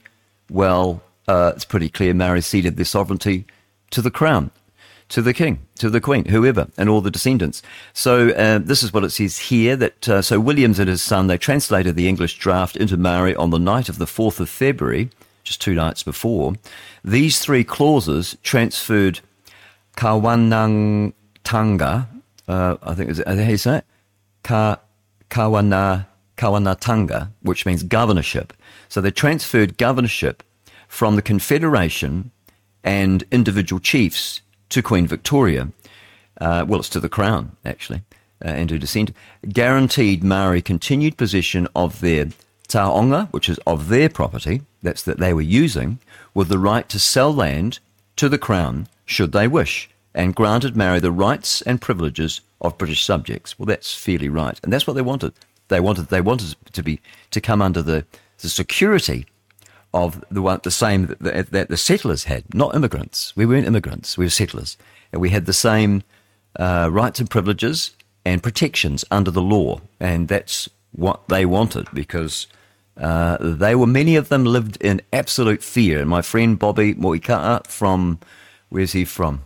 well, 0.50 1.02
uh, 1.28 1.54
it's 1.56 1.66
pretty 1.66 1.90
clear. 1.90 2.14
Maori 2.14 2.42
ceded 2.42 2.76
their 2.76 2.86
sovereignty 2.86 3.46
to 3.92 4.02
the 4.02 4.12
crown, 4.12 4.52
to 5.08 5.22
the 5.22 5.34
king, 5.34 5.60
to 5.76 5.90
the 5.90 6.02
queen, 6.02 6.26
whoever, 6.26 6.68
and 6.78 6.90
all 6.90 7.00
the 7.00 7.10
descendants. 7.10 7.62
So 7.94 8.32
uh, 8.32 8.60
this 8.60 8.84
is 8.84 8.92
what 8.92 9.06
it 9.06 9.12
says 9.12 9.40
here. 9.40 9.78
That 9.78 10.10
uh, 10.10 10.22
so 10.22 10.42
Williams 10.42 10.80
and 10.80 10.90
his 10.90 11.02
son 11.02 11.28
they 11.28 11.38
translated 11.38 11.96
the 11.96 12.10
English 12.10 12.38
draft 12.38 12.76
into 12.76 12.98
Maori 12.98 13.36
on 13.36 13.52
the 13.52 13.60
night 13.60 13.88
of 13.88 13.98
the 13.98 14.08
fourth 14.08 14.42
of 14.42 14.50
February, 14.50 15.10
just 15.46 15.62
two 15.62 15.74
nights 15.74 16.04
before. 16.04 16.56
These 17.02 17.40
three 17.40 17.64
clauses 17.64 18.36
transferred 18.44 19.22
Kawanangtanga. 19.96 22.08
Uh, 22.46 22.76
I 22.82 22.94
think 22.94 23.10
is 23.10 23.20
it 23.20 23.28
how 23.28 23.34
you 23.34 23.58
say 23.58 23.78
it 23.78 23.86
ka, 24.48 24.80
kawana, 25.30 26.06
kawanatanga, 26.38 27.30
which 27.42 27.66
means 27.66 27.84
governorship. 27.84 28.54
So 28.88 29.02
they 29.02 29.12
transferred 29.12 29.78
governorship 29.78 30.42
from 30.88 31.18
the 31.18 31.22
Confederation 31.22 32.32
and 32.82 33.26
individual 33.30 33.82
chiefs 33.82 34.42
to 34.70 34.82
Queen 34.82 35.06
Victoria. 35.06 35.68
Uh, 36.40 36.64
well, 36.66 36.80
it's 36.80 36.90
to 36.90 37.02
the 37.02 37.10
Crown, 37.10 37.58
actually, 37.66 38.04
uh, 38.46 38.48
and 38.48 38.70
to 38.70 38.80
descend. 38.80 39.14
Guaranteed 39.50 40.24
Maori 40.24 40.62
continued 40.62 41.18
possession 41.18 41.68
of 41.76 42.00
their 42.00 42.28
taonga, 42.70 43.28
which 43.34 43.50
is 43.50 43.60
of 43.68 43.90
their 43.90 44.08
property, 44.08 44.62
that's 44.82 45.04
that 45.04 45.20
they 45.20 45.34
were 45.34 45.42
using, 45.42 46.00
with 46.34 46.48
the 46.48 46.60
right 46.60 46.88
to 46.88 47.00
sell 47.00 47.34
land 47.34 47.80
to 48.16 48.30
the 48.30 48.38
Crown 48.38 48.88
should 49.06 49.34
they 49.34 49.48
wish, 49.48 49.90
and 50.18 50.34
granted 50.34 50.76
Maori 50.76 51.00
the 51.00 51.12
rights 51.12 51.62
and 51.62 51.80
privileges 51.80 52.42
of 52.60 52.78
British 52.78 53.06
subjects. 53.06 53.58
Well, 53.58 53.68
that's 53.68 53.94
fairly 53.94 54.28
right, 54.28 54.60
and 54.64 54.74
that's 54.74 54.88
what 54.88 54.96
they 54.96 55.02
wanted. 55.04 55.34
They 55.68 55.80
wanted 55.80 56.08
they 56.08 56.22
wanted 56.22 56.56
to 56.74 56.84
be 56.84 57.00
to 57.32 57.40
come 57.40 57.62
under 57.62 57.84
the, 57.84 58.04
the 58.40 58.50
security 58.50 59.28
of 59.94 60.24
the 60.30 60.42
one 60.42 60.60
the 60.64 60.72
same 60.72 61.16
that, 61.22 61.52
that, 61.52 61.70
the 61.70 61.78
settlers 61.78 62.26
had, 62.26 62.54
not 62.54 62.76
immigrants. 62.76 63.34
We 63.36 63.46
weren't 63.46 63.68
immigrants; 63.68 64.18
we 64.18 64.26
were 64.26 64.32
settlers, 64.32 64.76
and 65.14 65.22
we 65.22 65.30
had 65.30 65.46
the 65.46 65.54
same 65.54 66.02
uh, 66.60 66.90
rights 66.92 67.20
and 67.20 67.30
privileges 67.30 67.92
and 68.26 68.42
protections 68.42 69.06
under 69.12 69.30
the 69.30 69.42
law, 69.42 69.82
and 70.00 70.28
that's 70.28 70.68
what 70.92 71.30
they 71.30 71.46
wanted 71.46 71.88
because. 71.94 72.48
Uh, 73.00 73.38
they 73.40 73.76
were 73.76 73.86
many 73.86 74.16
of 74.16 74.30
them 74.30 74.44
lived 74.44 74.76
in 74.82 75.00
absolute 75.14 75.62
fear. 75.62 76.00
And 76.00 76.10
my 76.10 76.24
friend 76.24 76.58
Bobby 76.58 76.96
Moika'a 76.96 77.68
from 77.68 78.18
where's 78.70 78.94
he 78.94 79.06
from? 79.06 79.44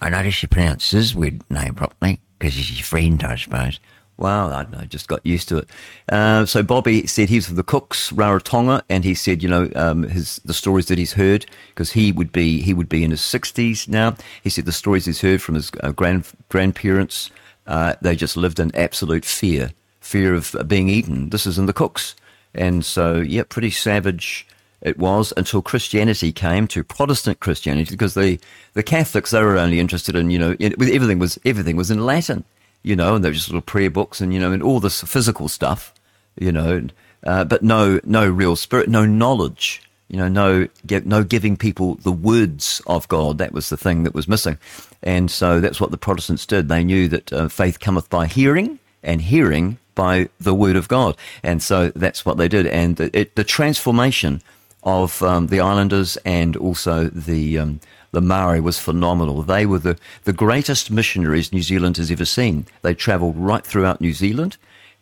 I 0.00 0.08
notice 0.08 0.42
you 0.42 0.48
pronounce 0.48 0.90
his 0.90 1.14
weird 1.14 1.48
name 1.50 1.74
properly 1.74 2.20
because 2.38 2.54
he's 2.54 2.78
your 2.78 2.84
friend, 2.84 3.22
I 3.22 3.36
suppose. 3.36 3.80
Wow, 4.16 4.48
I 4.50 4.84
just 4.84 5.08
got 5.08 5.24
used 5.24 5.48
to 5.48 5.58
it. 5.58 5.68
Uh, 6.10 6.44
so 6.44 6.62
Bobby 6.62 7.06
said 7.06 7.30
he's 7.30 7.46
from 7.46 7.56
the 7.56 7.62
Cooks, 7.62 8.10
Rarotonga, 8.12 8.82
and 8.90 9.02
he 9.02 9.14
said, 9.14 9.42
you 9.42 9.48
know, 9.48 9.70
um, 9.74 10.02
his 10.02 10.42
the 10.44 10.52
stories 10.52 10.86
that 10.86 10.98
he's 10.98 11.14
heard 11.14 11.46
because 11.68 11.92
he 11.92 12.12
would 12.12 12.30
be 12.30 12.60
he 12.60 12.74
would 12.74 12.88
be 12.88 13.02
in 13.02 13.12
his 13.12 13.22
sixties 13.22 13.88
now. 13.88 14.14
He 14.42 14.50
said 14.50 14.66
the 14.66 14.72
stories 14.72 15.06
he's 15.06 15.22
heard 15.22 15.40
from 15.40 15.54
his 15.54 15.70
uh, 15.82 15.92
grand 15.92 16.26
grandparents, 16.50 17.30
uh, 17.66 17.94
they 18.02 18.14
just 18.14 18.36
lived 18.36 18.60
in 18.60 18.74
absolute 18.76 19.24
fear, 19.24 19.72
fear 20.00 20.34
of 20.34 20.54
being 20.66 20.90
eaten. 20.90 21.30
This 21.30 21.46
is 21.46 21.58
in 21.58 21.64
the 21.64 21.72
Cooks, 21.72 22.14
and 22.54 22.84
so 22.84 23.16
yeah, 23.16 23.44
pretty 23.48 23.70
savage 23.70 24.46
it 24.82 24.98
was 24.98 25.32
until 25.36 25.62
Christianity 25.62 26.32
came 26.32 26.66
to 26.68 26.82
Protestant 26.82 27.40
Christianity 27.40 27.94
because 27.94 28.14
the 28.14 28.38
the 28.74 28.82
Catholics 28.82 29.30
they 29.30 29.42
were 29.42 29.58
only 29.58 29.80
interested 29.80 30.16
in 30.16 30.30
you 30.30 30.38
know 30.38 30.52
in, 30.58 30.72
everything 30.72 31.18
was 31.18 31.38
everything 31.44 31.76
was 31.76 31.90
in 31.90 32.04
Latin 32.04 32.44
you 32.82 32.96
know, 32.96 33.14
and 33.14 33.24
they 33.24 33.28
were 33.28 33.34
just 33.34 33.48
little 33.48 33.60
prayer 33.60 33.90
books 33.90 34.20
and, 34.20 34.32
you 34.32 34.40
know, 34.40 34.52
and 34.52 34.62
all 34.62 34.80
this 34.80 35.02
physical 35.02 35.48
stuff, 35.48 35.92
you 36.38 36.52
know, 36.52 36.86
uh, 37.24 37.44
but 37.44 37.62
no, 37.62 38.00
no 38.04 38.28
real 38.28 38.56
spirit, 38.56 38.88
no 38.88 39.04
knowledge, 39.04 39.82
you 40.08 40.16
know, 40.16 40.28
no, 40.28 40.66
no 41.04 41.22
giving 41.22 41.56
people 41.56 41.96
the 41.96 42.12
words 42.12 42.80
of 42.86 43.06
God. 43.08 43.38
That 43.38 43.52
was 43.52 43.68
the 43.68 43.76
thing 43.76 44.04
that 44.04 44.14
was 44.14 44.26
missing. 44.26 44.58
And 45.02 45.30
so 45.30 45.60
that's 45.60 45.80
what 45.80 45.90
the 45.90 45.98
Protestants 45.98 46.46
did. 46.46 46.68
They 46.68 46.82
knew 46.82 47.08
that 47.08 47.32
uh, 47.32 47.48
faith 47.48 47.80
cometh 47.80 48.08
by 48.08 48.26
hearing 48.26 48.78
and 49.02 49.20
hearing 49.20 49.78
by 49.94 50.28
the 50.40 50.54
word 50.54 50.76
of 50.76 50.88
God. 50.88 51.16
And 51.42 51.62
so 51.62 51.90
that's 51.94 52.24
what 52.24 52.38
they 52.38 52.48
did. 52.48 52.66
And 52.66 52.98
it, 53.00 53.36
the 53.36 53.44
transformation 53.44 54.42
of 54.82 55.22
um, 55.22 55.48
the 55.48 55.60
islanders 55.60 56.16
and 56.24 56.56
also 56.56 57.08
the, 57.08 57.58
um, 57.58 57.80
the 58.12 58.20
Maori 58.20 58.60
was 58.60 58.78
phenomenal. 58.78 59.42
They 59.42 59.66
were 59.66 59.78
the, 59.78 59.98
the 60.24 60.32
greatest 60.32 60.90
missionaries 60.90 61.52
New 61.52 61.62
Zealand 61.62 61.96
has 61.98 62.10
ever 62.10 62.24
seen. 62.24 62.66
They 62.82 62.94
travelled 62.94 63.36
right 63.36 63.64
throughout 63.64 64.00
New 64.00 64.12
Zealand 64.12 64.56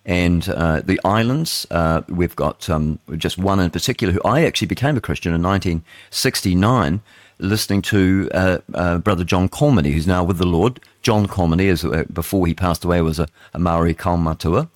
and 0.04 0.48
uh, 0.48 0.80
the 0.80 0.98
islands. 1.04 1.66
Uh, 1.70 2.02
we've 2.08 2.34
got 2.34 2.68
um, 2.70 2.98
just 3.16 3.38
one 3.38 3.60
in 3.60 3.70
particular 3.70 4.12
who 4.12 4.22
I 4.24 4.44
actually 4.44 4.66
became 4.68 4.96
a 4.96 5.00
Christian 5.00 5.34
in 5.34 5.42
1969, 5.42 7.00
listening 7.38 7.82
to 7.82 8.28
uh, 8.32 8.58
uh, 8.74 8.98
Brother 8.98 9.22
John 9.24 9.48
Colmany, 9.48 9.92
who's 9.92 10.06
now 10.06 10.24
with 10.24 10.38
the 10.38 10.46
Lord. 10.46 10.80
John 11.02 11.26
Colmany, 11.26 11.66
is, 11.66 11.84
uh, 11.84 12.04
before 12.12 12.46
he 12.46 12.54
passed 12.54 12.84
away, 12.84 13.00
was 13.02 13.18
a, 13.18 13.28
a 13.52 13.58
Maori 13.58 13.94
kaumatua. 13.94 14.68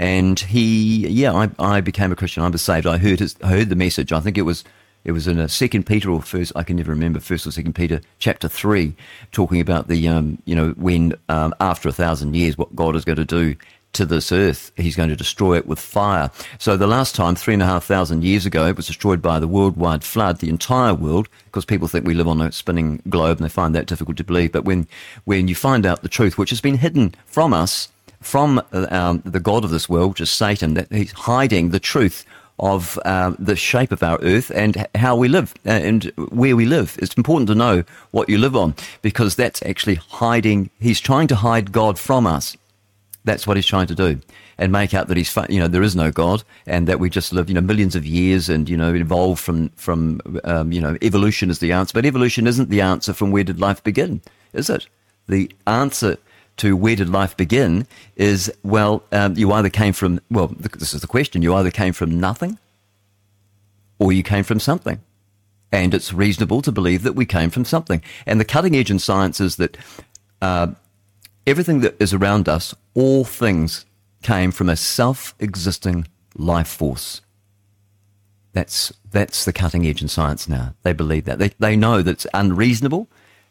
And 0.00 0.40
he, 0.40 1.06
yeah, 1.08 1.34
I, 1.34 1.50
I 1.58 1.82
became 1.82 2.10
a 2.10 2.16
Christian. 2.16 2.42
I 2.42 2.48
was 2.48 2.62
saved. 2.62 2.86
I 2.86 2.96
heard 2.96 3.20
his, 3.20 3.36
I 3.42 3.48
heard 3.48 3.68
the 3.68 3.76
message. 3.76 4.12
I 4.12 4.20
think 4.20 4.38
it 4.38 4.42
was 4.42 4.64
it 5.04 5.12
was 5.12 5.26
in 5.26 5.38
a 5.38 5.46
Second 5.46 5.84
Peter 5.84 6.10
or 6.10 6.22
First, 6.22 6.52
I 6.56 6.62
can 6.62 6.76
never 6.76 6.90
remember 6.90 7.20
First 7.20 7.46
or 7.46 7.50
Second 7.50 7.74
Peter, 7.74 8.00
chapter 8.18 8.48
three, 8.48 8.94
talking 9.30 9.60
about 9.60 9.88
the 9.88 10.08
um, 10.08 10.38
you 10.46 10.54
know 10.54 10.70
when 10.78 11.12
um, 11.28 11.54
after 11.60 11.86
a 11.86 11.92
thousand 11.92 12.34
years, 12.34 12.56
what 12.56 12.74
God 12.74 12.96
is 12.96 13.04
going 13.04 13.16
to 13.16 13.26
do 13.26 13.56
to 13.92 14.06
this 14.06 14.32
earth, 14.32 14.72
He's 14.78 14.96
going 14.96 15.10
to 15.10 15.16
destroy 15.16 15.58
it 15.58 15.66
with 15.66 15.78
fire. 15.78 16.30
So 16.58 16.78
the 16.78 16.86
last 16.86 17.14
time, 17.14 17.34
three 17.34 17.52
and 17.52 17.62
a 17.62 17.66
half 17.66 17.84
thousand 17.84 18.24
years 18.24 18.46
ago, 18.46 18.66
it 18.66 18.76
was 18.76 18.86
destroyed 18.86 19.20
by 19.20 19.38
the 19.38 19.48
worldwide 19.48 20.02
flood, 20.02 20.38
the 20.38 20.48
entire 20.48 20.94
world, 20.94 21.28
because 21.44 21.66
people 21.66 21.88
think 21.88 22.06
we 22.06 22.14
live 22.14 22.28
on 22.28 22.40
a 22.40 22.52
spinning 22.52 23.02
globe, 23.10 23.36
and 23.36 23.44
they 23.44 23.50
find 23.50 23.74
that 23.74 23.86
difficult 23.86 24.16
to 24.16 24.24
believe. 24.24 24.52
But 24.52 24.64
when 24.64 24.88
when 25.24 25.46
you 25.46 25.54
find 25.54 25.84
out 25.84 26.00
the 26.00 26.08
truth, 26.08 26.38
which 26.38 26.50
has 26.50 26.62
been 26.62 26.78
hidden 26.78 27.14
from 27.26 27.52
us 27.52 27.88
from 28.20 28.62
um, 28.72 29.22
the 29.24 29.40
God 29.40 29.64
of 29.64 29.70
this 29.70 29.88
world, 29.88 30.10
which 30.10 30.20
is 30.20 30.30
Satan, 30.30 30.74
that 30.74 30.92
he's 30.92 31.12
hiding 31.12 31.70
the 31.70 31.80
truth 31.80 32.24
of 32.60 32.98
uh, 33.06 33.32
the 33.38 33.56
shape 33.56 33.90
of 33.90 34.02
our 34.02 34.18
earth 34.20 34.50
and 34.54 34.86
how 34.94 35.16
we 35.16 35.28
live 35.28 35.54
uh, 35.66 35.70
and 35.70 36.04
where 36.30 36.54
we 36.54 36.66
live. 36.66 36.98
It's 37.00 37.14
important 37.14 37.48
to 37.48 37.54
know 37.54 37.84
what 38.10 38.28
you 38.28 38.36
live 38.36 38.54
on 38.54 38.74
because 39.00 39.34
that's 39.34 39.62
actually 39.62 39.94
hiding. 39.94 40.70
He's 40.78 41.00
trying 41.00 41.28
to 41.28 41.36
hide 41.36 41.72
God 41.72 41.98
from 41.98 42.26
us. 42.26 42.56
That's 43.24 43.46
what 43.46 43.56
he's 43.56 43.66
trying 43.66 43.86
to 43.88 43.94
do, 43.94 44.18
and 44.56 44.72
make 44.72 44.94
out 44.94 45.08
that 45.08 45.16
he's, 45.18 45.34
you 45.50 45.60
know, 45.60 45.68
there 45.68 45.82
is 45.82 45.94
no 45.94 46.10
God, 46.10 46.42
and 46.66 46.86
that 46.86 47.00
we 47.00 47.10
just 47.10 47.34
live, 47.34 47.50
you 47.50 47.54
know, 47.54 47.60
millions 47.60 47.94
of 47.94 48.06
years, 48.06 48.48
and 48.48 48.66
you 48.66 48.78
know, 48.78 48.94
evolved 48.94 49.42
from 49.42 49.68
from, 49.70 50.22
um, 50.44 50.72
you 50.72 50.80
know, 50.80 50.96
evolution 51.02 51.50
is 51.50 51.58
the 51.58 51.70
answer, 51.70 51.92
but 51.92 52.06
evolution 52.06 52.46
isn't 52.46 52.70
the 52.70 52.80
answer 52.80 53.12
from 53.12 53.30
where 53.30 53.44
did 53.44 53.60
life 53.60 53.84
begin, 53.84 54.22
is 54.54 54.70
it? 54.70 54.86
The 55.28 55.50
answer 55.66 56.16
to 56.60 56.76
where 56.76 56.94
did 56.94 57.08
life 57.08 57.34
begin 57.38 57.86
is 58.16 58.52
well, 58.62 59.02
um, 59.12 59.34
you 59.34 59.50
either 59.50 59.70
came 59.70 59.94
from, 59.94 60.20
well, 60.30 60.48
this 60.48 60.92
is 60.92 61.00
the 61.00 61.06
question, 61.06 61.40
you 61.40 61.54
either 61.54 61.70
came 61.70 61.94
from 61.94 62.20
nothing 62.20 62.58
or 63.98 64.12
you 64.12 64.22
came 64.22 64.44
from 64.44 64.60
something. 64.60 65.00
And 65.72 65.94
it's 65.94 66.12
reasonable 66.12 66.60
to 66.60 66.70
believe 66.70 67.02
that 67.04 67.14
we 67.14 67.24
came 67.24 67.48
from 67.48 67.64
something. 67.64 68.02
And 68.26 68.38
the 68.38 68.44
cutting 68.44 68.76
edge 68.76 68.90
in 68.90 68.98
science 68.98 69.40
is 69.40 69.56
that 69.56 69.78
uh, 70.42 70.72
everything 71.46 71.80
that 71.80 71.96
is 71.98 72.12
around 72.12 72.46
us, 72.46 72.74
all 72.94 73.24
things 73.24 73.86
came 74.22 74.50
from 74.50 74.68
a 74.68 74.76
self 74.76 75.34
existing 75.38 76.08
life 76.36 76.68
force. 76.68 77.22
That's, 78.52 78.92
that's 79.10 79.46
the 79.46 79.52
cutting 79.54 79.86
edge 79.86 80.02
in 80.02 80.08
science 80.08 80.46
now. 80.46 80.74
They 80.82 80.92
believe 80.92 81.24
that. 81.24 81.38
They, 81.38 81.52
they 81.58 81.74
know 81.74 82.02
that 82.02 82.10
it's 82.10 82.26
unreasonable 82.34 83.08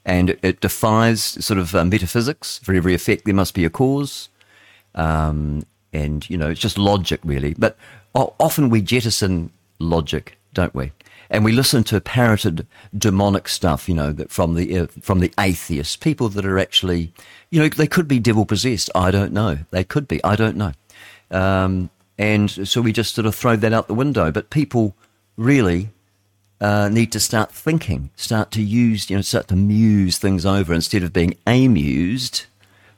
and 0.09 0.35
it, 0.41 0.59
defies 0.59 1.21
sort 1.21 1.59
of 1.59 1.75
uh, 1.75 1.85
metaphysics. 1.85 2.57
For 2.63 2.73
every 2.73 2.95
effect, 2.95 3.25
there 3.25 3.35
must 3.35 3.53
be 3.53 3.63
a 3.63 3.69
cause. 3.69 4.29
Um, 4.95 5.63
and, 5.93 6.27
you 6.27 6.35
know, 6.35 6.49
it's 6.49 6.59
just 6.59 6.79
logic, 6.79 7.19
really. 7.23 7.53
But 7.53 7.77
often 8.15 8.69
we 8.69 8.81
jettison 8.81 9.51
logic, 9.77 10.39
don't 10.51 10.73
we? 10.73 10.91
And 11.29 11.45
we 11.45 11.51
listen 11.51 11.83
to 11.85 12.01
parroted 12.01 12.65
demonic 12.97 13.47
stuff, 13.47 13.87
you 13.87 13.93
know, 13.93 14.11
that 14.13 14.31
from 14.31 14.55
the 14.55 14.79
uh, 14.79 14.87
from 14.99 15.19
the 15.19 15.31
atheists, 15.39 15.95
people 15.95 16.27
that 16.29 16.43
are 16.43 16.57
actually, 16.57 17.13
you 17.51 17.61
know, 17.61 17.69
they 17.69 17.85
could 17.85 18.07
be 18.07 18.17
devil 18.17 18.47
possessed. 18.47 18.89
I 18.95 19.11
don't 19.11 19.31
know. 19.31 19.59
They 19.69 19.83
could 19.83 20.07
be. 20.07 20.23
I 20.23 20.35
don't 20.35 20.57
know. 20.57 20.71
Um, 21.29 21.91
and 22.17 22.49
so 22.67 22.81
we 22.81 22.91
just 22.93 23.13
sort 23.13 23.27
of 23.27 23.35
throw 23.35 23.55
that 23.55 23.73
out 23.73 23.87
the 23.87 23.93
window. 23.93 24.31
But 24.31 24.49
people 24.49 24.95
really 25.37 25.91
uh, 26.61 26.89
need 26.89 27.11
to 27.13 27.19
start 27.19 27.51
thinking, 27.51 28.09
start 28.15 28.51
to 28.51 28.61
use, 28.61 29.09
you 29.09 29.15
know, 29.15 29.21
start 29.21 29.47
to 29.47 29.55
muse 29.55 30.17
things 30.17 30.45
over 30.45 30.73
instead 30.73 31.03
of 31.03 31.13
being 31.13 31.35
amused 31.47 32.45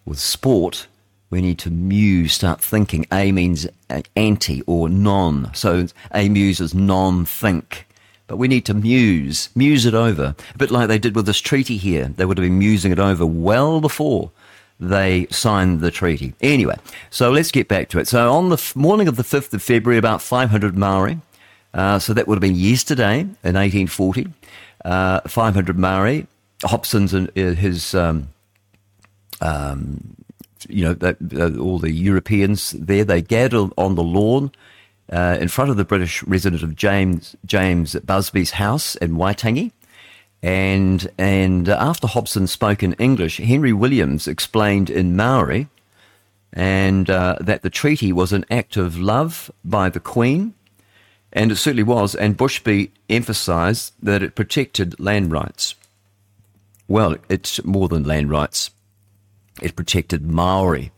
with 0.05 0.19
sport. 0.19 0.87
We 1.29 1.41
need 1.41 1.59
to 1.59 1.69
muse, 1.69 2.33
start 2.33 2.59
thinking. 2.59 3.05
A 3.11 3.31
means 3.31 3.67
anti 4.15 4.61
or 4.67 4.89
non. 4.89 5.53
So 5.53 5.87
amuse 6.11 6.59
is 6.59 6.73
non 6.73 7.25
think. 7.25 7.87
But 8.27 8.37
we 8.37 8.47
need 8.47 8.65
to 8.65 8.73
muse, 8.73 9.49
muse 9.55 9.85
it 9.85 9.93
over. 9.93 10.35
A 10.53 10.57
bit 10.57 10.71
like 10.71 10.87
they 10.87 10.99
did 10.99 11.15
with 11.15 11.25
this 11.25 11.39
treaty 11.39 11.77
here. 11.77 12.05
They 12.05 12.25
would 12.25 12.37
have 12.37 12.45
been 12.45 12.59
musing 12.59 12.91
it 12.91 12.99
over 12.99 13.25
well 13.25 13.81
before 13.81 14.31
they 14.79 15.27
signed 15.29 15.79
the 15.79 15.91
treaty. 15.91 16.33
Anyway, 16.41 16.75
so 17.09 17.29
let's 17.29 17.51
get 17.51 17.67
back 17.67 17.87
to 17.89 17.99
it. 17.99 18.07
So 18.07 18.33
on 18.33 18.49
the 18.49 18.71
morning 18.73 19.07
of 19.07 19.15
the 19.15 19.23
5th 19.23 19.53
of 19.53 19.61
February, 19.61 19.97
about 19.97 20.21
500 20.21 20.77
Maori 20.77 21.19
uh, 21.73 21.99
so 21.99 22.13
that 22.13 22.27
would 22.27 22.35
have 22.35 22.41
been 22.41 22.55
yesterday 22.55 23.19
in 23.19 23.55
1840. 23.55 24.27
Uh, 24.83 25.21
500 25.21 25.77
Maori. 25.77 26.27
Hobson's 26.63 27.13
and 27.13 27.29
uh, 27.29 27.53
his, 27.53 27.95
um, 27.95 28.29
um, 29.41 30.15
you 30.69 30.83
know, 30.83 30.93
that, 30.93 31.17
uh, 31.35 31.59
all 31.59 31.79
the 31.79 31.91
Europeans 31.91 32.71
there, 32.71 33.03
they 33.03 33.21
gathered 33.21 33.71
on 33.77 33.95
the 33.95 34.03
lawn 34.03 34.51
uh, 35.11 35.37
in 35.39 35.47
front 35.47 35.71
of 35.71 35.77
the 35.77 35.85
British 35.85 36.23
resident 36.23 36.61
of 36.61 36.75
James 36.75 37.35
James 37.45 37.95
Busby's 37.95 38.51
house 38.51 38.95
in 38.97 39.15
Waitangi. 39.15 39.71
And, 40.43 41.09
and 41.17 41.69
after 41.69 42.07
Hobson 42.07 42.47
spoke 42.47 42.81
in 42.81 42.93
English, 42.93 43.37
Henry 43.37 43.73
Williams 43.73 44.27
explained 44.27 44.89
in 44.89 45.15
Maori 45.15 45.67
and 46.53 47.09
uh, 47.09 47.37
that 47.39 47.61
the 47.61 47.69
treaty 47.69 48.11
was 48.11 48.33
an 48.33 48.45
act 48.49 48.75
of 48.75 48.99
love 48.99 49.51
by 49.63 49.89
the 49.89 49.99
Queen 49.99 50.53
and 51.33 51.51
it 51.51 51.55
certainly 51.55 51.83
was. 51.83 52.15
And 52.15 52.37
Busby 52.37 52.91
emphasised 53.09 53.93
that 54.01 54.23
it 54.23 54.35
protected 54.35 54.99
land 54.99 55.31
rights. 55.31 55.75
Well, 56.87 57.15
it's 57.29 57.63
more 57.63 57.87
than 57.87 58.03
land 58.03 58.29
rights. 58.29 58.71
It 59.61 59.75
protected 59.75 60.25
Maori. 60.25 60.91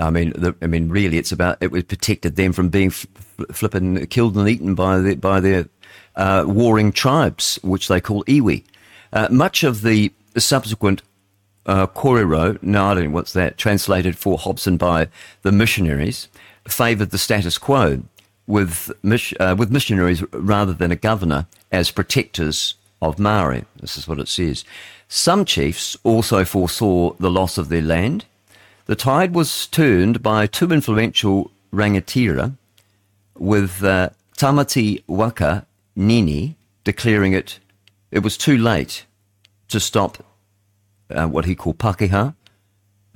I 0.00 0.10
mean, 0.10 0.32
the, 0.36 0.54
I 0.60 0.66
mean, 0.66 0.88
really, 0.88 1.18
it's 1.18 1.32
about 1.32 1.58
it 1.60 1.70
protected 1.70 2.36
them 2.36 2.52
from 2.52 2.68
being 2.68 2.88
f- 2.88 3.06
flipping 3.52 4.06
killed 4.06 4.36
and 4.36 4.48
eaten 4.48 4.74
by 4.74 4.98
the, 4.98 5.14
by 5.14 5.40
their 5.40 5.68
uh, 6.16 6.44
warring 6.46 6.92
tribes, 6.92 7.58
which 7.62 7.88
they 7.88 8.00
call 8.00 8.24
iwi. 8.24 8.64
Uh, 9.12 9.28
much 9.30 9.62
of 9.62 9.82
the 9.82 10.12
subsequent 10.36 11.02
uh, 11.66 11.86
korero, 11.86 12.60
no, 12.62 12.86
I 12.86 12.94
don't 12.94 13.04
know 13.04 13.10
what's 13.10 13.32
that, 13.34 13.56
translated 13.56 14.18
for 14.18 14.36
Hobson 14.36 14.76
by 14.76 15.08
the 15.42 15.52
missionaries, 15.52 16.28
favoured 16.66 17.10
the 17.10 17.18
status 17.18 17.58
quo 17.58 18.02
with, 18.46 18.90
uh, 19.40 19.54
with 19.58 19.70
missionaries 19.70 20.22
rather 20.32 20.72
than 20.72 20.92
a 20.92 20.96
governor 20.96 21.46
as 21.72 21.90
protectors 21.90 22.74
of 23.00 23.18
Maori. 23.18 23.64
This 23.80 23.96
is 23.96 24.06
what 24.06 24.20
it 24.20 24.28
says. 24.28 24.64
Some 25.08 25.44
chiefs 25.44 25.96
also 26.02 26.44
foresaw 26.44 27.14
the 27.18 27.30
loss 27.30 27.58
of 27.58 27.68
their 27.68 27.82
land. 27.82 28.24
The 28.86 28.96
tide 28.96 29.34
was 29.34 29.66
turned 29.66 30.22
by 30.22 30.46
two 30.46 30.70
influential 30.70 31.50
rangatira, 31.72 32.56
with 33.36 33.82
uh, 33.82 34.10
Tamati 34.36 35.02
Waka 35.06 35.66
Nene 35.96 36.56
declaring 36.84 37.32
it 37.32 37.58
it 38.10 38.22
was 38.22 38.36
too 38.36 38.56
late 38.56 39.06
to 39.68 39.80
stop 39.80 40.24
uh, 41.10 41.26
what 41.26 41.46
he 41.46 41.54
called 41.54 41.78
Pakeha, 41.78 42.34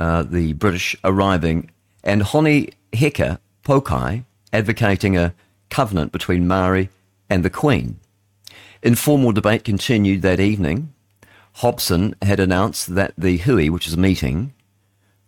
uh, 0.01 0.22
the 0.22 0.55
British 0.55 0.97
arriving 1.05 1.70
and 2.03 2.22
Hone 2.22 2.68
Heke 2.93 3.39
Pokai 3.64 4.24
advocating 4.53 5.16
a 5.16 5.34
covenant 5.70 6.12
between 6.12 6.46
Maori 6.46 6.90
and 7.28 7.44
the 7.44 7.51
Queen. 7.51 7.99
Informal 8.82 9.32
debate 9.32 9.64
continued 9.64 10.22
that 10.22 10.40
evening. 10.40 10.92
Hobson 11.55 12.14
had 12.22 12.38
announced 12.38 12.94
that 12.94 13.14
the 13.18 13.38
hui, 13.38 13.68
which 13.68 13.86
is 13.86 13.94
a 13.94 13.99
meeting, 13.99 14.53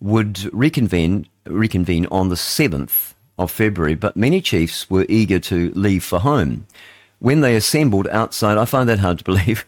would 0.01 0.53
reconvene, 0.55 1.27
reconvene 1.45 2.07
on 2.07 2.29
the 2.29 2.37
7th 2.37 3.15
of 3.39 3.51
February, 3.51 3.95
but 3.95 4.17
many 4.17 4.41
chiefs 4.41 4.89
were 4.89 5.07
eager 5.09 5.39
to 5.41 5.73
leave 5.75 6.05
for 6.05 6.21
home. 6.21 6.67
When 7.19 7.41
they 7.41 7.57
assembled 7.57 8.07
outside, 8.09 8.57
I 8.57 8.65
find 8.65 8.89
that 8.89 9.01
hard 9.01 9.19
to 9.19 9.25
believe. 9.25 9.67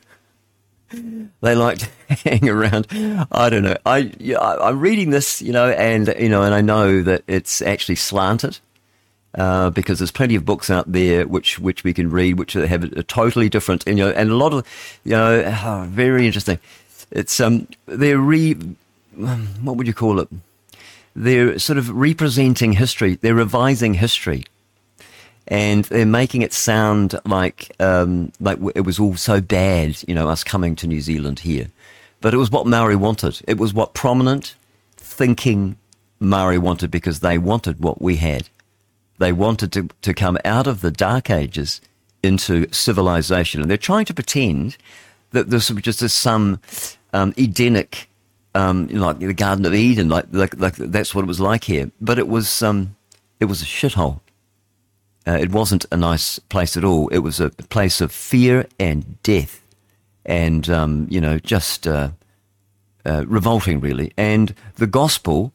they 1.40 1.54
liked 1.54 1.80
to 1.80 2.14
hang 2.28 2.48
around. 2.48 2.86
I 3.32 3.50
don't 3.50 3.64
know. 3.64 3.76
I, 3.84 4.12
I'm 4.38 4.80
reading 4.80 5.10
this, 5.10 5.42
you 5.42 5.52
know, 5.52 5.70
and 5.70 6.14
you 6.18 6.28
know, 6.28 6.42
and 6.42 6.54
I 6.54 6.60
know 6.60 7.02
that 7.02 7.24
it's 7.26 7.60
actually 7.60 7.96
slanted 7.96 8.58
uh, 9.36 9.70
because 9.70 9.98
there's 9.98 10.10
plenty 10.10 10.34
of 10.34 10.44
books 10.44 10.70
out 10.70 10.90
there 10.90 11.26
which 11.26 11.58
which 11.58 11.84
we 11.84 11.94
can 11.94 12.10
read, 12.10 12.38
which 12.38 12.52
have 12.52 12.84
a, 12.84 13.02
totally 13.02 13.48
different, 13.48 13.84
you 13.86 13.94
know, 13.94 14.10
and 14.10 14.30
a 14.30 14.36
lot 14.36 14.52
of, 14.52 14.66
you 15.04 15.12
know, 15.12 15.42
oh, 15.64 15.86
very 15.88 16.26
interesting. 16.26 16.58
It's 17.10 17.40
um, 17.40 17.66
they're 17.86 18.18
re, 18.18 18.54
what 19.14 19.76
would 19.76 19.86
you 19.86 19.94
call 19.94 20.20
it? 20.20 20.28
They're 21.14 21.58
sort 21.58 21.78
of 21.78 21.90
representing 21.90 22.72
history. 22.72 23.16
They're 23.16 23.34
revising 23.34 23.94
history, 23.94 24.44
and 25.48 25.84
they're 25.86 26.06
making 26.06 26.42
it 26.42 26.52
sound 26.52 27.18
like 27.24 27.74
um, 27.80 28.32
like 28.40 28.58
it 28.74 28.82
was 28.82 28.98
all 28.98 29.16
so 29.16 29.40
bad, 29.40 29.96
you 30.06 30.14
know, 30.14 30.28
us 30.28 30.44
coming 30.44 30.76
to 30.76 30.86
New 30.86 31.00
Zealand 31.00 31.40
here. 31.40 31.68
But 32.20 32.34
it 32.34 32.36
was 32.36 32.50
what 32.50 32.66
Maori 32.66 32.96
wanted. 32.96 33.40
It 33.48 33.58
was 33.58 33.74
what 33.74 33.94
prominent, 33.94 34.54
thinking 34.96 35.76
Maori 36.20 36.58
wanted 36.58 36.90
because 36.90 37.20
they 37.20 37.36
wanted 37.36 37.80
what 37.80 38.00
we 38.00 38.16
had 38.16 38.48
they 39.18 39.32
wanted 39.32 39.72
to, 39.72 39.88
to 40.02 40.14
come 40.14 40.38
out 40.44 40.66
of 40.66 40.80
the 40.80 40.90
dark 40.90 41.30
ages 41.30 41.80
into 42.22 42.72
civilization. 42.72 43.60
And 43.60 43.70
they're 43.70 43.76
trying 43.76 44.04
to 44.06 44.14
pretend 44.14 44.76
that 45.30 45.50
this 45.50 45.70
was 45.70 45.82
just 45.82 46.00
some 46.08 46.60
um, 47.12 47.32
Edenic, 47.36 48.08
um, 48.54 48.88
you 48.88 48.96
know, 48.96 49.06
like 49.06 49.18
the 49.18 49.32
Garden 49.34 49.64
of 49.64 49.74
Eden, 49.74 50.08
like, 50.08 50.26
like, 50.30 50.58
like 50.58 50.74
that's 50.76 51.14
what 51.14 51.22
it 51.22 51.28
was 51.28 51.40
like 51.40 51.64
here. 51.64 51.90
But 52.00 52.18
it 52.18 52.28
was, 52.28 52.62
um, 52.62 52.96
it 53.40 53.46
was 53.46 53.62
a 53.62 53.66
shithole. 53.66 54.20
Uh, 55.26 55.38
it 55.40 55.50
wasn't 55.52 55.86
a 55.92 55.96
nice 55.96 56.38
place 56.38 56.76
at 56.76 56.84
all. 56.84 57.08
It 57.08 57.18
was 57.18 57.38
a 57.38 57.50
place 57.50 58.00
of 58.00 58.10
fear 58.10 58.66
and 58.78 59.22
death, 59.22 59.64
and 60.26 60.68
um, 60.68 61.06
you 61.10 61.20
know, 61.20 61.38
just 61.38 61.86
uh, 61.86 62.10
uh, 63.06 63.24
revolting, 63.28 63.80
really. 63.80 64.12
And 64.16 64.54
the 64.76 64.88
gospel 64.88 65.52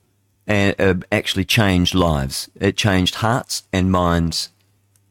uh, 0.48 0.96
actually 1.12 1.46
changed 1.46 1.94
lives. 1.94 2.50
It 2.60 2.78
changed 2.78 3.16
hearts 3.16 3.64
and 3.74 3.92
minds, 3.92 4.50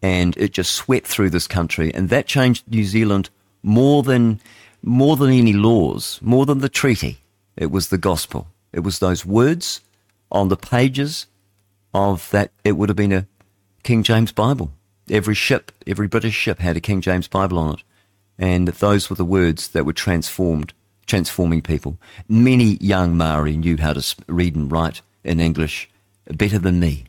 and 0.03 0.37
it 0.37 0.53
just 0.53 0.73
swept 0.73 1.07
through 1.07 1.31
this 1.31 1.47
country. 1.47 1.93
And 1.95 2.09
that 2.09 2.27
changed 2.27 2.65
New 2.69 2.85
Zealand 2.85 3.31
more 3.63 4.03
than 4.03 4.41
more 4.83 5.17
than 5.17 5.31
any 5.31 5.53
laws, 5.53 6.21
more 6.23 6.47
than 6.47 6.59
the 6.59 6.69
treaty. 6.69 7.19
It 7.57 7.71
was 7.71 7.89
the 7.89 7.99
gospel. 7.99 8.49
It 8.73 8.81
was 8.81 8.99
those 8.99 9.27
words 9.27 9.81
on 10.31 10.49
the 10.49 10.57
pages 10.57 11.27
of 11.93 12.31
that. 12.31 12.53
It 12.65 12.73
would 12.73 12.89
have 12.89 12.97
been 12.97 13.13
a 13.13 13.27
King 13.83 14.03
James 14.03 14.33
Bible. 14.33 14.73
Every 15.11 15.35
ship, 15.35 15.73
every 15.87 16.09
British 16.09 16.35
ship 16.35 16.59
had 16.59 16.77
a 16.77 16.81
King 16.81 17.01
James 17.01 17.29
Bible 17.29 17.59
on 17.59 17.75
it, 17.75 17.83
and 18.39 18.69
those 18.69 19.09
were 19.09 19.17
the 19.17 19.25
words 19.25 19.69
that 19.69 19.87
were 19.87 19.93
transformed, 19.93 20.73
transforming 21.07 21.63
people. 21.63 21.99
Many 22.29 22.77
young 22.81 23.17
Maori 23.17 23.57
knew 23.57 23.77
how 23.77 23.93
to 23.93 24.17
read 24.27 24.57
and 24.57 24.71
write 24.71 25.01
in 25.27 25.41
English 25.41 25.91
better 26.31 26.59
than 26.59 26.81
me, 26.81 27.05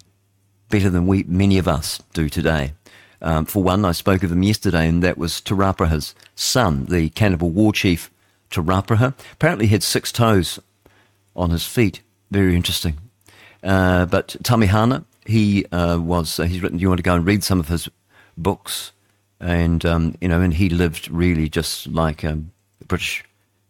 better 0.69 0.89
than 0.89 1.07
we 1.07 1.23
many 1.23 1.57
of 1.57 1.67
us 1.67 2.01
do 2.13 2.29
today. 2.29 2.73
Um, 3.21 3.45
for 3.45 3.63
one, 3.63 3.83
I 3.83 3.93
spoke 3.93 4.23
of 4.23 4.31
him 4.31 4.43
yesterday, 4.43 4.87
and 4.87 5.03
that 5.03 5.17
was 5.17 5.41
Te 5.41 5.55
Rauparaha's 5.55 6.13
son, 6.35 6.85
the 6.85 7.09
cannibal 7.09 7.49
war 7.49 7.73
chief 7.73 8.11
Te 8.51 8.61
Rauparaha. 8.61 9.13
Apparently, 9.33 9.67
had 9.67 9.83
six 9.83 10.11
toes 10.11 10.59
on 11.35 11.49
his 11.49 11.65
feet. 11.65 12.01
Very 12.29 12.55
interesting. 12.55 12.97
Uh, 13.63 14.05
but 14.05 14.35
Tamihana, 14.43 15.05
he 15.25 15.65
uh, 15.71 15.97
was. 15.99 16.39
Uh, 16.39 16.43
he's 16.43 16.61
written. 16.61 16.79
You 16.79 16.89
want 16.89 16.99
to 16.99 17.03
go 17.03 17.15
and 17.15 17.25
read 17.25 17.43
some 17.43 17.59
of 17.59 17.69
his 17.69 17.89
books, 18.37 18.91
and 19.39 19.83
um, 19.85 20.15
you 20.21 20.27
know, 20.27 20.41
and 20.41 20.53
he 20.53 20.69
lived 20.69 21.09
really 21.09 21.49
just 21.49 21.87
like 21.87 22.23
um, 22.23 22.51
a 22.81 22.85
British 22.85 23.23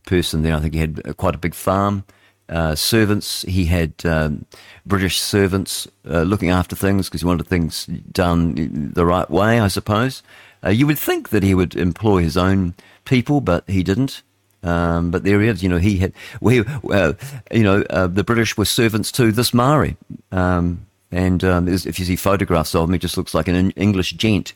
person. 0.05 0.43
There, 0.43 0.55
I 0.55 0.59
think 0.59 0.73
he 0.73 0.81
had 0.81 1.17
quite 1.17 1.35
a 1.35 1.39
big 1.39 1.55
farm. 1.55 2.03
Uh, 2.49 2.75
servants. 2.75 3.41
He 3.41 3.65
had 3.65 3.93
um, 4.05 4.45
British 4.85 5.19
servants 5.19 5.85
uh, 6.09 6.21
looking 6.21 6.49
after 6.49 6.77
things 6.77 7.09
because 7.09 7.19
he 7.19 7.27
wanted 7.27 7.45
things 7.45 7.87
done 8.11 8.93
the 8.93 9.05
right 9.05 9.29
way, 9.29 9.59
I 9.59 9.67
suppose. 9.67 10.23
Uh, 10.63 10.69
you 10.69 10.87
would 10.87 10.97
think 10.97 11.27
that 11.29 11.43
he 11.43 11.53
would 11.53 11.75
employ 11.75 12.21
his 12.21 12.37
own 12.37 12.73
people, 13.03 13.41
but 13.41 13.65
he 13.67 13.83
didn't. 13.83 14.23
Um, 14.63 15.11
but 15.11 15.25
there 15.25 15.41
he 15.41 15.49
is. 15.49 15.61
You 15.61 15.67
know, 15.67 15.77
he 15.77 15.97
had. 15.97 16.13
We, 16.39 16.55
you 16.55 17.63
know, 17.63 17.83
uh, 17.89 18.07
the 18.07 18.23
British 18.23 18.55
were 18.55 18.65
servants 18.65 19.11
to 19.13 19.33
this 19.33 19.53
Maori, 19.53 19.97
um, 20.31 20.85
and 21.11 21.43
um, 21.43 21.67
if 21.67 21.99
you 21.99 22.05
see 22.05 22.15
photographs 22.15 22.73
of 22.73 22.85
him, 22.85 22.93
he 22.93 22.99
just 22.99 23.17
looks 23.17 23.33
like 23.33 23.49
an 23.49 23.71
English 23.71 24.13
gent. 24.13 24.53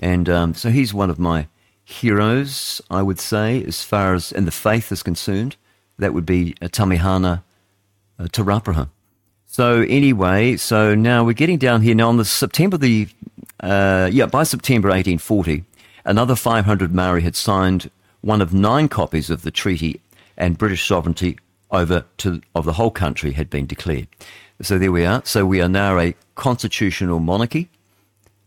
And 0.00 0.28
um, 0.28 0.54
so 0.54 0.70
he's 0.70 0.92
one 0.92 1.10
of 1.10 1.18
my 1.18 1.48
heroes, 1.84 2.80
I 2.90 3.02
would 3.02 3.20
say, 3.20 3.62
as 3.64 3.82
far 3.82 4.14
as 4.14 4.32
in 4.32 4.46
the 4.46 4.50
faith 4.50 4.90
is 4.90 5.02
concerned 5.02 5.56
that 5.98 6.14
would 6.14 6.26
be 6.26 6.54
a 6.60 6.68
Tamihana 6.68 7.42
uh, 8.18 8.28
Te 8.28 8.42
Rauparaha. 8.42 8.88
So 9.46 9.82
anyway, 9.82 10.56
so 10.56 10.94
now 10.94 11.24
we're 11.24 11.32
getting 11.32 11.58
down 11.58 11.82
here 11.82 11.94
now 11.94 12.08
on 12.08 12.16
the 12.16 12.24
September 12.24 12.76
the 12.76 13.08
uh, 13.60 14.08
yeah 14.12 14.26
by 14.26 14.42
September 14.42 14.88
1840, 14.88 15.64
another 16.04 16.36
500 16.36 16.94
Maori 16.94 17.22
had 17.22 17.36
signed 17.36 17.90
one 18.20 18.42
of 18.42 18.52
nine 18.52 18.88
copies 18.88 19.30
of 19.30 19.42
the 19.42 19.50
treaty, 19.50 20.00
and 20.36 20.58
British 20.58 20.86
sovereignty 20.86 21.38
over 21.70 22.04
to 22.18 22.42
of 22.54 22.64
the 22.64 22.74
whole 22.74 22.90
country 22.90 23.32
had 23.32 23.48
been 23.48 23.66
declared. 23.66 24.08
So 24.62 24.78
there 24.78 24.92
we 24.92 25.04
are. 25.04 25.22
So 25.24 25.46
we 25.46 25.60
are 25.60 25.68
now 25.68 25.98
a 25.98 26.14
constitutional 26.34 27.20
monarchy, 27.20 27.68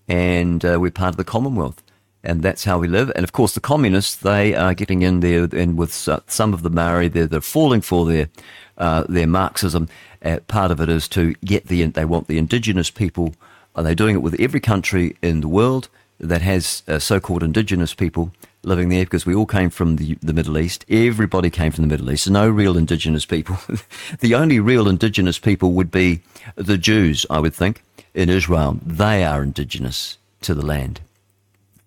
and 0.08 0.64
uh, 0.64 0.78
we're 0.80 0.92
part 0.92 1.10
of 1.10 1.18
the 1.18 1.24
Commonwealth 1.24 1.82
and 2.24 2.42
that's 2.42 2.64
how 2.64 2.80
we 2.80 2.88
live. 2.88 3.12
And 3.16 3.24
of 3.24 3.32
course, 3.32 3.54
the 3.54 3.60
communists 3.60 4.16
they 4.16 4.54
are 4.54 4.74
getting 4.74 5.02
in 5.02 5.22
there, 5.22 5.48
and 5.54 5.78
with 5.78 5.94
some 5.94 6.54
of 6.54 6.64
the 6.64 6.70
Maori, 6.70 7.08
they're, 7.08 7.28
they're 7.28 7.42
falling 7.42 7.82
for 7.82 8.06
their 8.06 8.30
uh, 8.78 9.04
their 9.08 9.28
Marxism. 9.28 9.88
Uh, 10.24 10.40
part 10.48 10.72
of 10.72 10.82
it 10.82 10.90
is 10.90 11.08
to 11.10 11.34
get 11.46 11.68
the 11.68 11.86
they 11.86 12.06
want 12.06 12.28
the 12.28 12.38
indigenous 12.38 12.92
people. 12.92 13.34
Are 13.76 13.84
they 13.84 13.96
doing 13.96 14.16
it 14.16 14.22
with 14.22 14.40
every 14.40 14.60
country 14.60 15.16
in 15.22 15.42
the 15.42 15.48
world 15.48 15.90
that 16.20 16.42
has 16.42 16.84
uh, 16.88 17.00
so-called 17.00 17.44
indigenous 17.44 17.94
people 17.94 18.32
living 18.64 18.90
there? 18.90 19.06
Because 19.06 19.26
we 19.26 19.36
all 19.36 19.46
came 19.46 19.70
from 19.70 19.96
the, 19.96 20.18
the 20.22 20.34
Middle 20.34 20.58
East. 20.58 20.84
Everybody 20.90 21.50
came 21.50 21.72
from 21.72 21.84
the 21.84 21.88
Middle 21.88 22.12
East. 22.12 22.30
No 22.30 22.50
real 22.50 22.76
indigenous 22.76 23.26
people. 23.26 23.58
the 24.20 24.36
only 24.36 24.60
real 24.60 24.90
indigenous 24.90 25.40
people 25.40 25.72
would 25.74 25.92
be 25.92 26.22
the 26.56 26.78
Jews, 26.78 27.26
I 27.30 27.40
would 27.40 27.54
think, 27.54 27.84
in 28.14 28.28
Israel. 28.30 28.80
They 28.86 29.24
are 29.24 29.44
indigenous 29.44 30.18
to 30.42 30.54
the 30.54 30.66
land 30.66 31.00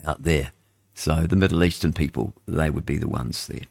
out 0.06 0.22
there. 0.22 0.52
So 0.94 1.26
the 1.26 1.36
Middle 1.36 1.64
Eastern 1.64 1.92
people, 1.92 2.34
they 2.46 2.70
would 2.70 2.84
be 2.84 2.98
the 2.98 3.08
ones 3.08 3.46
there. 3.46 3.62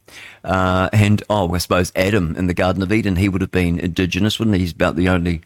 Uh, 0.43 0.89
and, 0.91 1.21
oh, 1.29 1.53
I 1.53 1.59
suppose 1.59 1.91
Adam 1.95 2.35
in 2.35 2.47
the 2.47 2.53
Garden 2.53 2.81
of 2.81 2.91
Eden, 2.91 3.15
he 3.15 3.29
would 3.29 3.41
have 3.41 3.51
been 3.51 3.79
indigenous, 3.79 4.39
wouldn't 4.39 4.55
he? 4.55 4.61
He's 4.61 4.73
about 4.73 4.95
the 4.95 5.09
only 5.09 5.41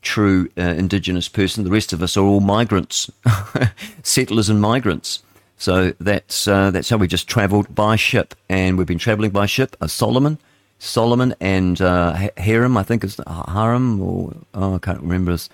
true 0.00 0.48
uh, 0.56 0.62
indigenous 0.62 1.28
person. 1.28 1.64
The 1.64 1.70
rest 1.70 1.92
of 1.92 2.02
us 2.02 2.16
are 2.16 2.24
all 2.24 2.40
migrants, 2.40 3.10
settlers 4.02 4.48
and 4.48 4.60
migrants. 4.60 5.22
So 5.58 5.92
that's 5.98 6.46
uh, 6.46 6.70
that's 6.70 6.88
how 6.88 6.96
we 6.96 7.08
just 7.08 7.28
travelled 7.28 7.74
by 7.74 7.96
ship, 7.96 8.34
and 8.48 8.78
we've 8.78 8.86
been 8.86 8.98
travelling 8.98 9.32
by 9.32 9.46
ship. 9.46 9.76
Uh, 9.80 9.88
Solomon, 9.88 10.38
Solomon, 10.78 11.34
and 11.40 11.80
uh, 11.80 12.28
Hiram, 12.38 12.76
I 12.76 12.84
think 12.84 13.02
is 13.02 13.20
Hiram, 13.26 14.00
or 14.00 14.34
oh, 14.54 14.76
I 14.76 14.78
can't 14.78 15.00
remember 15.00 15.32
his. 15.32 15.50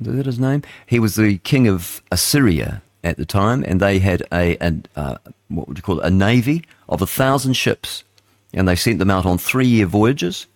Is 0.00 0.06
that 0.06 0.26
his 0.26 0.38
name? 0.38 0.62
He 0.86 0.98
was 0.98 1.14
the 1.14 1.38
king 1.38 1.66
of 1.66 2.02
Assyria, 2.10 2.82
at 3.04 3.16
the 3.16 3.26
time, 3.26 3.64
and 3.66 3.80
they 3.80 3.98
had 3.98 4.22
a, 4.32 4.56
a 4.60 4.74
uh, 4.96 5.18
what 5.48 5.68
would 5.68 5.76
you 5.76 5.82
call 5.82 6.00
it, 6.00 6.06
a 6.06 6.10
navy 6.10 6.64
of 6.88 7.02
a 7.02 7.06
thousand 7.06 7.54
ships, 7.54 8.04
and 8.54 8.68
they 8.68 8.76
sent 8.76 8.98
them 8.98 9.10
out 9.10 9.26
on 9.26 9.38
three-year 9.38 9.86
voyages, 9.86 10.46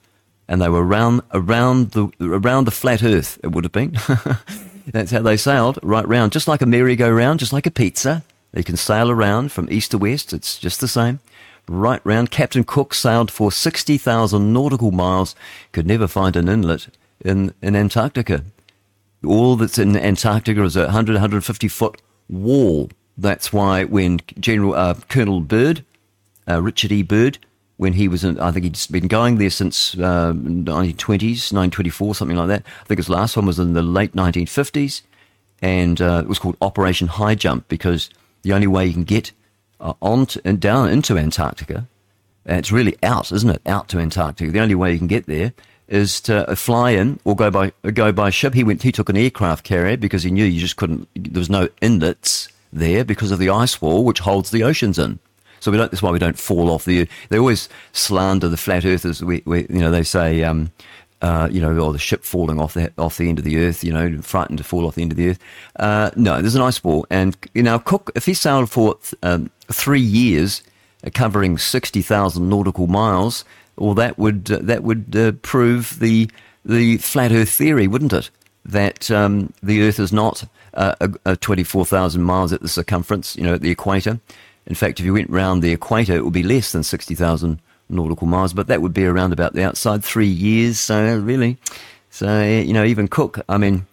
and 0.48 0.60
they 0.60 0.68
were 0.68 0.84
around 0.84 1.22
around 1.32 1.92
the 1.92 2.08
around 2.20 2.66
the 2.66 2.70
flat 2.70 3.02
Earth. 3.02 3.38
It 3.42 3.52
would 3.52 3.64
have 3.64 3.72
been. 3.72 3.96
That's 4.86 5.10
how 5.10 5.22
they 5.22 5.36
sailed 5.36 5.80
right 5.82 6.06
round, 6.06 6.32
just 6.32 6.46
like 6.46 6.62
a 6.62 6.66
merry-go-round, 6.66 7.40
just 7.40 7.52
like 7.52 7.66
a 7.66 7.72
pizza. 7.72 8.22
They 8.52 8.62
can 8.62 8.76
sail 8.76 9.10
around 9.10 9.50
from 9.50 9.70
east 9.70 9.90
to 9.90 9.98
west. 9.98 10.32
It's 10.32 10.58
just 10.58 10.80
the 10.80 10.88
same. 10.88 11.18
Right 11.68 12.00
round. 12.04 12.30
Captain 12.30 12.62
Cook 12.62 12.94
sailed 12.94 13.30
for 13.30 13.50
60,000 13.50 14.52
nautical 14.52 14.92
miles, 14.92 15.34
could 15.72 15.86
never 15.86 16.06
find 16.06 16.36
an 16.36 16.48
inlet 16.48 16.86
in, 17.20 17.52
in 17.60 17.74
Antarctica. 17.74 18.44
All 19.24 19.56
that's 19.56 19.76
in 19.76 19.96
Antarctica 19.96 20.62
is 20.62 20.76
a 20.76 20.84
100, 20.84 21.14
150 21.14 21.66
foot 21.66 22.00
wall. 22.28 22.90
That's 23.18 23.52
why 23.52 23.84
when 23.84 24.20
General 24.38 24.74
uh, 24.74 24.94
Colonel 25.08 25.40
Byrd, 25.40 25.84
uh, 26.48 26.62
Richard 26.62 26.92
E. 26.92 27.02
Byrd, 27.02 27.38
when 27.76 27.94
he 27.94 28.08
was 28.08 28.24
in, 28.24 28.38
I 28.40 28.52
think 28.52 28.64
he'd 28.64 28.78
been 28.90 29.08
going 29.08 29.36
there 29.36 29.50
since 29.50 29.94
uh, 29.94 30.32
1920s, 30.32 31.52
1924, 31.52 32.14
something 32.14 32.36
like 32.36 32.48
that. 32.48 32.62
I 32.80 32.84
think 32.84 32.98
his 32.98 33.08
last 33.10 33.36
one 33.36 33.46
was 33.46 33.58
in 33.58 33.74
the 33.74 33.82
late 33.82 34.14
1950s, 34.14 35.02
and 35.60 36.00
uh, 36.00 36.22
it 36.24 36.28
was 36.28 36.38
called 36.38 36.56
Operation 36.62 37.08
High 37.08 37.34
Jump 37.34 37.68
because 37.68 38.08
the 38.42 38.52
only 38.52 38.66
way 38.66 38.86
you 38.86 38.94
can 38.94 39.04
get 39.04 39.32
uh, 39.80 39.92
on 40.00 40.26
to, 40.26 40.40
and 40.44 40.60
down 40.60 40.88
into 40.88 41.18
Antarctica, 41.18 41.86
and 42.46 42.58
it's 42.58 42.72
really 42.72 42.96
out, 43.02 43.32
isn't 43.32 43.50
it? 43.50 43.60
Out 43.66 43.88
to 43.88 43.98
Antarctica. 43.98 44.50
The 44.50 44.60
only 44.60 44.74
way 44.74 44.92
you 44.92 44.98
can 44.98 45.08
get 45.08 45.26
there 45.26 45.52
is 45.88 46.20
to 46.22 46.48
uh, 46.48 46.54
fly 46.54 46.90
in 46.90 47.18
or 47.24 47.36
go 47.36 47.50
by 47.50 47.72
go 47.92 48.12
by 48.12 48.30
ship. 48.30 48.54
He 48.54 48.64
went. 48.64 48.82
He 48.82 48.92
took 48.92 49.08
an 49.08 49.16
aircraft 49.16 49.64
carrier 49.64 49.96
because 49.96 50.22
he 50.22 50.30
knew 50.30 50.44
you 50.44 50.60
just 50.60 50.76
couldn't. 50.76 51.08
There 51.14 51.40
was 51.40 51.50
no 51.50 51.68
inlets 51.80 52.48
there 52.72 53.04
because 53.04 53.30
of 53.30 53.38
the 53.38 53.50
ice 53.50 53.80
wall, 53.80 54.04
which 54.04 54.20
holds 54.20 54.50
the 54.50 54.62
oceans 54.62 54.98
in. 54.98 55.18
So 55.60 55.70
we 55.70 55.78
don't. 55.78 55.90
That's 55.90 56.02
why 56.02 56.10
we 56.10 56.18
don't 56.18 56.38
fall 56.38 56.70
off 56.70 56.84
the. 56.84 57.08
They 57.28 57.38
always 57.38 57.68
slander 57.92 58.48
the 58.48 58.56
flat 58.56 58.84
earthers. 58.84 59.22
We, 59.22 59.42
we 59.46 59.66
you 59.68 59.80
know, 59.80 59.90
they 59.90 60.02
say, 60.02 60.42
um, 60.42 60.70
uh, 61.22 61.48
you 61.50 61.60
know, 61.60 61.76
or 61.78 61.92
the 61.92 61.98
ship 61.98 62.24
falling 62.24 62.60
off 62.60 62.74
the 62.74 62.92
off 62.98 63.16
the 63.16 63.28
end 63.28 63.38
of 63.38 63.44
the 63.44 63.58
earth. 63.58 63.82
You 63.82 63.92
know, 63.92 64.20
frightened 64.22 64.58
to 64.58 64.64
fall 64.64 64.86
off 64.86 64.96
the 64.96 65.02
end 65.02 65.12
of 65.12 65.18
the 65.18 65.30
earth. 65.30 65.38
Uh, 65.76 66.10
no, 66.16 66.40
there's 66.40 66.54
an 66.54 66.62
ice 66.62 66.82
wall, 66.84 67.06
and 67.10 67.36
you 67.54 67.62
know, 67.62 67.78
Cook, 67.78 68.10
if 68.14 68.26
he 68.26 68.34
sailed 68.34 68.70
for 68.70 68.98
um, 69.22 69.50
three 69.72 70.00
years, 70.00 70.62
uh, 71.04 71.10
covering 71.12 71.58
sixty 71.58 72.02
thousand 72.02 72.48
nautical 72.48 72.86
miles, 72.86 73.44
well, 73.76 73.94
that 73.94 74.18
would 74.18 74.50
uh, 74.50 74.58
that 74.62 74.82
would 74.82 75.14
uh, 75.16 75.32
prove 75.42 75.98
the 75.98 76.30
the 76.64 76.96
flat 76.98 77.32
Earth 77.32 77.50
theory, 77.50 77.86
wouldn't 77.86 78.12
it? 78.12 78.30
That 78.64 79.10
um, 79.10 79.52
the 79.62 79.82
Earth 79.82 80.00
is 80.00 80.12
not 80.12 80.44
uh, 80.74 80.94
a 81.24 81.36
24,000 81.36 82.22
miles 82.22 82.52
at 82.52 82.60
the 82.60 82.68
circumference, 82.68 83.36
you 83.36 83.44
know, 83.44 83.54
at 83.54 83.60
the 83.60 83.70
equator. 83.70 84.20
In 84.66 84.74
fact, 84.74 84.98
if 84.98 85.06
you 85.06 85.12
went 85.12 85.30
round 85.30 85.62
the 85.62 85.72
equator, 85.72 86.14
it 86.14 86.24
would 86.24 86.32
be 86.32 86.42
less 86.42 86.72
than 86.72 86.82
60,000 86.82 87.60
nautical 87.88 88.26
miles, 88.26 88.52
but 88.52 88.66
that 88.66 88.82
would 88.82 88.92
be 88.92 89.04
around 89.04 89.32
about 89.32 89.52
the 89.54 89.62
outside 89.62 90.02
three 90.02 90.26
years. 90.26 90.80
So 90.80 91.18
really, 91.18 91.56
so 92.10 92.42
you 92.42 92.72
know, 92.72 92.84
even 92.84 93.08
Cook. 93.08 93.40
I 93.48 93.58
mean, 93.58 93.86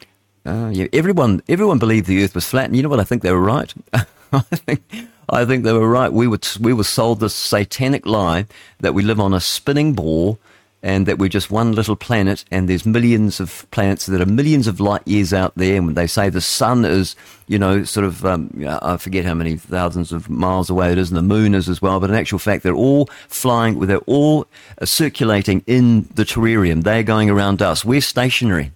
uh, 0.46 0.72
yeah, 0.74 0.88
everyone 0.94 1.42
everyone 1.48 1.80
believed 1.80 2.08
the 2.08 2.24
Earth 2.24 2.36
was 2.36 2.48
flat, 2.48 2.66
and 2.66 2.76
you 2.76 2.84
know 2.84 2.90
what? 2.90 3.00
I 3.00 3.04
think 3.04 3.22
they 3.22 3.32
were 3.32 3.40
right. 3.40 3.74
I 4.34 4.40
think 4.40 4.84
I 5.30 5.46
think 5.46 5.64
they 5.64 5.74
were 5.74 5.90
right. 5.90 6.12
We 6.12 6.28
were 6.28 6.40
we 6.60 6.74
were 6.74 6.84
sold 6.84 7.20
this 7.20 7.34
satanic 7.34 8.06
lie 8.06 8.46
that 8.80 8.94
we 8.94 9.04
live 9.04 9.20
on 9.20 9.34
a 9.34 9.40
spinning 9.40 9.94
ball 9.94 10.40
and 10.84 11.06
that 11.06 11.18
we're 11.18 11.30
just 11.30 11.50
one 11.50 11.72
little 11.72 11.96
planet 11.96 12.44
and 12.52 12.68
there's 12.68 12.86
millions 12.86 13.40
of 13.40 13.66
planets 13.72 14.06
that 14.08 14.20
are 14.20 14.26
millions 14.26 14.68
of 14.68 14.82
light 14.82 15.08
years 15.08 15.34
out 15.34 15.54
there. 15.56 15.78
And 15.78 15.96
they 15.96 16.08
say 16.08 16.30
the 16.30 16.42
sun 16.42 16.84
is 16.84 17.16
you 17.48 17.58
know 17.58 17.84
sort 17.84 18.06
of 18.06 18.26
um, 18.26 18.50
i 18.82 18.96
forget 18.98 19.26
how 19.26 19.34
many 19.34 19.58
thousands 19.58 20.14
of 20.14 20.30
miles 20.30 20.70
away 20.70 20.92
it 20.92 20.98
is 20.98 21.10
and 21.10 21.18
the 21.18 21.22
moon 21.22 21.54
is 21.54 21.68
as 21.68 21.82
well 21.82 22.00
but 22.00 22.10
in 22.10 22.16
actual 22.16 22.40
fact 22.40 22.64
they're 22.64 22.74
all 22.74 23.08
flying 23.28 23.78
they're 23.82 23.98
all 24.00 24.48
circulating 24.84 25.64
in 25.68 26.08
the 26.16 26.24
terrarium. 26.24 26.84
They're 26.84 27.04
going 27.04 27.30
around 27.30 27.62
us. 27.62 27.86
We're 27.86 28.02
stationary. 28.02 28.72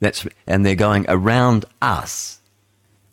That's 0.00 0.26
and 0.46 0.64
they're 0.64 0.74
going 0.74 1.06
around 1.08 1.64
us 1.80 2.35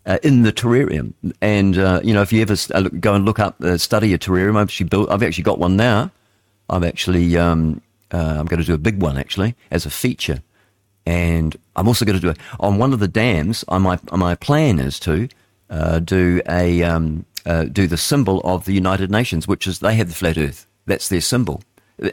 uh, 0.05 0.17
in 0.23 0.43
the 0.43 0.51
terrarium. 0.51 1.13
And 1.41 1.77
uh, 1.77 2.01
you 2.03 2.13
know, 2.13 2.21
if 2.21 2.33
you 2.33 2.41
ever 2.41 2.55
uh, 2.73 2.81
go 2.99 3.13
and 3.13 3.25
look 3.25 3.39
up, 3.39 3.61
uh, 3.61 3.77
study 3.77 4.13
a 4.13 4.17
terrarium, 4.17 4.57
I've 4.57 4.67
actually 4.67 4.89
built. 4.89 5.09
I've 5.09 5.23
actually 5.23 5.43
got 5.43 5.59
one 5.59 5.75
now. 5.75 6.11
I've 6.69 6.83
actually 6.83 7.37
um, 7.37 7.81
uh, 8.11 8.35
I'm 8.39 8.45
going 8.45 8.59
to 8.59 8.65
do 8.65 8.73
a 8.73 8.79
big 8.79 9.01
one 9.01 9.17
actually 9.17 9.55
as 9.71 9.85
a 9.85 9.89
feature, 9.89 10.41
and 11.05 11.55
I'm 11.75 11.87
also 11.87 12.05
going 12.05 12.17
to 12.17 12.21
do 12.21 12.29
it 12.29 12.37
on 12.59 12.77
one 12.77 12.93
of 12.93 12.99
the 12.99 13.07
dams. 13.07 13.63
On 13.67 13.81
my 13.81 13.99
my 14.11 14.35
plan 14.35 14.79
is 14.79 14.99
to 15.01 15.29
uh, 15.69 15.99
do 15.99 16.41
a 16.47 16.83
um, 16.83 17.25
do 17.71 17.87
the 17.87 17.97
symbol 17.97 18.41
of 18.41 18.65
the 18.65 18.73
United 18.73 19.11
Nations, 19.11 19.47
which 19.47 19.67
is 19.67 19.79
they 19.79 19.95
have 19.95 20.09
the 20.09 20.15
flat 20.15 20.37
Earth. 20.37 20.67
That's 20.85 21.09
their 21.09 21.21
symbol. 21.21 21.61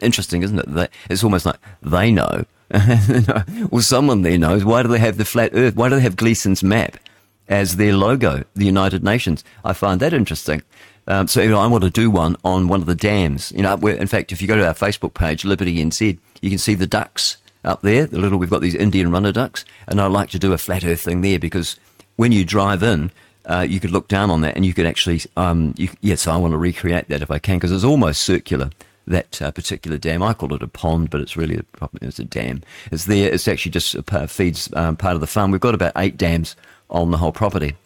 Interesting, 0.02 0.42
isn't 0.42 0.58
it? 0.58 0.72
They, 0.72 0.88
it's 1.08 1.24
almost 1.24 1.46
like 1.46 1.58
they 1.82 2.12
know. 2.12 2.44
well, 3.70 3.82
someone 3.82 4.22
there 4.22 4.38
knows. 4.38 4.64
Why 4.64 4.82
do 4.82 4.88
they 4.88 4.98
have 4.98 5.16
the 5.16 5.24
flat 5.24 5.50
Earth? 5.54 5.74
Why 5.74 5.88
do 5.88 5.96
they 5.96 6.02
have 6.02 6.14
Gleason's 6.14 6.62
map 6.62 6.98
as 7.50 7.76
their 7.76 7.92
logo, 7.92 8.44
the 8.54 8.64
United 8.64 9.04
Nations? 9.04 9.44
I 9.62 9.74
find 9.74 10.00
that 10.00 10.14
interesting. 10.14 10.62
Um, 11.06 11.26
so 11.26 11.42
you 11.42 11.50
know, 11.50 11.58
I 11.58 11.66
want 11.66 11.84
to 11.84 11.90
do 11.90 12.10
one 12.10 12.36
on 12.44 12.68
one 12.68 12.80
of 12.80 12.86
the 12.86 12.94
dams. 12.94 13.52
You 13.52 13.62
know, 13.62 13.74
in 13.74 14.06
fact, 14.06 14.32
if 14.32 14.40
you 14.40 14.48
go 14.48 14.56
to 14.56 14.66
our 14.66 14.74
Facebook 14.74 15.12
page, 15.12 15.44
Liberty 15.44 15.76
NZ, 15.84 16.18
you 16.40 16.50
can 16.50 16.58
see 16.58 16.74
the 16.74 16.86
ducks 16.86 17.36
up 17.64 17.82
there. 17.82 18.06
The 18.06 18.18
little 18.18 18.38
we've 18.38 18.48
got 18.48 18.62
these 18.62 18.74
Indian 18.74 19.10
runner 19.10 19.32
ducks, 19.32 19.64
and 19.86 20.00
I 20.00 20.06
like 20.06 20.30
to 20.30 20.38
do 20.38 20.52
a 20.52 20.58
flat 20.58 20.84
Earth 20.84 21.02
thing 21.02 21.20
there 21.20 21.38
because 21.38 21.76
when 22.16 22.32
you 22.32 22.44
drive 22.44 22.82
in, 22.82 23.10
uh, 23.46 23.66
you 23.68 23.80
could 23.80 23.90
look 23.90 24.08
down 24.08 24.30
on 24.30 24.42
that 24.42 24.54
and 24.54 24.64
you 24.64 24.74
could 24.74 24.86
actually, 24.86 25.20
um, 25.36 25.74
you, 25.76 25.88
yes, 26.00 26.26
I 26.26 26.36
want 26.36 26.52
to 26.52 26.58
recreate 26.58 27.08
that 27.08 27.22
if 27.22 27.30
I 27.30 27.38
can 27.38 27.56
because 27.56 27.72
it's 27.72 27.84
almost 27.84 28.22
circular. 28.22 28.70
That 29.06 29.42
uh, 29.42 29.50
particular 29.50 29.98
dam, 29.98 30.22
I 30.22 30.34
call 30.34 30.54
it 30.54 30.62
a 30.62 30.68
pond, 30.68 31.10
but 31.10 31.20
it's 31.20 31.36
really 31.36 31.56
a, 31.56 31.88
it's 32.00 32.20
a 32.20 32.24
dam. 32.24 32.62
It's 32.92 33.06
there. 33.06 33.32
It's 33.32 33.48
actually 33.48 33.72
just 33.72 33.96
uh, 33.96 34.26
feeds 34.26 34.72
um, 34.74 34.96
part 34.96 35.14
of 35.14 35.20
the 35.20 35.26
farm. 35.26 35.50
We've 35.50 35.60
got 35.60 35.74
about 35.74 35.94
eight 35.96 36.16
dams 36.16 36.54
on 36.90 37.10
the 37.10 37.18
whole 37.18 37.32
property. 37.32 37.76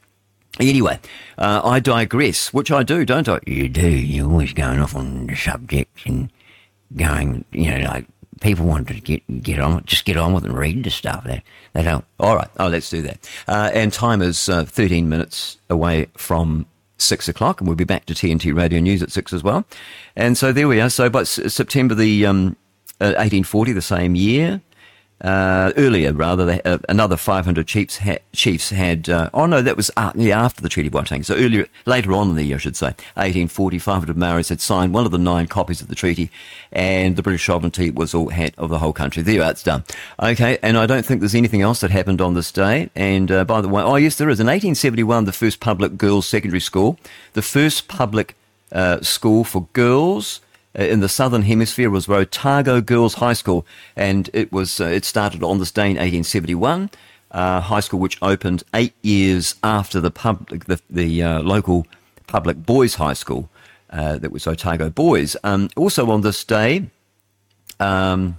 Anyway, 0.60 0.98
uh, 1.36 1.60
I 1.64 1.80
digress, 1.80 2.52
which 2.52 2.70
I 2.70 2.84
do, 2.84 3.04
don't 3.04 3.28
I? 3.28 3.40
You 3.46 3.68
do. 3.68 3.88
You're 3.88 4.30
always 4.30 4.52
going 4.52 4.78
off 4.78 4.94
on 4.94 5.26
the 5.26 5.34
subject 5.34 6.06
and 6.06 6.30
going, 6.96 7.44
you 7.50 7.70
know, 7.70 7.84
like 7.88 8.06
people 8.40 8.66
want 8.66 8.86
to 8.88 8.94
get 9.00 9.42
get 9.42 9.58
on, 9.58 9.82
just 9.84 10.04
get 10.04 10.16
on 10.16 10.32
with 10.32 10.44
and 10.44 10.56
read 10.56 10.84
the 10.84 10.90
stuff. 10.90 11.24
They 11.24 11.42
they 11.72 11.82
don't. 11.82 12.04
All 12.20 12.36
right. 12.36 12.48
Oh, 12.60 12.68
let's 12.68 12.88
do 12.88 13.02
that. 13.02 13.28
Uh, 13.48 13.70
and 13.74 13.92
time 13.92 14.22
is 14.22 14.48
uh, 14.48 14.64
13 14.64 15.08
minutes 15.08 15.58
away 15.68 16.06
from 16.16 16.66
six 16.98 17.28
o'clock, 17.28 17.60
and 17.60 17.66
we'll 17.66 17.76
be 17.76 17.84
back 17.84 18.06
to 18.06 18.14
TNT 18.14 18.56
Radio 18.56 18.80
News 18.80 19.02
at 19.02 19.10
six 19.10 19.32
as 19.32 19.42
well. 19.42 19.64
And 20.14 20.38
so 20.38 20.52
there 20.52 20.68
we 20.68 20.80
are. 20.80 20.90
So, 20.90 21.10
but 21.10 21.26
September 21.26 21.94
the 21.94 22.26
um, 22.26 22.56
1840, 22.98 23.70
uh, 23.70 23.74
the 23.74 23.82
same 23.82 24.14
year, 24.14 24.60
uh, 25.24 25.72
earlier, 25.78 26.12
rather, 26.12 26.44
they, 26.44 26.60
uh, 26.62 26.76
another 26.86 27.16
500 27.16 27.66
chiefs, 27.66 27.96
ha- 27.96 28.18
chiefs 28.34 28.68
had. 28.68 29.08
Uh, 29.08 29.30
oh 29.32 29.46
no, 29.46 29.62
that 29.62 29.74
was 29.74 29.90
uh, 29.96 30.12
yeah, 30.14 30.44
after 30.44 30.60
the 30.60 30.68
Treaty 30.68 30.88
of 30.88 30.92
Waitangi. 30.92 31.24
So 31.24 31.34
earlier, 31.34 31.66
later 31.86 32.12
on 32.12 32.28
in 32.28 32.36
the 32.36 32.44
year, 32.44 32.56
I 32.56 32.58
should 32.58 32.76
say, 32.76 32.88
1840, 33.14 33.78
500 33.78 34.16
Maoris 34.18 34.50
had 34.50 34.60
signed 34.60 34.92
one 34.92 35.06
of 35.06 35.12
the 35.12 35.18
nine 35.18 35.46
copies 35.46 35.80
of 35.80 35.88
the 35.88 35.94
treaty, 35.94 36.30
and 36.70 37.16
the 37.16 37.22
British 37.22 37.46
sovereignty 37.46 37.90
was 37.90 38.12
all 38.12 38.28
had 38.28 38.52
of 38.58 38.68
the 38.68 38.78
whole 38.78 38.92
country. 38.92 39.22
There, 39.22 39.40
it's 39.50 39.62
done. 39.62 39.84
Okay, 40.20 40.58
and 40.62 40.76
I 40.76 40.84
don't 40.84 41.06
think 41.06 41.20
there's 41.20 41.34
anything 41.34 41.62
else 41.62 41.80
that 41.80 41.90
happened 41.90 42.20
on 42.20 42.34
this 42.34 42.52
day. 42.52 42.90
And 42.94 43.32
uh, 43.32 43.44
by 43.44 43.62
the 43.62 43.68
way, 43.68 43.82
oh 43.82 43.96
yes, 43.96 44.16
there 44.16 44.28
is. 44.28 44.40
In 44.40 44.46
1871, 44.46 45.24
the 45.24 45.32
first 45.32 45.58
public 45.58 45.96
girls' 45.96 46.28
secondary 46.28 46.60
school, 46.60 46.98
the 47.32 47.40
first 47.40 47.88
public 47.88 48.36
uh, 48.72 49.00
school 49.00 49.42
for 49.42 49.68
girls 49.72 50.42
in 50.74 51.00
the 51.00 51.08
southern 51.08 51.42
hemisphere 51.42 51.90
was 51.90 52.08
Otago 52.08 52.80
Girls 52.80 53.14
High 53.14 53.32
School, 53.32 53.66
and 53.96 54.28
it 54.32 54.52
was 54.52 54.80
uh, 54.80 54.86
it 54.86 55.04
started 55.04 55.42
on 55.42 55.58
this 55.58 55.70
day 55.70 55.86
in 55.86 55.96
1871. 55.96 56.90
Uh, 57.30 57.60
high 57.60 57.80
school 57.80 57.98
which 57.98 58.16
opened 58.22 58.62
eight 58.74 58.94
years 59.02 59.56
after 59.64 60.00
the 60.00 60.10
public 60.10 60.66
the, 60.66 60.80
the 60.88 61.22
uh, 61.22 61.42
local 61.42 61.84
public 62.28 62.64
boys 62.64 62.94
high 62.94 63.12
school 63.12 63.50
uh, 63.90 64.18
that 64.18 64.30
was 64.30 64.46
Otago 64.46 64.90
Boys. 64.90 65.36
Um, 65.44 65.68
also 65.76 66.10
on 66.10 66.20
this 66.20 66.44
day, 66.44 66.90
um, 67.80 68.38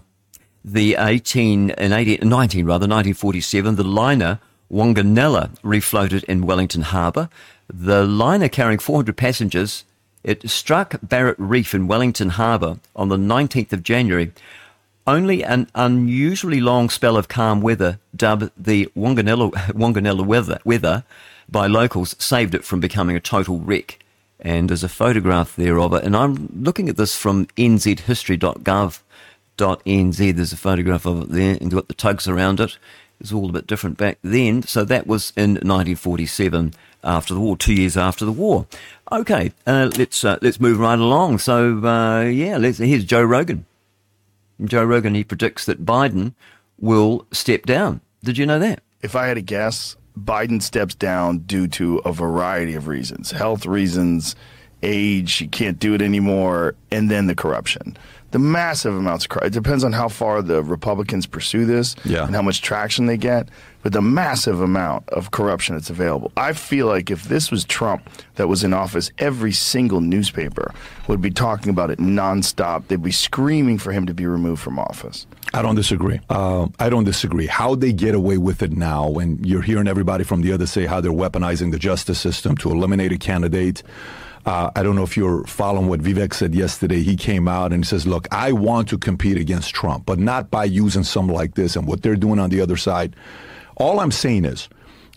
the 0.64 0.96
18 0.98 1.72
and 1.72 1.94
18, 1.94 2.28
19 2.28 2.66
rather 2.66 2.84
1947, 2.84 3.76
the 3.76 3.84
liner 3.84 4.40
Wanganella 4.72 5.58
refloated 5.62 6.24
in 6.26 6.46
Wellington 6.46 6.82
Harbour. 6.82 7.30
The 7.68 8.06
liner 8.06 8.50
carrying 8.50 8.80
400 8.80 9.16
passengers 9.16 9.84
it 10.26 10.50
struck 10.50 10.96
Barrett 11.04 11.38
Reef 11.38 11.76
in 11.76 11.88
Wellington 11.88 12.30
Harbour 12.30 12.80
on 12.96 13.10
the 13.10 13.16
19th 13.16 13.72
of 13.74 13.84
January. 13.84 14.32
Only 15.06 15.44
an 15.44 15.70
unusually 15.76 16.60
long 16.60 16.90
spell 16.90 17.16
of 17.16 17.28
calm 17.28 17.62
weather, 17.62 18.00
dubbed 18.16 18.50
the 18.58 18.88
Wanganella, 18.98 20.26
weather, 20.26 20.60
weather 20.66 21.04
by 21.48 21.68
locals, 21.68 22.16
saved 22.18 22.56
it 22.56 22.66
from 22.66 22.80
becoming 22.80 23.16
a 23.16 23.20
total 23.20 23.60
wreck. 23.60 24.00
And 24.40 24.68
there's 24.68 24.84
a 24.84 24.90
photograph 24.90 25.56
there 25.56 25.80
of 25.80 25.94
it. 25.94 26.04
And 26.04 26.16
I'm 26.16 26.50
looking 26.56 26.90
at 26.90 26.98
this 26.98 27.16
from 27.16 27.46
nzhistory.gov.nz. 27.46 30.36
There's 30.36 30.54
a 30.54 30.58
photograph 30.58 31.06
of 31.06 31.22
it 31.22 31.30
there, 31.30 31.52
and 31.52 31.72
you've 31.72 31.74
got 31.74 31.88
the 31.88 31.94
tugs 31.94 32.28
around 32.28 32.60
it. 32.60 32.80
It's 33.20 33.32
all 33.32 33.50
a 33.50 33.54
bit 33.54 33.68
different 33.68 33.98
back 33.98 34.20
then. 34.22 34.64
So 34.64 34.84
that 34.86 35.08
was 35.08 35.32
in 35.36 35.52
1947 35.52 36.74
after 37.04 37.34
the 37.34 37.40
war, 37.40 37.56
two 37.56 37.74
years 37.74 37.96
after 37.96 38.26
the 38.26 38.32
war. 38.32 38.66
Okay, 39.12 39.52
uh, 39.66 39.90
let's 39.98 40.24
uh, 40.26 40.38
let's 40.42 40.60
move 40.60 40.80
right 40.80 41.00
along. 41.00 41.38
So 41.40 41.78
uh, 41.86 42.24
yeah, 42.24 42.58
here's 42.60 43.06
Joe 43.06 43.24
Rogan. 43.24 43.66
Joe 44.64 44.84
Rogan 44.84 45.16
he 45.16 45.24
predicts 45.24 45.66
that 45.66 45.86
Biden 45.86 46.34
will 46.80 47.26
step 47.32 47.64
down. 47.64 48.02
Did 48.24 48.38
you 48.38 48.46
know 48.46 48.60
that? 48.60 48.82
If 49.02 49.16
I 49.16 49.28
had 49.28 49.36
to 49.36 49.42
guess, 49.42 49.96
Biden 50.18 50.62
steps 50.62 50.96
down 50.96 51.40
due 51.40 51.68
to 51.70 51.98
a 52.00 52.12
variety 52.12 52.74
of 52.74 52.88
reasons, 52.88 53.32
health 53.32 53.66
reasons, 53.66 54.36
age, 54.82 55.34
he 55.36 55.48
can't 55.48 55.78
do 55.78 55.94
it 55.94 56.02
anymore, 56.02 56.76
and 56.92 57.12
then 57.12 57.28
the 57.28 57.36
corruption 57.36 57.98
the 58.36 58.40
massive 58.40 58.94
amounts 58.94 59.24
of 59.24 59.30
corruption. 59.30 59.48
It 59.48 59.54
depends 59.54 59.86
on 59.86 59.94
how 59.94 60.10
far 60.10 60.42
the 60.42 60.62
Republicans 60.62 61.26
pursue 61.26 61.66
this 61.66 61.96
Yeah. 62.04 62.26
and 62.26 62.36
how 62.36 62.42
much 62.42 62.62
traction 62.62 63.06
they 63.06 63.16
get, 63.16 63.48
but 63.82 63.94
the 63.94 64.02
massive 64.02 64.60
amount 64.60 65.08
of 65.08 65.32
corruption 65.32 65.76
that's 65.76 65.90
available. 65.90 66.34
I 66.36 66.52
feel 66.52 66.88
like 66.88 67.10
if 67.10 67.24
this 67.30 67.50
was 67.50 67.64
Trump 67.64 68.02
that 68.36 68.50
was 68.50 68.62
in 68.62 68.74
office, 68.74 69.10
every 69.20 69.54
single 69.54 70.02
newspaper 70.02 70.74
would 71.08 71.22
be 71.22 71.32
talking 71.32 71.70
about 71.70 71.92
it 71.92 72.00
nonstop. 72.00 72.88
They'd 72.90 73.02
be 73.02 73.14
screaming 73.14 73.78
for 73.78 73.94
him 73.94 74.06
to 74.08 74.14
be 74.14 74.26
removed 74.28 74.62
from 74.62 74.80
office. 74.80 75.28
I 75.54 75.62
don't 75.62 75.76
disagree. 75.76 76.20
Uh, 76.30 76.68
I 76.78 76.90
don't 76.90 77.06
disagree. 77.06 77.48
How 77.48 77.76
they 77.76 77.94
get 77.94 78.16
away 78.16 78.38
with 78.38 78.62
it 78.62 78.74
now, 78.74 79.08
when 79.08 79.42
you're 79.46 79.62
hearing 79.62 79.88
everybody 79.88 80.26
from 80.26 80.42
the 80.42 80.52
other 80.52 80.66
say 80.66 80.88
how 80.88 81.00
they're 81.00 81.14
weaponizing 81.14 81.72
the 81.72 81.80
justice 81.80 82.20
system 82.20 82.58
to 82.58 82.70
eliminate 82.70 83.14
a 83.14 83.18
candidate. 83.18 83.82
Uh, 84.46 84.70
I 84.76 84.84
don't 84.84 84.96
know 84.96 85.04
if 85.04 85.18
you're 85.18 85.44
following 85.46 85.88
what 85.88 86.02
Vivek 86.02 86.34
said 86.34 86.54
yesterday. 86.54 87.02
He 87.02 87.16
came 87.16 87.48
out 87.48 87.74
and 87.74 87.84
he 87.84 87.88
says, 87.88 88.06
"Look, 88.06 88.28
I 88.32 88.52
want 88.52 88.88
to 88.90 88.98
compete 88.98 89.38
against 89.38 89.74
Trump, 89.74 90.06
but 90.06 90.20
not 90.20 90.52
by 90.52 90.66
using 90.66 91.04
something 91.04 91.36
like 91.36 91.56
this 91.56 91.76
and 91.76 91.88
what 91.88 92.04
they're 92.04 92.16
doing 92.16 92.40
on 92.40 92.50
the 92.52 92.62
other 92.62 92.78
side." 92.78 93.16
All 93.78 94.00
I'm 94.00 94.12
saying 94.12 94.46
is, 94.46 94.70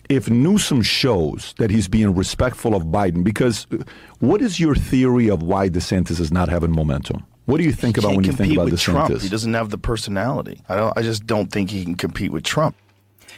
if 0.09 0.29
Newsom 0.29 0.81
shows 0.81 1.53
that 1.59 1.69
he's 1.69 1.87
being 1.87 2.15
respectful 2.15 2.73
of 2.75 2.85
Biden, 2.85 3.23
because 3.23 3.67
uh, 3.71 3.77
what 4.19 4.41
is 4.41 4.59
your 4.59 4.73
theory 4.73 5.29
of 5.29 5.43
why 5.43 5.69
DeSantis 5.69 6.19
is 6.19 6.31
not 6.31 6.49
having 6.49 6.71
momentum? 6.71 7.23
What 7.45 7.57
do 7.57 7.63
you 7.63 7.71
think 7.71 7.97
about 7.97 8.15
when 8.15 8.25
you 8.25 8.31
think 8.31 8.53
about 8.53 8.69
with 8.71 8.79
Trump. 8.79 9.11
DeSantis? 9.11 9.21
He 9.21 9.29
doesn't 9.29 9.53
have 9.53 9.69
the 9.69 9.77
personality. 9.77 10.61
I 10.67 10.75
don't. 10.75 10.97
I 10.97 11.03
just 11.03 11.27
don't 11.27 11.51
think 11.51 11.69
he 11.69 11.83
can 11.83 11.95
compete 11.95 12.31
with 12.31 12.43
Trump. 12.43 12.75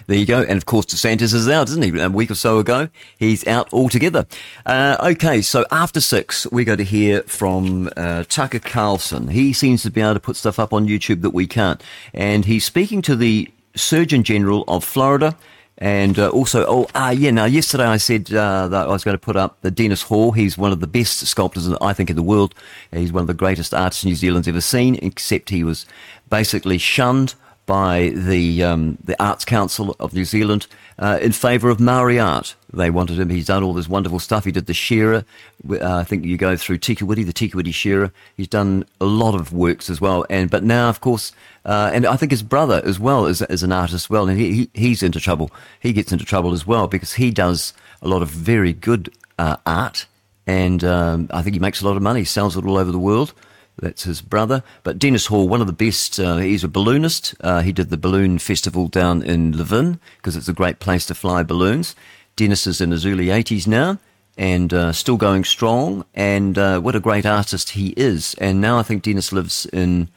There 0.07 0.17
you 0.17 0.25
go. 0.25 0.41
And 0.41 0.57
of 0.57 0.65
course, 0.65 0.85
DeSantis 0.85 1.33
is 1.33 1.47
out, 1.47 1.69
isn't 1.69 1.83
he? 1.83 1.99
A 1.99 2.09
week 2.09 2.31
or 2.31 2.35
so 2.35 2.59
ago, 2.59 2.89
he's 3.17 3.45
out 3.47 3.71
altogether. 3.73 4.25
Uh, 4.65 4.97
okay, 5.11 5.41
so 5.41 5.65
after 5.71 6.01
six, 6.01 6.47
we're 6.47 6.65
going 6.65 6.77
to 6.77 6.83
hear 6.83 7.23
from 7.23 7.89
uh, 7.97 8.23
Tucker 8.27 8.59
Carlson. 8.59 9.29
He 9.29 9.53
seems 9.53 9.83
to 9.83 9.91
be 9.91 10.01
able 10.01 10.15
to 10.15 10.19
put 10.19 10.35
stuff 10.35 10.59
up 10.59 10.73
on 10.73 10.87
YouTube 10.87 11.21
that 11.21 11.31
we 11.31 11.47
can't. 11.47 11.81
And 12.13 12.45
he's 12.45 12.65
speaking 12.65 13.01
to 13.03 13.15
the 13.15 13.49
Surgeon 13.75 14.23
General 14.23 14.63
of 14.67 14.83
Florida. 14.83 15.37
And 15.77 16.19
uh, 16.19 16.29
also, 16.29 16.63
oh, 16.67 16.87
ah, 16.93 17.09
yeah, 17.09 17.31
now 17.31 17.45
yesterday 17.45 17.85
I 17.85 17.97
said 17.97 18.31
uh, 18.31 18.67
that 18.67 18.87
I 18.87 18.91
was 18.91 19.03
going 19.03 19.15
to 19.17 19.21
put 19.23 19.35
up 19.35 19.59
the 19.61 19.71
Dennis 19.71 20.03
Hall. 20.03 20.31
He's 20.31 20.55
one 20.55 20.71
of 20.71 20.79
the 20.79 20.85
best 20.85 21.25
sculptors, 21.25 21.67
I 21.81 21.93
think, 21.93 22.11
in 22.11 22.15
the 22.15 22.21
world. 22.21 22.53
He's 22.91 23.11
one 23.11 23.21
of 23.21 23.27
the 23.27 23.33
greatest 23.33 23.73
artists 23.73 24.05
New 24.05 24.13
Zealand's 24.13 24.47
ever 24.47 24.61
seen, 24.61 24.99
except 25.01 25.49
he 25.49 25.63
was 25.63 25.87
basically 26.29 26.77
shunned 26.77 27.33
by 27.65 28.09
the 28.15 28.63
um, 28.63 28.97
the 29.03 29.21
Arts 29.21 29.45
Council 29.45 29.95
of 29.99 30.13
New 30.13 30.25
Zealand 30.25 30.67
uh, 30.99 31.19
in 31.21 31.31
favour 31.31 31.69
of 31.69 31.79
Maori 31.79 32.19
art. 32.19 32.55
They 32.73 32.89
wanted 32.89 33.19
him. 33.19 33.29
He's 33.29 33.47
done 33.47 33.63
all 33.63 33.73
this 33.73 33.89
wonderful 33.89 34.19
stuff. 34.19 34.45
He 34.45 34.51
did 34.51 34.65
the 34.65 34.73
Shearer. 34.73 35.25
Uh, 35.69 35.97
I 35.97 36.03
think 36.03 36.25
you 36.25 36.37
go 36.37 36.55
through 36.55 36.79
Te 36.79 36.95
Kuiti, 36.95 37.25
the 37.25 37.33
Te 37.33 37.49
Kuiti 37.49 37.73
Shearer. 37.73 38.11
He's 38.35 38.47
done 38.47 38.85
a 38.99 39.05
lot 39.05 39.35
of 39.35 39.53
works 39.53 39.89
as 39.89 40.01
well. 40.01 40.25
And 40.29 40.49
but 40.49 40.63
now, 40.63 40.89
of 40.89 41.01
course, 41.01 41.31
uh, 41.65 41.91
and 41.93 42.05
I 42.05 42.15
think 42.15 42.31
his 42.31 42.43
brother 42.43 42.81
as 42.83 42.99
well 42.99 43.25
is, 43.25 43.41
is 43.43 43.63
an 43.63 43.71
artist 43.71 43.95
as 43.95 44.09
well, 44.09 44.27
and 44.27 44.39
he, 44.39 44.53
he 44.53 44.69
he's 44.73 45.03
into 45.03 45.19
trouble. 45.19 45.51
He 45.79 45.93
gets 45.93 46.11
into 46.11 46.25
trouble 46.25 46.53
as 46.53 46.65
well 46.65 46.87
because 46.87 47.13
he 47.13 47.31
does 47.31 47.73
a 48.01 48.07
lot 48.07 48.21
of 48.21 48.29
very 48.29 48.73
good 48.73 49.13
uh, 49.37 49.57
art, 49.65 50.07
and 50.47 50.83
um, 50.83 51.29
I 51.31 51.41
think 51.41 51.53
he 51.53 51.59
makes 51.59 51.81
a 51.81 51.85
lot 51.85 51.97
of 51.97 52.03
money. 52.03 52.23
Sells 52.25 52.57
it 52.57 52.65
all 52.65 52.77
over 52.77 52.91
the 52.91 52.99
world. 52.99 53.33
That's 53.81 54.03
his 54.03 54.21
brother. 54.21 54.63
But 54.83 54.99
Dennis 54.99 55.25
Hall, 55.25 55.49
one 55.49 55.59
of 55.59 55.67
the 55.67 55.73
best, 55.73 56.19
uh, 56.19 56.37
he's 56.37 56.63
a 56.63 56.67
balloonist. 56.67 57.35
Uh, 57.41 57.61
he 57.61 57.73
did 57.73 57.89
the 57.89 57.97
balloon 57.97 58.37
festival 58.37 58.87
down 58.87 59.23
in 59.23 59.57
Levin 59.57 59.99
because 60.17 60.35
it's 60.35 60.47
a 60.47 60.53
great 60.53 60.79
place 60.79 61.07
to 61.07 61.15
fly 61.15 61.43
balloons. 61.43 61.95
Dennis 62.35 62.67
is 62.67 62.79
in 62.79 62.91
his 62.91 63.05
early 63.05 63.27
80s 63.27 63.67
now 63.67 63.99
and 64.37 64.71
uh, 64.71 64.91
still 64.93 65.17
going 65.17 65.43
strong. 65.43 66.05
And 66.13 66.57
uh, 66.57 66.79
what 66.79 66.95
a 66.95 66.99
great 66.99 67.25
artist 67.25 67.71
he 67.71 67.89
is. 67.97 68.35
And 68.35 68.61
now 68.61 68.77
I 68.77 68.83
think 68.83 69.01
Dennis 69.01 69.31
lives 69.33 69.65
in 69.65 70.09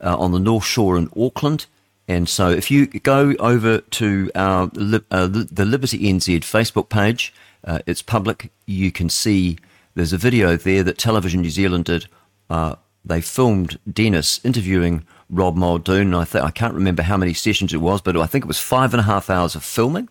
uh, 0.00 0.16
on 0.18 0.32
the 0.32 0.40
North 0.40 0.64
Shore 0.64 0.98
in 0.98 1.08
Auckland. 1.16 1.66
And 2.08 2.28
so 2.28 2.50
if 2.50 2.72
you 2.72 2.86
go 2.86 3.34
over 3.38 3.78
to 3.78 4.30
our 4.34 4.64
uh, 4.64 5.28
the 5.28 5.64
Liberty 5.64 6.00
NZ 6.12 6.40
Facebook 6.40 6.88
page, 6.88 7.32
it's 7.86 8.02
public. 8.02 8.50
You 8.66 8.90
can 8.90 9.08
see 9.08 9.58
there's 9.94 10.12
a 10.12 10.18
video 10.18 10.56
there 10.56 10.82
that 10.82 10.98
Television 10.98 11.42
New 11.42 11.50
Zealand 11.50 11.84
did. 11.84 12.06
They 13.04 13.20
filmed 13.20 13.78
Dennis 13.90 14.40
interviewing 14.44 15.04
Rob 15.28 15.56
Muldoon. 15.56 16.14
I, 16.14 16.26
I 16.34 16.50
can't 16.50 16.74
remember 16.74 17.02
how 17.02 17.16
many 17.16 17.34
sessions 17.34 17.72
it 17.72 17.78
was, 17.78 18.00
but 18.00 18.16
I 18.16 18.26
think 18.26 18.44
it 18.44 18.48
was 18.48 18.58
five 18.58 18.94
and 18.94 19.00
a 19.00 19.04
half 19.04 19.30
hours 19.30 19.54
of 19.54 19.64
filming. 19.64 20.08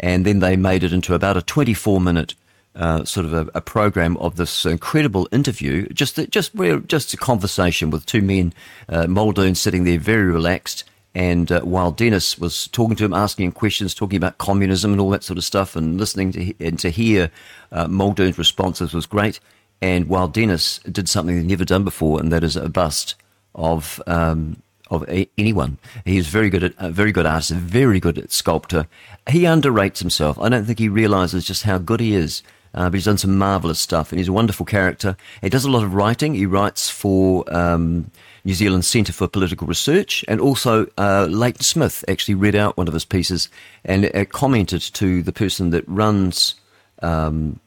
And 0.00 0.24
then 0.24 0.40
they 0.40 0.56
made 0.56 0.84
it 0.84 0.92
into 0.92 1.14
about 1.14 1.36
a 1.36 1.42
24 1.42 2.00
minute 2.00 2.34
uh, 2.78 3.04
sort 3.04 3.26
of 3.26 3.32
a, 3.34 3.50
a 3.54 3.60
program 3.60 4.16
of 4.18 4.36
this 4.36 4.64
incredible 4.64 5.28
interview, 5.32 5.88
just 5.88 6.16
just 6.30 6.52
just 6.86 7.12
a 7.12 7.16
conversation 7.16 7.90
with 7.90 8.06
two 8.06 8.22
men, 8.22 8.52
uh, 8.88 9.06
Muldoon 9.08 9.56
sitting 9.56 9.82
there 9.82 9.98
very 9.98 10.30
relaxed, 10.30 10.84
and 11.14 11.50
uh, 11.50 11.60
while 11.62 11.90
Dennis 11.90 12.38
was 12.38 12.68
talking 12.68 12.94
to 12.96 13.04
him, 13.04 13.12
asking 13.12 13.46
him 13.46 13.52
questions, 13.52 13.94
talking 13.94 14.16
about 14.16 14.38
communism 14.38 14.92
and 14.92 15.00
all 15.00 15.10
that 15.10 15.24
sort 15.24 15.38
of 15.38 15.44
stuff, 15.44 15.74
and 15.74 15.98
listening 15.98 16.30
to 16.32 16.54
and 16.64 16.78
to 16.78 16.90
hear 16.90 17.32
uh, 17.72 17.88
Muldoon's 17.88 18.38
responses 18.38 18.94
was 18.94 19.06
great. 19.06 19.40
And 19.80 20.08
while 20.08 20.28
Dennis 20.28 20.78
did 20.78 21.08
something 21.08 21.36
he'd 21.36 21.46
never 21.46 21.64
done 21.64 21.84
before, 21.84 22.20
and 22.20 22.32
that 22.32 22.42
is 22.42 22.56
a 22.56 22.68
bust 22.68 23.14
of 23.54 24.02
um, 24.06 24.62
of 24.90 25.08
a- 25.08 25.28
anyone. 25.36 25.78
He's 26.04 26.28
very 26.28 26.50
good 26.50 26.64
at 26.64 26.74
a 26.78 26.90
very 26.90 27.12
good 27.12 27.26
artist, 27.26 27.50
very 27.50 28.00
good 28.00 28.18
at 28.18 28.32
sculptor. 28.32 28.86
He 29.28 29.42
underrates 29.42 29.98
himself. 29.98 30.38
I 30.40 30.48
don't 30.48 30.64
think 30.64 30.78
he 30.78 30.88
realizes 30.88 31.44
just 31.44 31.64
how 31.64 31.78
good 31.78 32.00
he 32.00 32.14
is. 32.14 32.42
Uh, 32.74 32.84
but 32.84 32.94
he's 32.94 33.06
done 33.06 33.16
some 33.16 33.38
marvelous 33.38 33.80
stuff, 33.80 34.12
and 34.12 34.18
he's 34.18 34.28
a 34.28 34.32
wonderful 34.32 34.66
character. 34.66 35.16
He 35.40 35.48
does 35.48 35.64
a 35.64 35.70
lot 35.70 35.84
of 35.84 35.94
writing. 35.94 36.34
He 36.34 36.44
writes 36.44 36.90
for 36.90 37.42
um, 37.52 38.10
New 38.44 38.52
Zealand 38.52 38.84
Centre 38.84 39.12
for 39.12 39.26
Political 39.26 39.66
Research, 39.66 40.22
and 40.28 40.38
also 40.38 40.86
uh, 40.98 41.26
Leighton 41.30 41.62
Smith 41.62 42.04
actually 42.08 42.34
read 42.34 42.54
out 42.54 42.76
one 42.76 42.86
of 42.86 42.92
his 42.92 43.06
pieces 43.06 43.48
and 43.86 44.14
uh, 44.14 44.26
commented 44.26 44.82
to 44.82 45.22
the 45.22 45.32
person 45.32 45.70
that 45.70 45.82
runs 45.88 46.56
um, 47.00 47.58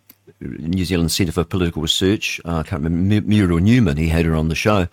New 0.42 0.86
Zealand 0.86 1.12
Centre 1.12 1.32
for 1.32 1.44
Political 1.44 1.82
Research. 1.82 2.42
Uh, 2.46 2.58
I 2.58 2.64
can't 2.64 2.84
remember 2.84 3.28
Muriel 3.28 3.60
Newman. 3.60 3.98
He 3.98 4.08
had 4.08 4.26
her 4.26 4.36
on 4.36 4.50
the 4.50 4.56
show 4.56 4.88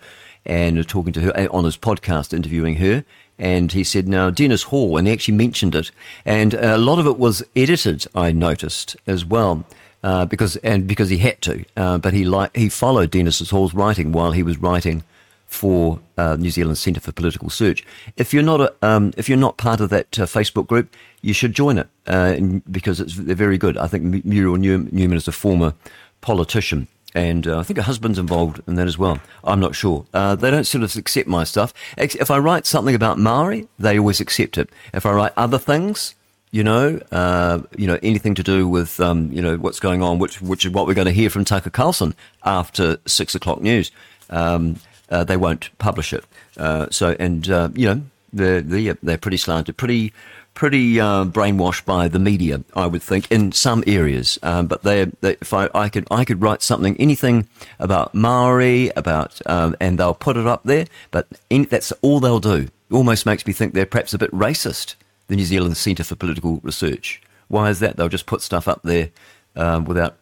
and 0.45 0.87
talking 0.87 1.13
to 1.13 1.21
her 1.21 1.37
uh, 1.37 1.47
on 1.51 1.65
his 1.65 1.77
podcast, 1.77 2.33
interviewing 2.33 2.75
her. 2.75 3.03
And 3.37 3.71
he 3.71 3.83
said, 3.83 4.07
"Now 4.07 4.29
Dennis 4.29 4.63
Hall," 4.63 4.97
and 4.97 5.07
he 5.07 5.13
actually 5.13 5.37
mentioned 5.37 5.73
it, 5.75 5.91
and 6.25 6.53
a 6.53 6.77
lot 6.77 6.99
of 6.99 7.07
it 7.07 7.17
was 7.17 7.43
edited. 7.55 8.05
I 8.13 8.31
noticed 8.31 8.97
as 9.07 9.25
well. 9.25 9.65
Uh, 10.01 10.25
because 10.25 10.55
and 10.57 10.87
because 10.87 11.09
he 11.09 11.17
had 11.17 11.41
to, 11.41 11.65
uh, 11.75 11.97
but 11.97 12.13
he 12.13 12.23
like 12.23 12.55
he 12.55 12.69
followed 12.69 13.11
Dennis 13.11 13.49
Hall's 13.49 13.73
writing 13.73 14.13
while 14.13 14.31
he 14.31 14.43
was 14.43 14.57
writing 14.57 15.03
for 15.49 15.99
uh, 16.15 16.37
New 16.39 16.51
Zealand 16.51 16.77
Centre 16.77 17.01
for 17.01 17.11
Political 17.11 17.49
Search. 17.49 17.83
If 18.15 18.33
you're 18.33 18.43
not 18.43 18.61
a, 18.61 18.73
um, 18.81 19.11
if 19.17 19.27
you're 19.27 19.37
not 19.37 19.57
part 19.57 19.81
of 19.81 19.89
that 19.89 20.19
uh, 20.19 20.25
Facebook 20.25 20.67
group, 20.67 20.95
you 21.21 21.33
should 21.33 21.53
join 21.53 21.79
it 21.79 21.87
uh, 22.07 22.35
because 22.69 23.01
it's 23.01 23.15
they're 23.15 23.35
very 23.35 23.57
good. 23.57 23.75
I 23.75 23.87
think 23.87 24.23
Muriel 24.23 24.57
Newman 24.57 25.17
is 25.17 25.27
a 25.27 25.31
former 25.31 25.73
politician. 26.21 26.87
And 27.15 27.47
uh, 27.47 27.57
I 27.57 27.63
think 27.63 27.77
her 27.77 27.83
husband's 27.83 28.19
involved 28.19 28.61
in 28.67 28.75
that 28.75 28.85
as 28.85 28.99
well. 28.99 29.19
I'm 29.43 29.59
not 29.59 29.73
sure. 29.73 30.05
Uh, 30.13 30.35
they 30.35 30.51
don't 30.51 30.65
sort 30.65 30.83
of 30.83 30.95
accept 30.95 31.27
my 31.27 31.43
stuff. 31.43 31.73
If 31.97 32.29
I 32.29 32.37
write 32.37 32.67
something 32.67 32.93
about 32.93 33.17
Maori, 33.17 33.67
they 33.79 33.97
always 33.97 34.19
accept 34.19 34.59
it. 34.59 34.69
If 34.93 35.07
I 35.07 35.11
write 35.13 35.31
other 35.35 35.57
things, 35.57 36.13
you 36.51 36.63
know, 36.63 36.99
uh, 37.11 37.61
you 37.75 37.87
know, 37.87 37.97
anything 38.03 38.35
to 38.35 38.43
do 38.43 38.67
with, 38.67 38.99
um, 38.99 39.31
you 39.31 39.41
know, 39.41 39.57
what's 39.57 39.79
going 39.79 40.03
on, 40.03 40.19
which, 40.19 40.39
which 40.39 40.65
is 40.65 40.71
what 40.71 40.85
we're 40.85 40.93
going 40.93 41.07
to 41.07 41.11
hear 41.11 41.31
from 41.31 41.43
Tucker 41.43 41.71
Carlson 41.71 42.13
after 42.43 42.99
six 43.07 43.33
o'clock 43.33 43.61
news. 43.61 43.91
Um, 44.29 44.75
uh, 45.09 45.23
they 45.23 45.37
won't 45.37 45.69
publish 45.77 46.13
it. 46.13 46.23
Uh, 46.57 46.87
so, 46.89 47.15
and 47.19 47.49
uh, 47.49 47.69
you 47.73 47.87
know, 47.87 48.01
they're 48.33 48.61
they're, 48.61 48.97
they're 49.01 49.17
pretty 49.17 49.37
slanted, 49.37 49.77
pretty 49.77 50.13
pretty 50.59 50.99
uh, 50.99 51.23
brainwashed 51.23 51.85
by 51.85 52.09
the 52.09 52.19
media, 52.19 52.61
I 52.75 52.85
would 52.85 53.01
think, 53.01 53.31
in 53.31 53.51
some 53.53 53.81
areas. 53.87 54.37
Um, 54.43 54.67
but 54.67 54.83
they, 54.83 55.05
they, 55.21 55.37
if 55.39 55.53
I, 55.53 55.69
I 55.73 55.87
could, 55.87 56.05
I 56.11 56.25
could 56.25 56.41
write 56.41 56.61
something, 56.61 56.97
anything 56.99 57.47
about 57.79 58.13
Maori, 58.13 58.91
about, 58.97 59.39
um, 59.45 59.77
and 59.79 59.97
they'll 59.97 60.13
put 60.13 60.35
it 60.35 60.45
up 60.45 60.63
there. 60.63 60.85
But 61.11 61.27
any, 61.49 61.63
that's 61.63 61.93
all 62.01 62.19
they'll 62.19 62.41
do. 62.41 62.67
It 62.89 62.93
almost 62.93 63.25
makes 63.25 63.47
me 63.47 63.53
think 63.53 63.73
they're 63.73 63.85
perhaps 63.85 64.13
a 64.13 64.17
bit 64.17 64.31
racist. 64.31 64.95
The 65.27 65.37
New 65.37 65.45
Zealand 65.45 65.77
Centre 65.77 66.03
for 66.03 66.15
Political 66.15 66.59
Research. 66.61 67.21
Why 67.47 67.69
is 67.69 67.79
that? 67.79 67.95
They'll 67.95 68.09
just 68.09 68.25
put 68.25 68.41
stuff 68.41 68.67
up 68.67 68.81
there 68.83 69.11
um, 69.55 69.85
without 69.85 70.17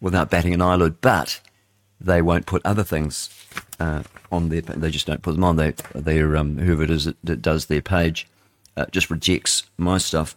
without 0.00 0.28
batting 0.28 0.52
an 0.52 0.60
eyelid, 0.60 1.00
but 1.00 1.40
they 2.04 2.22
won't 2.22 2.46
put 2.46 2.62
other 2.64 2.84
things 2.84 3.30
uh, 3.80 4.02
on 4.30 4.48
their. 4.48 4.60
They 4.60 4.90
just 4.90 5.06
don't 5.06 5.22
put 5.22 5.34
them 5.34 5.44
on. 5.44 5.56
They, 5.56 5.72
their 5.94 6.36
um, 6.36 6.58
whoever 6.58 6.84
it 6.84 6.90
is 6.90 7.04
that, 7.04 7.16
that 7.24 7.42
does 7.42 7.66
their 7.66 7.82
page 7.82 8.26
uh, 8.76 8.86
just 8.90 9.10
rejects 9.10 9.64
my 9.78 9.98
stuff. 9.98 10.36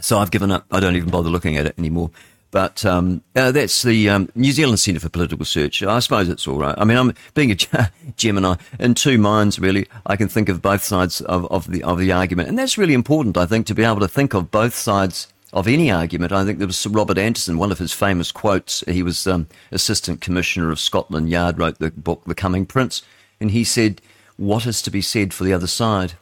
So 0.00 0.18
I've 0.18 0.30
given 0.30 0.50
up. 0.50 0.66
I 0.70 0.80
don't 0.80 0.96
even 0.96 1.10
bother 1.10 1.30
looking 1.30 1.56
at 1.56 1.66
it 1.66 1.74
anymore. 1.78 2.10
But 2.50 2.82
um, 2.86 3.22
uh, 3.36 3.52
that's 3.52 3.82
the 3.82 4.08
um, 4.08 4.30
New 4.34 4.52
Zealand 4.52 4.80
Centre 4.80 5.00
for 5.00 5.10
Political 5.10 5.38
Research. 5.38 5.82
I 5.82 5.98
suppose 5.98 6.30
it's 6.30 6.48
all 6.48 6.58
right. 6.58 6.74
I 6.78 6.84
mean, 6.84 6.96
I'm 6.96 7.12
being 7.34 7.50
a 7.50 7.54
Gemini 8.16 8.56
in 8.78 8.94
two 8.94 9.18
minds. 9.18 9.58
Really, 9.58 9.86
I 10.06 10.16
can 10.16 10.28
think 10.28 10.48
of 10.48 10.62
both 10.62 10.82
sides 10.82 11.20
of, 11.20 11.44
of 11.52 11.70
the 11.70 11.82
of 11.82 11.98
the 11.98 12.12
argument, 12.12 12.48
and 12.48 12.58
that's 12.58 12.78
really 12.78 12.94
important. 12.94 13.36
I 13.36 13.44
think 13.44 13.66
to 13.66 13.74
be 13.74 13.84
able 13.84 14.00
to 14.00 14.08
think 14.08 14.32
of 14.32 14.50
both 14.50 14.74
sides 14.74 15.28
of 15.52 15.66
any 15.66 15.90
argument. 15.90 16.32
I 16.32 16.44
think 16.44 16.58
there 16.58 16.66
was 16.66 16.78
Sir 16.78 16.90
Robert 16.90 17.18
Anderson. 17.18 17.58
One 17.58 17.72
of 17.72 17.78
his 17.78 17.92
famous 17.92 18.32
quotes. 18.32 18.84
He 18.86 19.02
was 19.02 19.26
um, 19.26 19.48
Assistant 19.72 20.20
Commissioner 20.20 20.70
of 20.70 20.80
Scotland 20.80 21.30
Yard. 21.30 21.58
Wrote 21.58 21.78
the 21.78 21.90
book 21.90 22.22
The 22.26 22.34
Coming 22.34 22.66
Prince, 22.66 23.02
and 23.40 23.50
he 23.50 23.64
said, 23.64 24.00
"What 24.36 24.66
is 24.66 24.82
to 24.82 24.90
be 24.90 25.02
said 25.02 25.32
for 25.32 25.44
the 25.44 25.52
other 25.52 25.66
side?" 25.66 26.14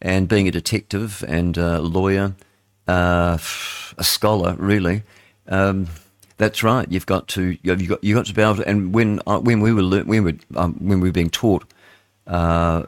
And 0.00 0.28
being 0.28 0.46
a 0.46 0.50
detective 0.50 1.24
and 1.26 1.56
a 1.56 1.80
lawyer, 1.80 2.34
uh, 2.86 3.38
a 3.96 4.04
scholar, 4.04 4.54
really, 4.58 5.04
um, 5.48 5.88
that's 6.36 6.62
right. 6.62 6.90
You've 6.90 7.06
got 7.06 7.28
to 7.28 7.56
you've 7.62 7.88
got 7.88 8.04
you've 8.04 8.16
got 8.16 8.26
to 8.26 8.34
be 8.34 8.42
able 8.42 8.56
to. 8.56 8.68
And 8.68 8.92
when 8.94 9.20
uh, 9.26 9.38
when 9.38 9.60
we 9.60 9.72
were 9.72 9.82
lear- 9.82 10.04
when 10.04 10.24
we 10.24 10.38
um, 10.54 10.74
when 10.74 11.00
we 11.00 11.08
were 11.08 11.14
being 11.14 11.30
taught 11.30 11.64
uh, 12.26 12.82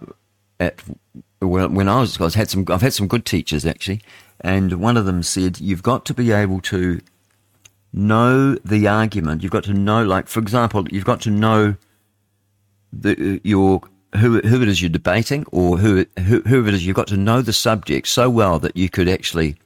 at 0.61 0.83
when, 1.41 1.89
I 1.89 2.01
was 2.01 2.21
I 2.21 2.25
was 2.25 2.35
had 2.35 2.51
some 2.51 2.65
I've 2.69 2.83
had 2.83 2.93
some 2.93 3.07
good 3.07 3.25
teachers 3.25 3.65
actually, 3.65 4.03
and 4.41 4.81
one 4.81 4.97
of 4.97 5.05
them 5.05 5.23
said 5.23 5.61
you've 5.61 5.83
got 5.83 6.05
to 6.07 6.15
be 6.15 6.33
able 6.33 6.61
to 6.63 7.01
know 7.93 8.55
the 8.57 8.87
argument. 8.87 9.43
You've 9.43 9.53
got 9.53 9.65
to 9.65 9.75
know, 9.75 10.05
like 10.05 10.29
for 10.29 10.41
example, 10.41 10.87
you've 10.91 11.05
got 11.05 11.21
to 11.23 11.31
know 11.31 11.77
the 12.93 13.41
your 13.45 13.83
who 14.17 14.41
who 14.41 14.63
it 14.63 14.69
is 14.69 14.81
you're 14.81 14.89
debating 14.89 15.45
or 15.53 15.79
who 15.79 16.07
who 16.21 16.41
who 16.43 16.67
it 16.67 16.75
is. 16.75 16.87
You've 16.87 16.97
got 16.97 17.09
to 17.09 17.17
know 17.17 17.43
the 17.43 17.53
subject 17.53 18.09
so 18.09 18.31
well 18.31 18.59
that 18.61 18.77
you 18.77 18.89
could 18.89 19.09
actually 19.09 19.57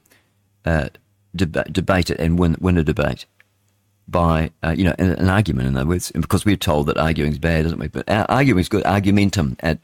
uh, 0.65 0.89
deba- 1.35 1.71
debate 1.71 2.09
it 2.09 2.19
and 2.19 2.39
win 2.39 2.57
win 2.59 2.77
a 2.77 2.83
debate 2.83 3.25
by 4.07 4.51
uh, 4.63 4.73
you 4.75 4.83
know 4.83 4.95
an, 4.99 5.11
an, 5.11 5.29
argument 5.29 5.67
in 5.67 5.77
other 5.77 5.87
words. 5.87 6.11
Because 6.11 6.45
we're 6.45 6.57
told 6.57 6.87
that 6.87 6.97
arguing 6.97 7.31
is 7.31 7.39
bad 7.39 7.65
isn't 7.65 7.79
we? 7.79 7.87
But 7.87 8.09
arguing 8.09 8.59
is 8.59 8.69
good 8.69 8.85
argumentum 8.85 9.55
and 9.59 9.79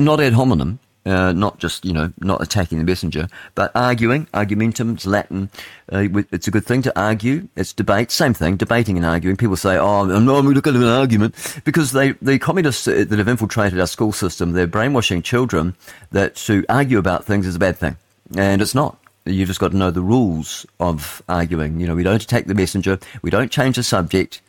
not 0.00 0.20
ad 0.20 0.32
hominem 0.32 0.78
uh, 1.06 1.32
not 1.32 1.58
just 1.58 1.84
you 1.84 1.92
know 1.92 2.12
not 2.20 2.42
attacking 2.42 2.78
the 2.78 2.84
messenger 2.84 3.26
but 3.54 3.72
arguing 3.74 4.26
argumentum 4.34 4.96
is 4.96 5.06
latin 5.06 5.48
uh, 5.92 6.06
it's 6.30 6.46
a 6.46 6.50
good 6.50 6.64
thing 6.64 6.82
to 6.82 7.00
argue 7.00 7.48
it's 7.56 7.72
debate 7.72 8.10
same 8.10 8.34
thing 8.34 8.56
debating 8.56 8.96
and 8.96 9.06
arguing. 9.06 9.36
People 9.36 9.56
say 9.56 9.76
oh 9.76 10.04
no 10.04 10.36
i'm 10.36 10.46
looking 10.46 10.74
at 10.74 10.80
an 10.80 10.86
argument 10.88 11.62
because 11.64 11.92
they 11.92 12.12
the 12.12 12.38
communists 12.38 12.84
that 12.84 13.10
have 13.10 13.28
infiltrated 13.28 13.80
our 13.80 13.86
school 13.86 14.12
system 14.12 14.52
they're 14.52 14.66
brainwashing 14.66 15.22
children 15.22 15.74
that 16.10 16.36
to 16.50 16.64
argue 16.68 16.98
about 16.98 17.24
things 17.24 17.46
is 17.46 17.56
a 17.56 17.58
bad 17.58 17.76
thing. 17.76 17.96
And 18.36 18.62
it's 18.62 18.74
not. 18.74 18.96
You've 19.24 19.48
just 19.48 19.60
got 19.60 19.72
to 19.72 19.76
know 19.76 19.90
the 19.90 20.02
rules 20.02 20.66
of 20.78 21.22
arguing. 21.28 21.78
You 21.78 21.86
know, 21.86 21.94
we 21.94 22.02
don't 22.02 22.22
attack 22.22 22.46
the 22.46 22.54
messenger, 22.54 22.98
we 23.22 23.30
don't 23.30 23.50
change 23.50 23.76
the 23.76 23.82
subject, 23.82 24.40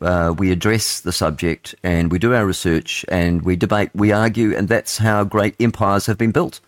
uh, 0.00 0.34
we 0.36 0.50
address 0.50 1.00
the 1.00 1.12
subject, 1.12 1.74
and 1.82 2.10
we 2.10 2.18
do 2.18 2.34
our 2.34 2.46
research, 2.46 3.04
and 3.08 3.42
we 3.42 3.54
debate, 3.54 3.90
we 3.94 4.10
argue, 4.10 4.56
and 4.56 4.68
that's 4.68 4.98
how 4.98 5.22
great 5.24 5.54
empires 5.60 6.06
have 6.06 6.18
been 6.18 6.32
built. 6.32 6.58